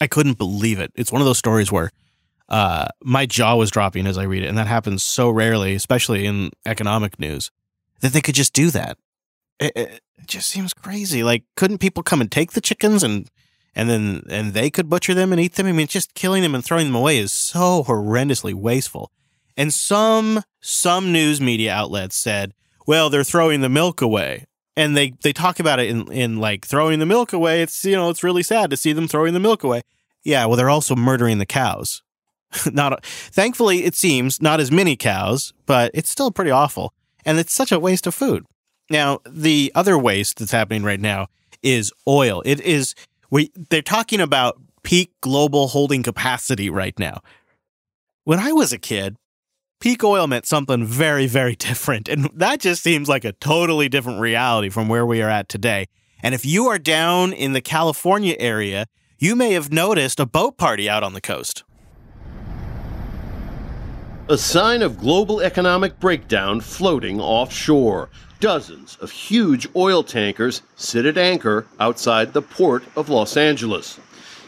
I 0.00 0.08
couldn't 0.08 0.36
believe 0.36 0.80
it. 0.80 0.90
It's 0.96 1.12
one 1.12 1.20
of 1.20 1.24
those 1.24 1.38
stories 1.38 1.70
where 1.70 1.90
uh, 2.48 2.88
my 3.02 3.26
jaw 3.26 3.56
was 3.56 3.70
dropping 3.70 4.06
as 4.06 4.18
I 4.18 4.24
read 4.24 4.42
it, 4.42 4.48
and 4.48 4.58
that 4.58 4.66
happens 4.66 5.02
so 5.02 5.30
rarely, 5.30 5.74
especially 5.74 6.26
in 6.26 6.50
economic 6.66 7.18
news, 7.18 7.50
that 8.00 8.12
they 8.12 8.20
could 8.20 8.34
just 8.34 8.52
do 8.52 8.70
that. 8.70 8.98
It, 9.58 9.72
it, 9.76 10.00
just 10.26 10.48
seems 10.48 10.72
crazy. 10.72 11.22
Like, 11.22 11.44
couldn't 11.54 11.78
people 11.78 12.02
come 12.02 12.22
and 12.22 12.32
take 12.32 12.52
the 12.52 12.62
chickens 12.62 13.02
and 13.02 13.30
and 13.74 13.90
then 13.90 14.22
and 14.30 14.54
they 14.54 14.70
could 14.70 14.88
butcher 14.88 15.12
them 15.12 15.32
and 15.32 15.40
eat 15.40 15.54
them? 15.54 15.66
I 15.66 15.72
mean, 15.72 15.86
just 15.86 16.14
killing 16.14 16.42
them 16.42 16.54
and 16.54 16.64
throwing 16.64 16.86
them 16.86 16.94
away 16.94 17.18
is 17.18 17.30
so 17.30 17.84
horrendously 17.84 18.54
wasteful. 18.54 19.12
And 19.54 19.72
some 19.72 20.42
some 20.62 21.12
news 21.12 21.42
media 21.42 21.74
outlets 21.74 22.16
said 22.16 22.54
well, 22.86 23.10
they're 23.10 23.24
throwing 23.24 23.60
the 23.60 23.68
milk 23.68 24.00
away. 24.00 24.46
And 24.76 24.96
they, 24.96 25.14
they 25.22 25.32
talk 25.32 25.60
about 25.60 25.78
it 25.78 25.88
in, 25.88 26.10
in 26.12 26.38
like 26.38 26.66
throwing 26.66 26.98
the 26.98 27.06
milk 27.06 27.32
away. 27.32 27.62
It's, 27.62 27.84
you 27.84 27.94
know, 27.94 28.10
it's 28.10 28.24
really 28.24 28.42
sad 28.42 28.70
to 28.70 28.76
see 28.76 28.92
them 28.92 29.06
throwing 29.06 29.32
the 29.32 29.40
milk 29.40 29.62
away. 29.62 29.82
Yeah, 30.24 30.46
well, 30.46 30.56
they're 30.56 30.70
also 30.70 30.96
murdering 30.96 31.38
the 31.38 31.46
cows. 31.46 32.02
not, 32.72 33.04
thankfully, 33.04 33.84
it 33.84 33.94
seems 33.94 34.40
not 34.40 34.60
as 34.60 34.70
many 34.70 34.96
cows, 34.96 35.52
but 35.66 35.90
it's 35.94 36.10
still 36.10 36.30
pretty 36.30 36.50
awful. 36.50 36.92
And 37.24 37.38
it's 37.38 37.52
such 37.52 37.72
a 37.72 37.80
waste 37.80 38.06
of 38.06 38.14
food. 38.14 38.44
Now, 38.90 39.20
the 39.26 39.72
other 39.74 39.96
waste 39.98 40.38
that's 40.38 40.52
happening 40.52 40.82
right 40.82 41.00
now 41.00 41.28
is 41.62 41.92
oil. 42.06 42.42
It 42.44 42.60
is, 42.60 42.94
we, 43.30 43.50
they're 43.70 43.82
talking 43.82 44.20
about 44.20 44.60
peak 44.82 45.12
global 45.20 45.68
holding 45.68 46.02
capacity 46.02 46.68
right 46.68 46.98
now. 46.98 47.20
When 48.24 48.38
I 48.38 48.52
was 48.52 48.72
a 48.72 48.78
kid, 48.78 49.16
peak 49.80 50.04
oil 50.04 50.26
meant 50.26 50.46
something 50.46 50.84
very, 50.84 51.26
very 51.26 51.56
different. 51.68 52.08
And 52.08 52.30
that 52.34 52.60
just 52.60 52.82
seems 52.82 53.08
like 53.08 53.24
a 53.24 53.32
totally 53.32 53.88
different 53.88 54.20
reality 54.20 54.68
from 54.68 54.88
where 54.88 55.06
we 55.06 55.22
are 55.22 55.30
at 55.30 55.48
today. 55.48 55.86
And 56.22 56.34
if 56.34 56.46
you 56.46 56.68
are 56.68 56.78
down 56.78 57.32
in 57.32 57.52
the 57.52 57.60
California 57.60 58.36
area, 58.38 58.86
you 59.18 59.36
may 59.36 59.52
have 59.52 59.72
noticed 59.72 60.20
a 60.20 60.26
boat 60.26 60.56
party 60.56 60.88
out 60.88 61.02
on 61.02 61.12
the 61.12 61.20
coast. 61.20 61.64
A 64.30 64.38
sign 64.38 64.80
of 64.80 64.98
global 64.98 65.42
economic 65.42 66.00
breakdown 66.00 66.62
floating 66.62 67.20
offshore. 67.20 68.08
Dozens 68.40 68.96
of 69.02 69.10
huge 69.10 69.68
oil 69.76 70.02
tankers 70.02 70.62
sit 70.76 71.04
at 71.04 71.18
anchor 71.18 71.66
outside 71.78 72.32
the 72.32 72.40
port 72.40 72.84
of 72.96 73.10
Los 73.10 73.36
Angeles. 73.36 74.00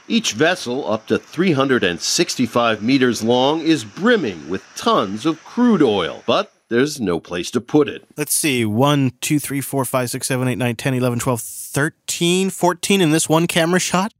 Each 0.08 0.32
vessel, 0.32 0.90
up 0.90 1.06
to 1.08 1.18
365 1.18 2.82
meters 2.82 3.22
long, 3.22 3.60
is 3.60 3.84
brimming 3.84 4.48
with 4.48 4.64
tons 4.76 5.26
of 5.26 5.44
crude 5.44 5.82
oil, 5.82 6.22
but 6.24 6.54
there's 6.70 6.98
no 6.98 7.20
place 7.20 7.50
to 7.50 7.60
put 7.60 7.86
it. 7.86 8.02
Let's 8.16 8.34
see 8.34 8.64
1, 8.64 9.12
2, 9.20 9.38
3, 9.38 9.60
4, 9.60 9.84
5, 9.84 10.10
6, 10.10 10.26
7, 10.26 10.48
8, 10.48 10.56
9, 10.56 10.76
10, 10.76 10.94
11, 10.94 11.18
12, 11.18 11.40
13, 11.42 12.48
14 12.48 13.00
in 13.02 13.10
this 13.10 13.28
one 13.28 13.46
camera 13.46 13.78
shot? 13.78 14.14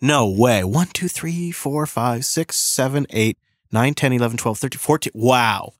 No 0.00 0.30
way. 0.30 0.62
1, 0.62 0.86
2, 0.86 1.08
3, 1.08 1.50
4, 1.50 1.86
5, 1.86 2.24
6, 2.24 2.56
7, 2.56 3.06
8, 3.10 3.38
9, 3.72 3.94
10, 3.94 4.12
11, 4.12 4.36
12, 4.36 4.58
13, 4.58 4.78
14. 4.78 5.12
Wow. 5.14 5.74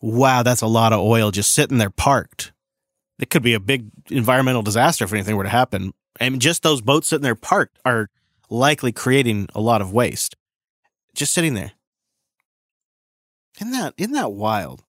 Wow, 0.00 0.42
that's 0.42 0.62
a 0.62 0.66
lot 0.66 0.92
of 0.92 1.00
oil 1.00 1.30
just 1.30 1.52
sitting 1.52 1.78
there 1.78 1.90
parked. 1.90 2.52
it 3.20 3.30
could 3.30 3.42
be 3.42 3.54
a 3.54 3.60
big 3.60 3.90
environmental 4.10 4.62
disaster 4.62 5.04
if 5.04 5.12
anything 5.12 5.36
were 5.36 5.44
to 5.44 5.48
happen. 5.48 5.92
And 6.18 6.40
just 6.40 6.62
those 6.62 6.80
boats 6.80 7.08
sitting 7.08 7.22
there 7.22 7.34
parked 7.36 7.78
are 7.84 8.10
likely 8.50 8.92
creating 8.92 9.48
a 9.54 9.60
lot 9.60 9.80
of 9.80 9.92
waste. 9.92 10.36
Just 11.14 11.32
sitting 11.32 11.54
there. 11.54 11.72
Isn't 13.60 13.72
that 13.72 13.94
isn't 13.96 14.14
that 14.14 14.32
wild? 14.32 14.82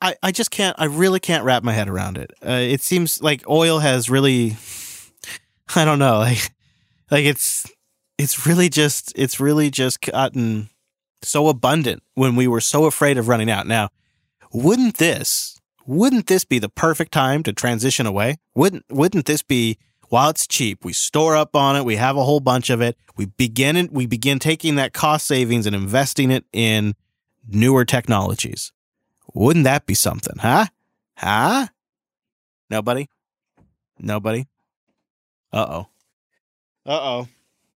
I, 0.00 0.16
I 0.22 0.32
just 0.32 0.50
can't 0.50 0.74
I 0.78 0.86
really 0.86 1.20
can't 1.20 1.44
wrap 1.44 1.62
my 1.62 1.72
head 1.72 1.88
around 1.88 2.16
it. 2.16 2.32
Uh, 2.44 2.52
it 2.52 2.80
seems 2.80 3.22
like 3.22 3.48
oil 3.48 3.80
has 3.80 4.08
really 4.08 4.56
I 5.74 5.84
don't 5.84 5.98
know 5.98 6.18
like 6.18 6.50
like 7.10 7.24
it's 7.24 7.70
it's 8.20 8.46
really 8.46 8.68
just 8.68 9.12
it's 9.16 9.40
really 9.40 9.70
just 9.70 10.02
gotten 10.02 10.68
so 11.22 11.48
abundant 11.48 12.02
when 12.14 12.36
we 12.36 12.46
were 12.46 12.60
so 12.60 12.84
afraid 12.84 13.16
of 13.16 13.28
running 13.28 13.50
out. 13.50 13.66
Now, 13.66 13.88
wouldn't 14.52 14.98
this 14.98 15.58
wouldn't 15.86 16.26
this 16.26 16.44
be 16.44 16.58
the 16.58 16.68
perfect 16.68 17.12
time 17.12 17.42
to 17.44 17.52
transition 17.52 18.04
away? 18.04 18.36
Wouldn't 18.54 18.84
wouldn't 18.90 19.24
this 19.24 19.42
be 19.42 19.78
while 20.10 20.28
it's 20.28 20.46
cheap, 20.46 20.84
we 20.84 20.92
store 20.92 21.36
up 21.36 21.54
on 21.54 21.76
it, 21.76 21.84
we 21.84 21.96
have 21.96 22.16
a 22.16 22.24
whole 22.24 22.40
bunch 22.40 22.68
of 22.68 22.82
it, 22.82 22.96
we 23.16 23.24
begin 23.26 23.88
we 23.90 24.06
begin 24.06 24.38
taking 24.38 24.74
that 24.74 24.92
cost 24.92 25.26
savings 25.26 25.66
and 25.66 25.74
investing 25.74 26.30
it 26.30 26.44
in 26.52 26.94
newer 27.48 27.86
technologies. 27.86 28.72
Wouldn't 29.32 29.64
that 29.64 29.86
be 29.86 29.94
something, 29.94 30.36
huh? 30.38 30.66
Huh? 31.16 31.68
Nobody? 32.68 33.08
Nobody? 33.98 34.46
Uh 35.52 35.66
oh. 35.68 35.86
Uh 36.84 37.00
oh. 37.00 37.28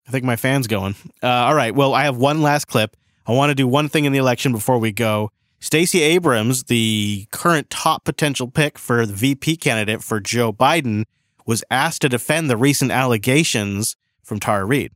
I 0.06 0.10
think 0.10 0.24
my 0.24 0.36
fan's 0.36 0.66
going. 0.66 0.94
Uh, 1.22 1.28
all 1.28 1.54
right. 1.54 1.74
Well, 1.74 1.94
I 1.94 2.04
have 2.04 2.16
one 2.16 2.42
last 2.42 2.66
clip. 2.66 2.96
I 3.26 3.32
want 3.32 3.50
to 3.50 3.54
do 3.54 3.68
one 3.68 3.88
thing 3.88 4.04
in 4.04 4.12
the 4.12 4.18
election 4.18 4.52
before 4.52 4.78
we 4.78 4.92
go. 4.92 5.30
Stacey 5.60 6.00
Abrams, 6.00 6.64
the 6.64 7.26
current 7.30 7.68
top 7.70 8.04
potential 8.04 8.48
pick 8.48 8.78
for 8.78 9.04
the 9.04 9.12
VP 9.12 9.56
candidate 9.58 10.02
for 10.02 10.18
Joe 10.18 10.52
Biden, 10.52 11.04
was 11.46 11.62
asked 11.70 12.02
to 12.02 12.08
defend 12.08 12.48
the 12.48 12.56
recent 12.56 12.90
allegations 12.90 13.96
from 14.22 14.40
Tara 14.40 14.64
Reade 14.64 14.92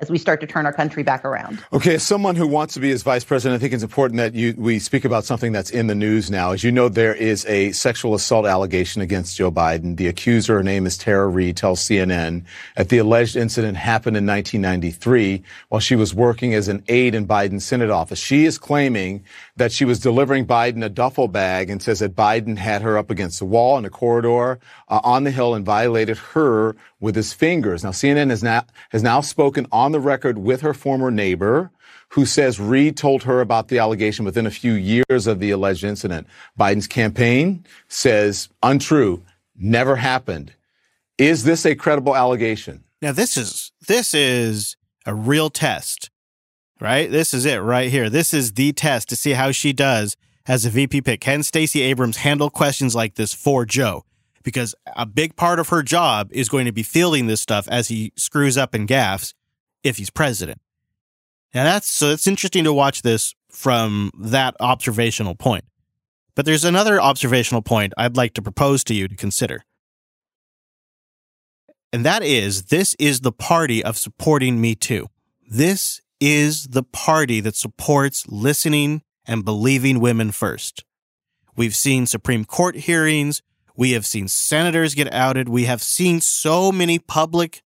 as 0.00 0.10
we 0.10 0.18
start 0.18 0.40
to 0.40 0.46
turn 0.46 0.66
our 0.66 0.72
country 0.72 1.04
back 1.04 1.24
around. 1.24 1.62
Okay, 1.72 1.94
as 1.94 2.02
someone 2.02 2.34
who 2.34 2.48
wants 2.48 2.74
to 2.74 2.80
be 2.80 2.90
as 2.90 3.04
vice 3.04 3.22
president, 3.22 3.60
I 3.60 3.62
think 3.62 3.72
it's 3.72 3.84
important 3.84 4.16
that 4.16 4.34
you 4.34 4.52
we 4.58 4.80
speak 4.80 5.04
about 5.04 5.24
something 5.24 5.52
that's 5.52 5.70
in 5.70 5.86
the 5.86 5.94
news 5.94 6.32
now. 6.32 6.50
As 6.50 6.64
you 6.64 6.72
know, 6.72 6.88
there 6.88 7.14
is 7.14 7.46
a 7.46 7.70
sexual 7.72 8.14
assault 8.14 8.44
allegation 8.44 9.02
against 9.02 9.36
Joe 9.36 9.52
Biden. 9.52 9.96
The 9.96 10.08
accuser, 10.08 10.56
her 10.56 10.62
name 10.64 10.84
is 10.86 10.98
Tara 10.98 11.28
Reade, 11.28 11.56
tells 11.56 11.80
CNN 11.80 12.44
that 12.76 12.88
the 12.88 12.98
alleged 12.98 13.36
incident 13.36 13.76
happened 13.76 14.16
in 14.16 14.26
1993 14.26 15.44
while 15.68 15.80
she 15.80 15.94
was 15.94 16.12
working 16.12 16.54
as 16.54 16.66
an 16.66 16.82
aide 16.88 17.14
in 17.14 17.26
Biden's 17.26 17.64
Senate 17.64 17.90
office. 17.90 18.18
She 18.18 18.46
is 18.46 18.58
claiming 18.58 19.24
that 19.56 19.72
she 19.72 19.84
was 19.84 20.00
delivering 20.00 20.46
Biden 20.46 20.84
a 20.84 20.88
duffel 20.88 21.28
bag 21.28 21.70
and 21.70 21.80
says 21.80 22.00
that 22.00 22.16
Biden 22.16 22.58
had 22.58 22.82
her 22.82 22.98
up 22.98 23.10
against 23.10 23.38
the 23.38 23.44
wall 23.44 23.78
in 23.78 23.84
a 23.84 23.90
corridor 23.90 24.58
uh, 24.88 25.00
on 25.04 25.24
the 25.24 25.30
Hill 25.30 25.54
and 25.54 25.64
violated 25.64 26.18
her 26.18 26.74
with 27.00 27.14
his 27.14 27.32
fingers. 27.32 27.84
Now, 27.84 27.90
CNN 27.90 28.30
has 28.30 28.42
now, 28.42 28.64
has 28.90 29.02
now 29.02 29.20
spoken 29.20 29.66
on 29.70 29.92
the 29.92 30.00
record 30.00 30.38
with 30.38 30.60
her 30.62 30.74
former 30.74 31.10
neighbor 31.10 31.70
who 32.10 32.26
says 32.26 32.60
Reade 32.60 32.96
told 32.96 33.24
her 33.24 33.40
about 33.40 33.68
the 33.68 33.78
allegation 33.78 34.24
within 34.24 34.46
a 34.46 34.50
few 34.50 34.72
years 34.72 35.26
of 35.26 35.40
the 35.40 35.50
alleged 35.50 35.84
incident. 35.84 36.26
Biden's 36.58 36.86
campaign 36.86 37.64
says 37.88 38.48
untrue, 38.62 39.22
never 39.56 39.96
happened. 39.96 40.52
Is 41.18 41.44
this 41.44 41.64
a 41.64 41.74
credible 41.74 42.14
allegation? 42.14 42.84
Now, 43.00 43.12
this 43.12 43.36
is, 43.36 43.72
this 43.86 44.14
is 44.14 44.76
a 45.06 45.14
real 45.14 45.50
test 45.50 46.10
right? 46.84 47.10
This 47.10 47.32
is 47.32 47.46
it 47.46 47.56
right 47.56 47.90
here. 47.90 48.10
This 48.10 48.34
is 48.34 48.52
the 48.52 48.70
test 48.74 49.08
to 49.08 49.16
see 49.16 49.30
how 49.30 49.52
she 49.52 49.72
does 49.72 50.18
as 50.46 50.66
a 50.66 50.70
VP 50.70 51.00
pick. 51.00 51.22
Can 51.22 51.42
Stacey 51.42 51.80
Abrams 51.80 52.18
handle 52.18 52.50
questions 52.50 52.94
like 52.94 53.14
this 53.14 53.32
for 53.32 53.64
Joe? 53.64 54.04
Because 54.42 54.74
a 54.94 55.06
big 55.06 55.34
part 55.34 55.58
of 55.58 55.70
her 55.70 55.82
job 55.82 56.28
is 56.30 56.50
going 56.50 56.66
to 56.66 56.72
be 56.72 56.82
fielding 56.82 57.26
this 57.26 57.40
stuff 57.40 57.66
as 57.68 57.88
he 57.88 58.12
screws 58.16 58.58
up 58.58 58.74
and 58.74 58.86
gaffs 58.86 59.32
if 59.82 59.96
he's 59.96 60.10
president. 60.10 60.60
Now 61.54 61.64
that's 61.64 61.88
so 61.88 62.10
it's 62.10 62.26
interesting 62.26 62.64
to 62.64 62.72
watch 62.74 63.00
this 63.00 63.34
from 63.50 64.10
that 64.18 64.54
observational 64.60 65.34
point. 65.34 65.64
But 66.34 66.44
there's 66.44 66.66
another 66.66 67.00
observational 67.00 67.62
point 67.62 67.94
I'd 67.96 68.16
like 68.16 68.34
to 68.34 68.42
propose 68.42 68.84
to 68.84 68.94
you 68.94 69.08
to 69.08 69.16
consider. 69.16 69.64
And 71.94 72.04
that 72.04 72.22
is 72.22 72.64
this 72.64 72.94
is 72.98 73.20
the 73.20 73.32
party 73.32 73.82
of 73.82 73.96
supporting 73.96 74.60
Me 74.60 74.74
Too. 74.74 75.08
This 75.48 76.02
is 76.24 76.68
the 76.68 76.82
party 76.82 77.38
that 77.40 77.54
supports 77.54 78.26
listening 78.28 79.02
and 79.26 79.44
believing 79.44 80.00
women 80.00 80.30
first. 80.32 80.82
We've 81.54 81.76
seen 81.76 82.06
Supreme 82.06 82.46
Court 82.46 82.76
hearings. 82.76 83.42
We 83.76 83.90
have 83.90 84.06
seen 84.06 84.28
senators 84.28 84.94
get 84.94 85.12
outed. 85.12 85.50
We 85.50 85.64
have 85.64 85.82
seen 85.82 86.22
so 86.22 86.72
many 86.72 86.98
public 86.98 87.62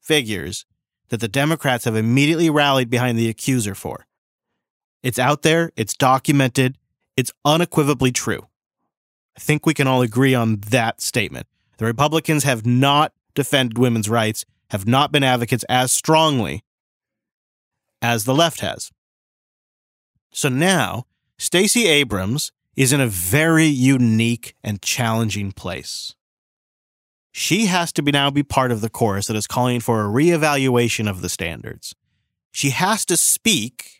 figures 0.00 0.64
that 1.08 1.18
the 1.18 1.26
Democrats 1.26 1.84
have 1.84 1.96
immediately 1.96 2.48
rallied 2.48 2.90
behind 2.90 3.18
the 3.18 3.28
accuser 3.28 3.74
for. 3.74 4.06
It's 5.02 5.18
out 5.18 5.42
there. 5.42 5.72
It's 5.74 5.94
documented. 5.94 6.78
It's 7.16 7.32
unequivocally 7.44 8.12
true. 8.12 8.46
I 9.36 9.40
think 9.40 9.66
we 9.66 9.74
can 9.74 9.88
all 9.88 10.02
agree 10.02 10.34
on 10.34 10.60
that 10.70 11.00
statement. 11.00 11.48
The 11.78 11.86
Republicans 11.86 12.44
have 12.44 12.64
not 12.64 13.12
defended 13.34 13.78
women's 13.78 14.08
rights, 14.08 14.44
have 14.70 14.86
not 14.86 15.10
been 15.10 15.24
advocates 15.24 15.64
as 15.68 15.90
strongly 15.90 16.62
as 18.02 18.24
the 18.24 18.34
left 18.34 18.60
has. 18.60 18.90
So 20.32 20.48
now, 20.48 21.06
Stacey 21.38 21.86
Abrams 21.86 22.52
is 22.76 22.92
in 22.92 23.00
a 23.00 23.06
very 23.06 23.66
unique 23.66 24.54
and 24.62 24.82
challenging 24.82 25.52
place. 25.52 26.14
She 27.32 27.66
has 27.66 27.92
to 27.92 28.02
be 28.02 28.12
now 28.12 28.30
be 28.30 28.42
part 28.42 28.70
of 28.70 28.80
the 28.80 28.88
chorus 28.88 29.26
that 29.26 29.36
is 29.36 29.46
calling 29.46 29.80
for 29.80 30.04
a 30.04 30.08
reevaluation 30.08 31.08
of 31.08 31.20
the 31.20 31.28
standards. 31.28 31.94
She 32.52 32.70
has 32.70 33.04
to 33.06 33.16
speak 33.16 33.98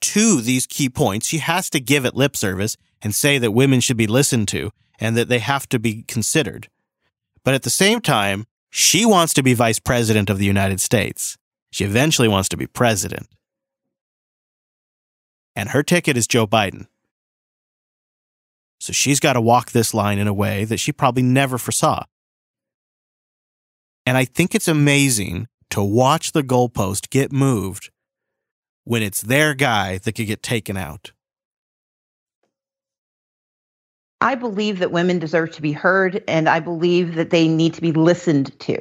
to 0.00 0.40
these 0.40 0.66
key 0.66 0.88
points. 0.88 1.26
She 1.28 1.38
has 1.38 1.68
to 1.70 1.80
give 1.80 2.04
it 2.04 2.14
lip 2.14 2.36
service 2.36 2.76
and 3.02 3.14
say 3.14 3.38
that 3.38 3.52
women 3.52 3.80
should 3.80 3.96
be 3.96 4.06
listened 4.06 4.48
to 4.48 4.70
and 4.98 5.16
that 5.16 5.28
they 5.28 5.38
have 5.38 5.68
to 5.70 5.78
be 5.78 6.02
considered. 6.02 6.68
But 7.44 7.54
at 7.54 7.62
the 7.62 7.70
same 7.70 8.00
time, 8.00 8.46
she 8.70 9.04
wants 9.04 9.32
to 9.34 9.42
be 9.42 9.54
vice 9.54 9.78
president 9.78 10.28
of 10.30 10.38
the 10.38 10.44
United 10.44 10.80
States. 10.80 11.36
She 11.70 11.84
eventually 11.84 12.28
wants 12.28 12.48
to 12.50 12.56
be 12.56 12.66
president 12.66 13.28
and 15.58 15.70
her 15.70 15.82
ticket 15.82 16.16
is 16.16 16.28
Joe 16.28 16.46
Biden. 16.46 16.86
So 18.78 18.92
she's 18.92 19.18
got 19.18 19.32
to 19.32 19.40
walk 19.40 19.72
this 19.72 19.92
line 19.92 20.20
in 20.20 20.28
a 20.28 20.32
way 20.32 20.64
that 20.64 20.76
she 20.76 20.92
probably 20.92 21.24
never 21.24 21.58
foresaw. 21.58 22.04
And 24.06 24.16
I 24.16 24.24
think 24.24 24.54
it's 24.54 24.68
amazing 24.68 25.48
to 25.70 25.82
watch 25.82 26.30
the 26.30 26.44
goalpost 26.44 27.10
get 27.10 27.32
moved 27.32 27.90
when 28.84 29.02
it's 29.02 29.20
their 29.20 29.52
guy 29.52 29.98
that 29.98 30.12
could 30.12 30.28
get 30.28 30.44
taken 30.44 30.76
out. 30.76 31.10
I 34.20 34.36
believe 34.36 34.78
that 34.78 34.92
women 34.92 35.18
deserve 35.18 35.50
to 35.52 35.62
be 35.62 35.72
heard, 35.72 36.22
and 36.28 36.48
I 36.48 36.60
believe 36.60 37.16
that 37.16 37.30
they 37.30 37.48
need 37.48 37.74
to 37.74 37.80
be 37.80 37.90
listened 37.90 38.56
to. 38.60 38.78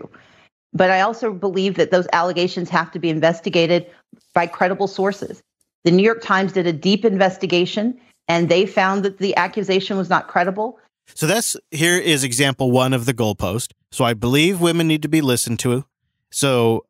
But 0.73 0.91
I 0.91 1.01
also 1.01 1.33
believe 1.33 1.73
that 1.75 1.89
those 1.89 2.07
allegations 2.13 2.69
have 2.69 2.91
to 2.91 2.99
be 2.99 3.09
investigated 3.09 3.87
by 4.35 4.45
credible 4.45 4.87
sources. 4.87 5.41
The 5.87 5.91
New 5.91 6.03
York 6.03 6.21
Times 6.21 6.51
did 6.51 6.67
a 6.67 6.73
deep 6.73 7.05
investigation 7.05 7.97
and 8.27 8.49
they 8.49 8.65
found 8.65 9.05
that 9.05 9.19
the 9.19 9.33
accusation 9.37 9.95
was 9.95 10.09
not 10.09 10.27
credible. 10.27 10.79
So 11.15 11.25
that's 11.25 11.55
here 11.71 11.97
is 11.97 12.25
example 12.25 12.71
one 12.71 12.91
of 12.91 13.05
the 13.05 13.13
goalpost. 13.13 13.71
So 13.93 14.03
I 14.03 14.13
believe 14.13 14.59
women 14.59 14.89
need 14.89 15.01
to 15.03 15.07
be 15.07 15.21
listened 15.21 15.59
to. 15.59 15.85
So 16.29 16.83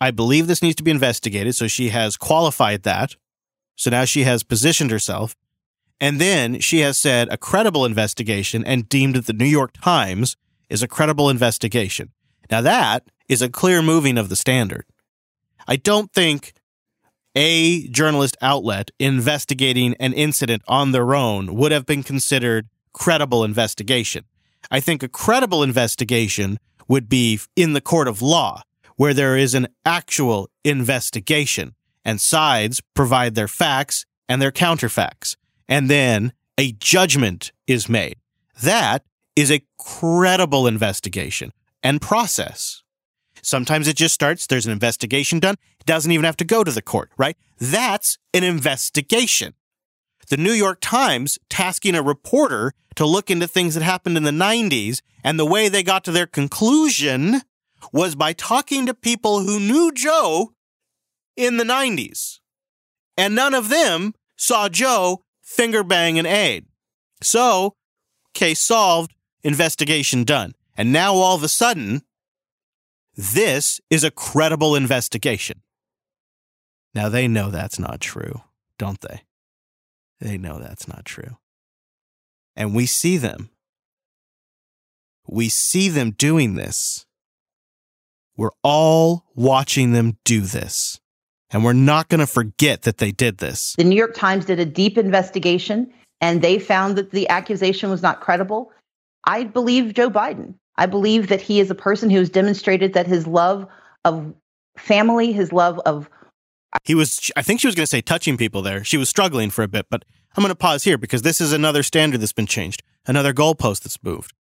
I 0.00 0.10
believe 0.10 0.48
this 0.48 0.60
needs 0.60 0.74
to 0.74 0.82
be 0.82 0.90
investigated. 0.90 1.54
So 1.54 1.68
she 1.68 1.90
has 1.90 2.16
qualified 2.16 2.82
that. 2.82 3.14
So 3.76 3.90
now 3.90 4.04
she 4.04 4.24
has 4.24 4.42
positioned 4.42 4.90
herself. 4.90 5.36
And 6.00 6.20
then 6.20 6.58
she 6.58 6.80
has 6.80 6.98
said 6.98 7.28
a 7.30 7.38
credible 7.38 7.84
investigation 7.84 8.64
and 8.64 8.88
deemed 8.88 9.14
that 9.14 9.26
the 9.26 9.34
New 9.34 9.44
York 9.44 9.70
Times 9.80 10.36
is 10.68 10.82
a 10.82 10.88
credible 10.88 11.30
investigation. 11.30 12.10
Now 12.50 12.60
that 12.62 13.04
is 13.28 13.40
a 13.40 13.48
clear 13.48 13.82
moving 13.82 14.18
of 14.18 14.30
the 14.30 14.34
standard. 14.34 14.84
I 15.68 15.76
don't 15.76 16.12
think 16.12 16.54
a 17.36 17.86
journalist 17.88 18.36
outlet 18.40 18.90
investigating 18.98 19.94
an 20.00 20.14
incident 20.14 20.62
on 20.66 20.92
their 20.92 21.14
own 21.14 21.54
would 21.54 21.70
have 21.70 21.84
been 21.84 22.02
considered 22.02 22.68
credible 22.94 23.44
investigation. 23.44 24.24
I 24.70 24.80
think 24.80 25.02
a 25.02 25.08
credible 25.08 25.62
investigation 25.62 26.58
would 26.88 27.08
be 27.08 27.38
in 27.54 27.74
the 27.74 27.80
court 27.82 28.08
of 28.08 28.22
law, 28.22 28.62
where 28.96 29.12
there 29.12 29.36
is 29.36 29.54
an 29.54 29.68
actual 29.84 30.48
investigation 30.64 31.74
and 32.04 32.20
sides 32.20 32.80
provide 32.94 33.34
their 33.34 33.48
facts 33.48 34.06
and 34.28 34.40
their 34.40 34.52
counterfacts. 34.52 35.36
And 35.68 35.90
then 35.90 36.32
a 36.56 36.72
judgment 36.72 37.52
is 37.66 37.88
made. 37.88 38.16
That 38.62 39.04
is 39.34 39.50
a 39.50 39.62
credible 39.78 40.66
investigation 40.66 41.52
and 41.82 42.00
process. 42.00 42.82
Sometimes 43.46 43.86
it 43.86 43.94
just 43.94 44.12
starts, 44.12 44.48
there's 44.48 44.66
an 44.66 44.72
investigation 44.72 45.38
done. 45.38 45.54
It 45.78 45.86
doesn't 45.86 46.10
even 46.10 46.24
have 46.24 46.36
to 46.38 46.44
go 46.44 46.64
to 46.64 46.72
the 46.72 46.82
court, 46.82 47.12
right? 47.16 47.36
That's 47.60 48.18
an 48.34 48.42
investigation. 48.42 49.54
the 50.28 50.36
New 50.36 50.52
York 50.52 50.78
Times 50.80 51.38
tasking 51.48 51.94
a 51.94 52.02
reporter 52.02 52.72
to 52.96 53.06
look 53.06 53.30
into 53.30 53.46
things 53.46 53.74
that 53.74 53.84
happened 53.84 54.16
in 54.16 54.24
the 54.24 54.32
90s. 54.32 55.00
And 55.22 55.38
the 55.38 55.46
way 55.46 55.68
they 55.68 55.84
got 55.84 56.02
to 56.04 56.10
their 56.10 56.26
conclusion 56.26 57.42
was 57.92 58.16
by 58.16 58.32
talking 58.32 58.84
to 58.86 58.94
people 58.94 59.38
who 59.38 59.60
knew 59.60 59.92
Joe 59.92 60.50
in 61.36 61.56
the 61.56 61.62
90s. 61.64 62.40
And 63.16 63.36
none 63.36 63.54
of 63.54 63.68
them 63.68 64.12
saw 64.36 64.68
Joe 64.68 65.22
finger 65.40 65.84
bang 65.84 66.18
an 66.18 66.26
aide. 66.26 66.66
So, 67.22 67.76
case 68.34 68.58
solved, 68.58 69.14
investigation 69.44 70.24
done. 70.24 70.54
And 70.76 70.92
now 70.92 71.14
all 71.14 71.36
of 71.36 71.44
a 71.44 71.48
sudden, 71.48 72.02
this 73.16 73.80
is 73.90 74.04
a 74.04 74.10
credible 74.10 74.76
investigation. 74.76 75.62
Now 76.94 77.08
they 77.08 77.28
know 77.28 77.50
that's 77.50 77.78
not 77.78 78.00
true, 78.00 78.42
don't 78.78 79.00
they? 79.00 79.22
They 80.20 80.38
know 80.38 80.58
that's 80.58 80.88
not 80.88 81.04
true. 81.04 81.36
And 82.54 82.74
we 82.74 82.86
see 82.86 83.16
them. 83.16 83.50
We 85.28 85.48
see 85.48 85.88
them 85.88 86.12
doing 86.12 86.54
this. 86.54 87.06
We're 88.36 88.50
all 88.62 89.24
watching 89.34 89.92
them 89.92 90.18
do 90.24 90.42
this. 90.42 91.00
And 91.50 91.64
we're 91.64 91.72
not 91.72 92.08
going 92.08 92.20
to 92.20 92.26
forget 92.26 92.82
that 92.82 92.98
they 92.98 93.12
did 93.12 93.38
this. 93.38 93.74
The 93.76 93.84
New 93.84 93.96
York 93.96 94.14
Times 94.14 94.44
did 94.44 94.58
a 94.58 94.64
deep 94.64 94.98
investigation 94.98 95.92
and 96.20 96.42
they 96.42 96.58
found 96.58 96.96
that 96.96 97.10
the 97.10 97.28
accusation 97.28 97.90
was 97.90 98.02
not 98.02 98.20
credible. 98.20 98.72
I 99.24 99.44
believe 99.44 99.94
Joe 99.94 100.10
Biden. 100.10 100.54
I 100.78 100.86
believe 100.86 101.28
that 101.28 101.40
he 101.40 101.60
is 101.60 101.70
a 101.70 101.74
person 101.74 102.10
who 102.10 102.18
has 102.18 102.30
demonstrated 102.30 102.92
that 102.94 103.06
his 103.06 103.26
love 103.26 103.66
of 104.04 104.34
family, 104.76 105.32
his 105.32 105.52
love 105.52 105.78
of 105.80 106.08
he 106.84 106.94
was 106.94 107.30
i 107.36 107.42
think 107.42 107.60
she 107.60 107.66
was 107.66 107.74
going 107.74 107.84
to 107.84 107.90
say 107.90 108.02
touching 108.02 108.36
people 108.36 108.60
there. 108.60 108.84
She 108.84 108.98
was 108.98 109.08
struggling 109.08 109.50
for 109.50 109.62
a 109.62 109.68
bit 109.68 109.86
but 109.88 110.04
i'm 110.36 110.42
going 110.42 110.50
to 110.50 110.54
pause 110.54 110.84
here 110.84 110.98
because 110.98 111.22
this 111.22 111.40
is 111.40 111.52
another 111.52 111.82
standard 111.82 112.20
that's 112.20 112.32
been 112.32 112.46
changed 112.46 112.82
another 113.06 113.32
goalpost 113.32 113.82
that's 113.82 114.02
moved. 114.02 114.34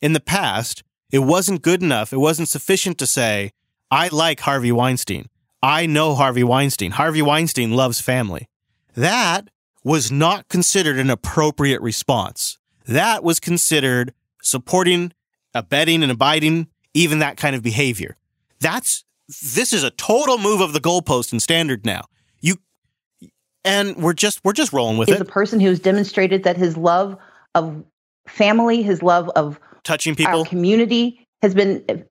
In 0.00 0.12
the 0.12 0.20
past 0.20 0.82
it 1.10 1.20
wasn't 1.20 1.62
good 1.62 1.82
enough 1.82 2.12
it 2.12 2.18
wasn't 2.18 2.48
sufficient 2.48 2.98
to 2.98 3.06
say 3.06 3.52
i 3.90 4.08
like 4.08 4.40
harvey 4.40 4.72
weinstein. 4.72 5.28
I 5.62 5.86
know 5.86 6.14
harvey 6.16 6.42
weinstein. 6.42 6.92
Harvey 6.92 7.22
weinstein 7.22 7.70
loves 7.72 8.00
family. 8.00 8.48
That 8.96 9.48
was 9.84 10.10
not 10.10 10.48
considered 10.48 10.98
an 10.98 11.08
appropriate 11.08 11.80
response. 11.80 12.58
That 12.86 13.22
was 13.22 13.38
considered 13.38 14.12
supporting 14.42 15.12
abetting 15.54 16.02
and 16.02 16.12
abiding 16.12 16.66
even 16.94 17.20
that 17.20 17.36
kind 17.36 17.56
of 17.56 17.62
behavior 17.62 18.16
that's 18.60 19.04
this 19.28 19.72
is 19.72 19.82
a 19.82 19.90
total 19.90 20.38
move 20.38 20.60
of 20.60 20.72
the 20.72 20.80
goalpost 20.80 21.32
and 21.32 21.42
standard 21.42 21.84
now. 21.84 22.02
You 22.40 22.56
and 23.64 23.96
we're 23.96 24.12
just 24.14 24.44
we're 24.44 24.52
just 24.52 24.72
rolling 24.72 24.98
with 24.98 25.08
is 25.08 25.16
it. 25.16 25.20
a 25.20 25.26
person 25.26 25.60
who's 25.60 25.80
demonstrated 25.80 26.44
that 26.44 26.56
his 26.56 26.76
love 26.76 27.16
of 27.54 27.84
family, 28.26 28.82
his 28.82 29.02
love 29.02 29.28
of 29.30 29.60
touching 29.84 30.14
people, 30.14 30.44
community 30.44 31.26
has 31.42 31.54
been 31.54 32.04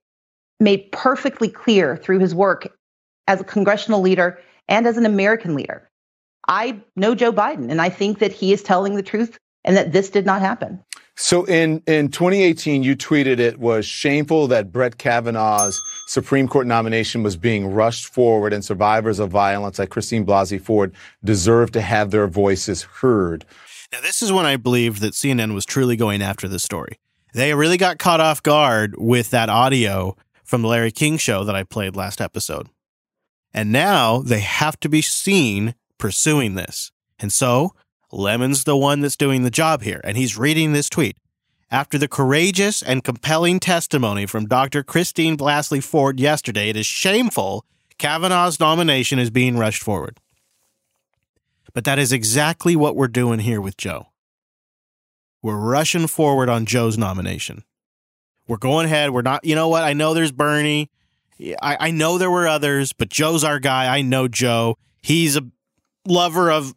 made 0.60 0.90
perfectly 0.92 1.48
clear 1.48 1.96
through 1.96 2.18
his 2.18 2.34
work 2.34 2.68
as 3.26 3.40
a 3.40 3.44
congressional 3.44 4.00
leader 4.00 4.38
and 4.68 4.86
as 4.86 4.96
an 4.96 5.06
American 5.06 5.54
leader. 5.54 5.88
I 6.48 6.80
know 6.96 7.14
Joe 7.14 7.32
Biden 7.32 7.70
and 7.70 7.80
I 7.80 7.88
think 7.88 8.18
that 8.18 8.32
he 8.32 8.52
is 8.52 8.62
telling 8.62 8.96
the 8.96 9.02
truth 9.02 9.38
and 9.64 9.76
that 9.76 9.92
this 9.92 10.10
did 10.10 10.26
not 10.26 10.40
happen. 10.40 10.82
So 11.16 11.44
in, 11.44 11.82
in 11.86 12.08
2018, 12.08 12.82
you 12.82 12.96
tweeted 12.96 13.38
it 13.38 13.58
was 13.58 13.84
shameful 13.84 14.46
that 14.48 14.72
Brett 14.72 14.96
Kavanaugh's 14.96 15.78
Supreme 16.06 16.48
Court 16.48 16.66
nomination 16.66 17.22
was 17.22 17.36
being 17.36 17.66
rushed 17.66 18.06
forward 18.06 18.52
and 18.52 18.64
survivors 18.64 19.18
of 19.18 19.30
violence 19.30 19.78
like 19.78 19.90
Christine 19.90 20.24
Blasey 20.24 20.60
Ford 20.60 20.94
deserve 21.22 21.70
to 21.72 21.82
have 21.82 22.10
their 22.10 22.26
voices 22.28 22.82
heard. 22.82 23.44
Now, 23.92 24.00
this 24.00 24.22
is 24.22 24.32
when 24.32 24.46
I 24.46 24.56
believed 24.56 25.02
that 25.02 25.12
CNN 25.12 25.52
was 25.52 25.66
truly 25.66 25.96
going 25.96 26.22
after 26.22 26.48
this 26.48 26.62
story. 26.62 26.98
They 27.34 27.54
really 27.54 27.76
got 27.76 27.98
caught 27.98 28.20
off 28.20 28.42
guard 28.42 28.94
with 28.96 29.30
that 29.30 29.50
audio 29.50 30.16
from 30.44 30.62
the 30.62 30.68
Larry 30.68 30.92
King 30.92 31.18
show 31.18 31.44
that 31.44 31.54
I 31.54 31.62
played 31.62 31.94
last 31.94 32.20
episode. 32.20 32.68
And 33.52 33.70
now 33.70 34.22
they 34.22 34.40
have 34.40 34.80
to 34.80 34.88
be 34.88 35.02
seen 35.02 35.74
pursuing 35.98 36.54
this. 36.54 36.90
And 37.18 37.32
so 37.32 37.74
Lemon's 38.12 38.64
the 38.64 38.76
one 38.76 39.00
that's 39.00 39.16
doing 39.16 39.42
the 39.42 39.50
job 39.50 39.82
here, 39.82 40.00
and 40.04 40.16
he's 40.16 40.36
reading 40.36 40.72
this 40.72 40.88
tweet. 40.88 41.16
After 41.70 41.96
the 41.96 42.08
courageous 42.08 42.82
and 42.82 43.02
compelling 43.02 43.58
testimony 43.58 44.26
from 44.26 44.46
Dr. 44.46 44.82
Christine 44.82 45.38
Blasey 45.38 45.82
Ford 45.82 46.20
yesterday, 46.20 46.68
it 46.68 46.76
is 46.76 46.84
shameful 46.84 47.64
Kavanaugh's 47.98 48.60
nomination 48.60 49.18
is 49.18 49.30
being 49.30 49.56
rushed 49.56 49.82
forward. 49.82 50.18
But 51.72 51.84
that 51.84 51.98
is 51.98 52.12
exactly 52.12 52.76
what 52.76 52.96
we're 52.96 53.08
doing 53.08 53.38
here 53.38 53.60
with 53.60 53.76
Joe. 53.76 54.08
We're 55.40 55.56
rushing 55.56 56.06
forward 56.06 56.48
on 56.48 56.66
Joe's 56.66 56.98
nomination. 56.98 57.64
We're 58.46 58.58
going 58.58 58.86
ahead. 58.86 59.10
We're 59.10 59.22
not, 59.22 59.44
you 59.44 59.54
know 59.54 59.68
what? 59.68 59.82
I 59.82 59.92
know 59.92 60.12
there's 60.12 60.32
Bernie. 60.32 60.90
I, 61.62 61.76
I 61.80 61.90
know 61.90 62.18
there 62.18 62.30
were 62.30 62.46
others, 62.46 62.92
but 62.92 63.08
Joe's 63.08 63.44
our 63.44 63.58
guy. 63.58 63.86
I 63.86 64.02
know 64.02 64.28
Joe. 64.28 64.76
He's 65.00 65.36
a 65.36 65.42
lover 66.06 66.50
of 66.50 66.74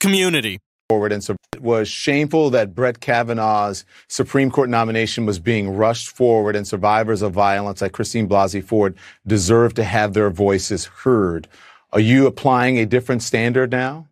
community. 0.00 0.58
Forward 0.88 1.12
and 1.12 1.22
so 1.22 1.36
it 1.52 1.62
was 1.62 1.88
shameful 1.88 2.50
that 2.50 2.74
Brett 2.74 2.98
Kavanaugh's 2.98 3.84
Supreme 4.08 4.50
Court 4.50 4.68
nomination 4.68 5.24
was 5.24 5.38
being 5.38 5.76
rushed 5.76 6.08
forward, 6.08 6.56
and 6.56 6.66
survivors 6.66 7.22
of 7.22 7.32
violence 7.32 7.80
like 7.80 7.92
Christine 7.92 8.28
Blasey 8.28 8.64
Ford 8.64 8.96
deserve 9.24 9.74
to 9.74 9.84
have 9.84 10.14
their 10.14 10.30
voices 10.30 10.86
heard. 10.86 11.46
Are 11.92 12.00
you 12.00 12.26
applying 12.26 12.78
a 12.78 12.86
different 12.86 13.22
standard 13.22 13.70
now? 13.70 14.08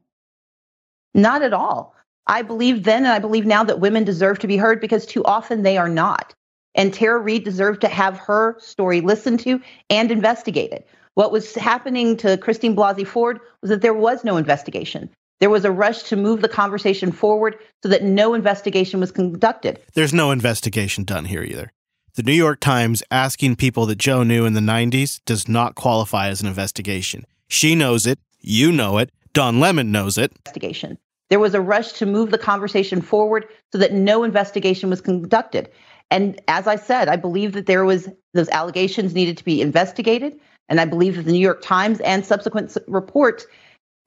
Not 1.14 1.42
at 1.42 1.52
all. 1.52 1.96
I 2.28 2.42
believe 2.42 2.84
then 2.84 3.04
and 3.04 3.12
I 3.12 3.18
believe 3.18 3.46
now 3.46 3.64
that 3.64 3.80
women 3.80 4.04
deserve 4.04 4.38
to 4.40 4.46
be 4.46 4.56
heard 4.56 4.80
because 4.80 5.04
too 5.04 5.24
often 5.24 5.62
they 5.62 5.78
are 5.78 5.88
not. 5.88 6.32
And 6.74 6.94
Tara 6.94 7.18
Reade 7.18 7.44
deserved 7.44 7.80
to 7.80 7.88
have 7.88 8.18
her 8.18 8.56
story 8.60 9.00
listened 9.00 9.40
to 9.40 9.60
and 9.90 10.12
investigated. 10.12 10.84
What 11.14 11.32
was 11.32 11.54
happening 11.54 12.16
to 12.18 12.36
Christine 12.36 12.76
Blasey 12.76 13.06
Ford 13.06 13.40
was 13.62 13.70
that 13.70 13.80
there 13.80 13.94
was 13.94 14.22
no 14.22 14.36
investigation. 14.36 15.10
There 15.40 15.50
was 15.50 15.64
a 15.64 15.70
rush 15.70 16.02
to 16.04 16.16
move 16.16 16.42
the 16.42 16.48
conversation 16.48 17.12
forward 17.12 17.56
so 17.82 17.88
that 17.88 18.02
no 18.02 18.34
investigation 18.34 19.00
was 19.00 19.12
conducted. 19.12 19.80
There's 19.94 20.14
no 20.14 20.30
investigation 20.32 21.04
done 21.04 21.26
here 21.26 21.42
either. 21.42 21.72
The 22.14 22.24
New 22.24 22.32
York 22.32 22.58
Times 22.58 23.02
asking 23.12 23.56
people 23.56 23.86
that 23.86 23.98
Joe 23.98 24.24
knew 24.24 24.44
in 24.44 24.54
the 24.54 24.60
90s 24.60 25.20
does 25.24 25.46
not 25.48 25.76
qualify 25.76 26.28
as 26.28 26.40
an 26.40 26.48
investigation. 26.48 27.24
She 27.46 27.76
knows 27.76 28.06
it. 28.06 28.18
You 28.40 28.72
know 28.72 28.98
it. 28.98 29.10
Don 29.32 29.60
Lemon 29.60 29.92
knows 29.92 30.18
it. 30.18 30.32
Investigation. 30.46 30.98
There 31.30 31.38
was 31.38 31.54
a 31.54 31.60
rush 31.60 31.92
to 31.92 32.06
move 32.06 32.30
the 32.32 32.38
conversation 32.38 33.00
forward 33.00 33.46
so 33.70 33.78
that 33.78 33.92
no 33.92 34.24
investigation 34.24 34.90
was 34.90 35.00
conducted. 35.00 35.70
And 36.10 36.40
as 36.48 36.66
I 36.66 36.74
said, 36.76 37.08
I 37.08 37.16
believe 37.16 37.52
that 37.52 37.66
there 37.66 37.84
was 37.84 38.08
those 38.34 38.48
allegations 38.48 39.14
needed 39.14 39.36
to 39.36 39.44
be 39.44 39.60
investigated. 39.60 40.40
And 40.68 40.80
I 40.80 40.86
believe 40.86 41.16
that 41.16 41.22
the 41.22 41.32
New 41.32 41.38
York 41.38 41.62
Times 41.62 42.00
and 42.00 42.26
subsequent 42.26 42.76
reports 42.88 43.46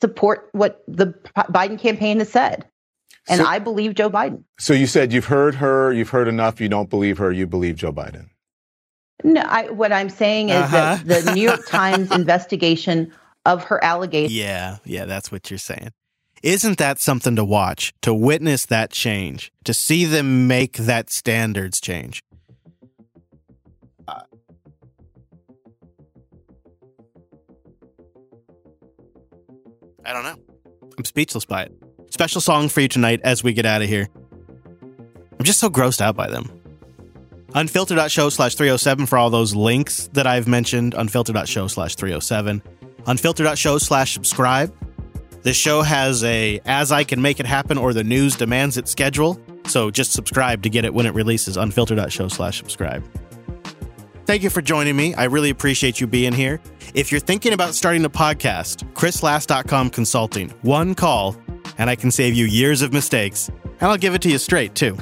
support 0.01 0.49
what 0.51 0.83
the 0.87 1.07
Biden 1.35 1.79
campaign 1.79 2.19
has 2.19 2.29
said. 2.29 2.65
And 3.29 3.39
so, 3.39 3.45
I 3.45 3.59
believe 3.59 3.93
Joe 3.93 4.09
Biden. 4.09 4.43
So 4.59 4.73
you 4.73 4.87
said 4.87 5.13
you've 5.13 5.25
heard 5.25 5.55
her, 5.55 5.93
you've 5.93 6.09
heard 6.09 6.27
enough, 6.27 6.59
you 6.59 6.69
don't 6.69 6.89
believe 6.89 7.19
her, 7.19 7.31
you 7.31 7.45
believe 7.45 7.75
Joe 7.75 7.93
Biden. 7.93 8.29
No, 9.23 9.41
I, 9.41 9.69
what 9.69 9.91
I'm 9.91 10.09
saying 10.09 10.49
is 10.49 10.55
uh-huh. 10.55 10.97
that 11.05 11.25
the 11.25 11.35
New 11.35 11.41
York 11.41 11.65
Times 11.67 12.11
investigation 12.11 13.13
of 13.45 13.63
her 13.65 13.83
allegations. 13.83 14.33
Yeah, 14.33 14.77
yeah, 14.83 15.05
that's 15.05 15.31
what 15.31 15.51
you're 15.51 15.59
saying. 15.59 15.91
Isn't 16.41 16.79
that 16.79 16.99
something 16.99 17.35
to 17.35 17.45
watch, 17.45 17.93
to 18.01 18.15
witness 18.15 18.65
that 18.65 18.89
change, 18.89 19.51
to 19.63 19.75
see 19.75 20.05
them 20.05 20.47
make 20.47 20.77
that 20.77 21.11
standards 21.11 21.79
change? 21.79 22.23
I 30.05 30.13
don't 30.13 30.23
know. 30.23 30.35
I'm 30.97 31.05
speechless 31.05 31.45
by 31.45 31.63
it. 31.63 31.73
Special 32.09 32.41
song 32.41 32.69
for 32.69 32.81
you 32.81 32.87
tonight 32.87 33.21
as 33.23 33.43
we 33.43 33.53
get 33.53 33.65
out 33.65 33.81
of 33.81 33.87
here. 33.87 34.09
I'm 35.39 35.45
just 35.45 35.59
so 35.59 35.69
grossed 35.69 36.01
out 36.01 36.15
by 36.15 36.29
them. 36.29 36.51
Unfiltered.show 37.53 38.29
slash 38.29 38.55
307 38.55 39.05
for 39.05 39.17
all 39.17 39.29
those 39.29 39.55
links 39.55 40.09
that 40.13 40.27
I've 40.27 40.47
mentioned. 40.47 40.93
Unfiltered.show 40.93 41.67
slash 41.67 41.95
307. 41.95 42.61
Unfiltered.show 43.07 43.77
slash 43.77 44.13
subscribe. 44.13 44.73
This 45.43 45.57
show 45.57 45.81
has 45.81 46.23
a 46.23 46.61
as 46.65 46.91
I 46.91 47.03
can 47.03 47.21
make 47.21 47.39
it 47.39 47.45
happen 47.45 47.77
or 47.77 47.93
the 47.93 48.03
news 48.03 48.35
demands 48.35 48.77
it 48.77 48.87
schedule. 48.87 49.39
So 49.65 49.89
just 49.89 50.11
subscribe 50.11 50.61
to 50.63 50.69
get 50.69 50.85
it 50.85 50.93
when 50.93 51.05
it 51.05 51.13
releases. 51.13 51.57
Unfiltered.show 51.57 52.27
slash 52.27 52.57
subscribe. 52.57 53.03
Thank 54.26 54.43
you 54.43 54.49
for 54.49 54.61
joining 54.61 54.95
me. 54.95 55.13
I 55.15 55.26
really 55.26 55.49
appreciate 55.49 55.99
you 55.99 56.07
being 56.07 56.34
here. 56.34 56.61
If 56.93 57.11
you're 57.11 57.19
thinking 57.19 57.53
about 57.53 57.74
starting 57.74 58.05
a 58.05 58.09
podcast, 58.09 58.91
chrislast.com 58.93 59.89
consulting. 59.89 60.49
One 60.61 60.95
call, 60.95 61.36
and 61.78 61.89
I 61.89 61.95
can 61.95 62.11
save 62.11 62.34
you 62.36 62.45
years 62.45 62.82
of 62.82 62.93
mistakes. 62.93 63.49
And 63.49 63.89
I'll 63.89 63.97
give 63.97 64.13
it 64.13 64.22
to 64.24 64.30
you 64.30 64.38
straight, 64.38 64.76
too. 64.76 64.97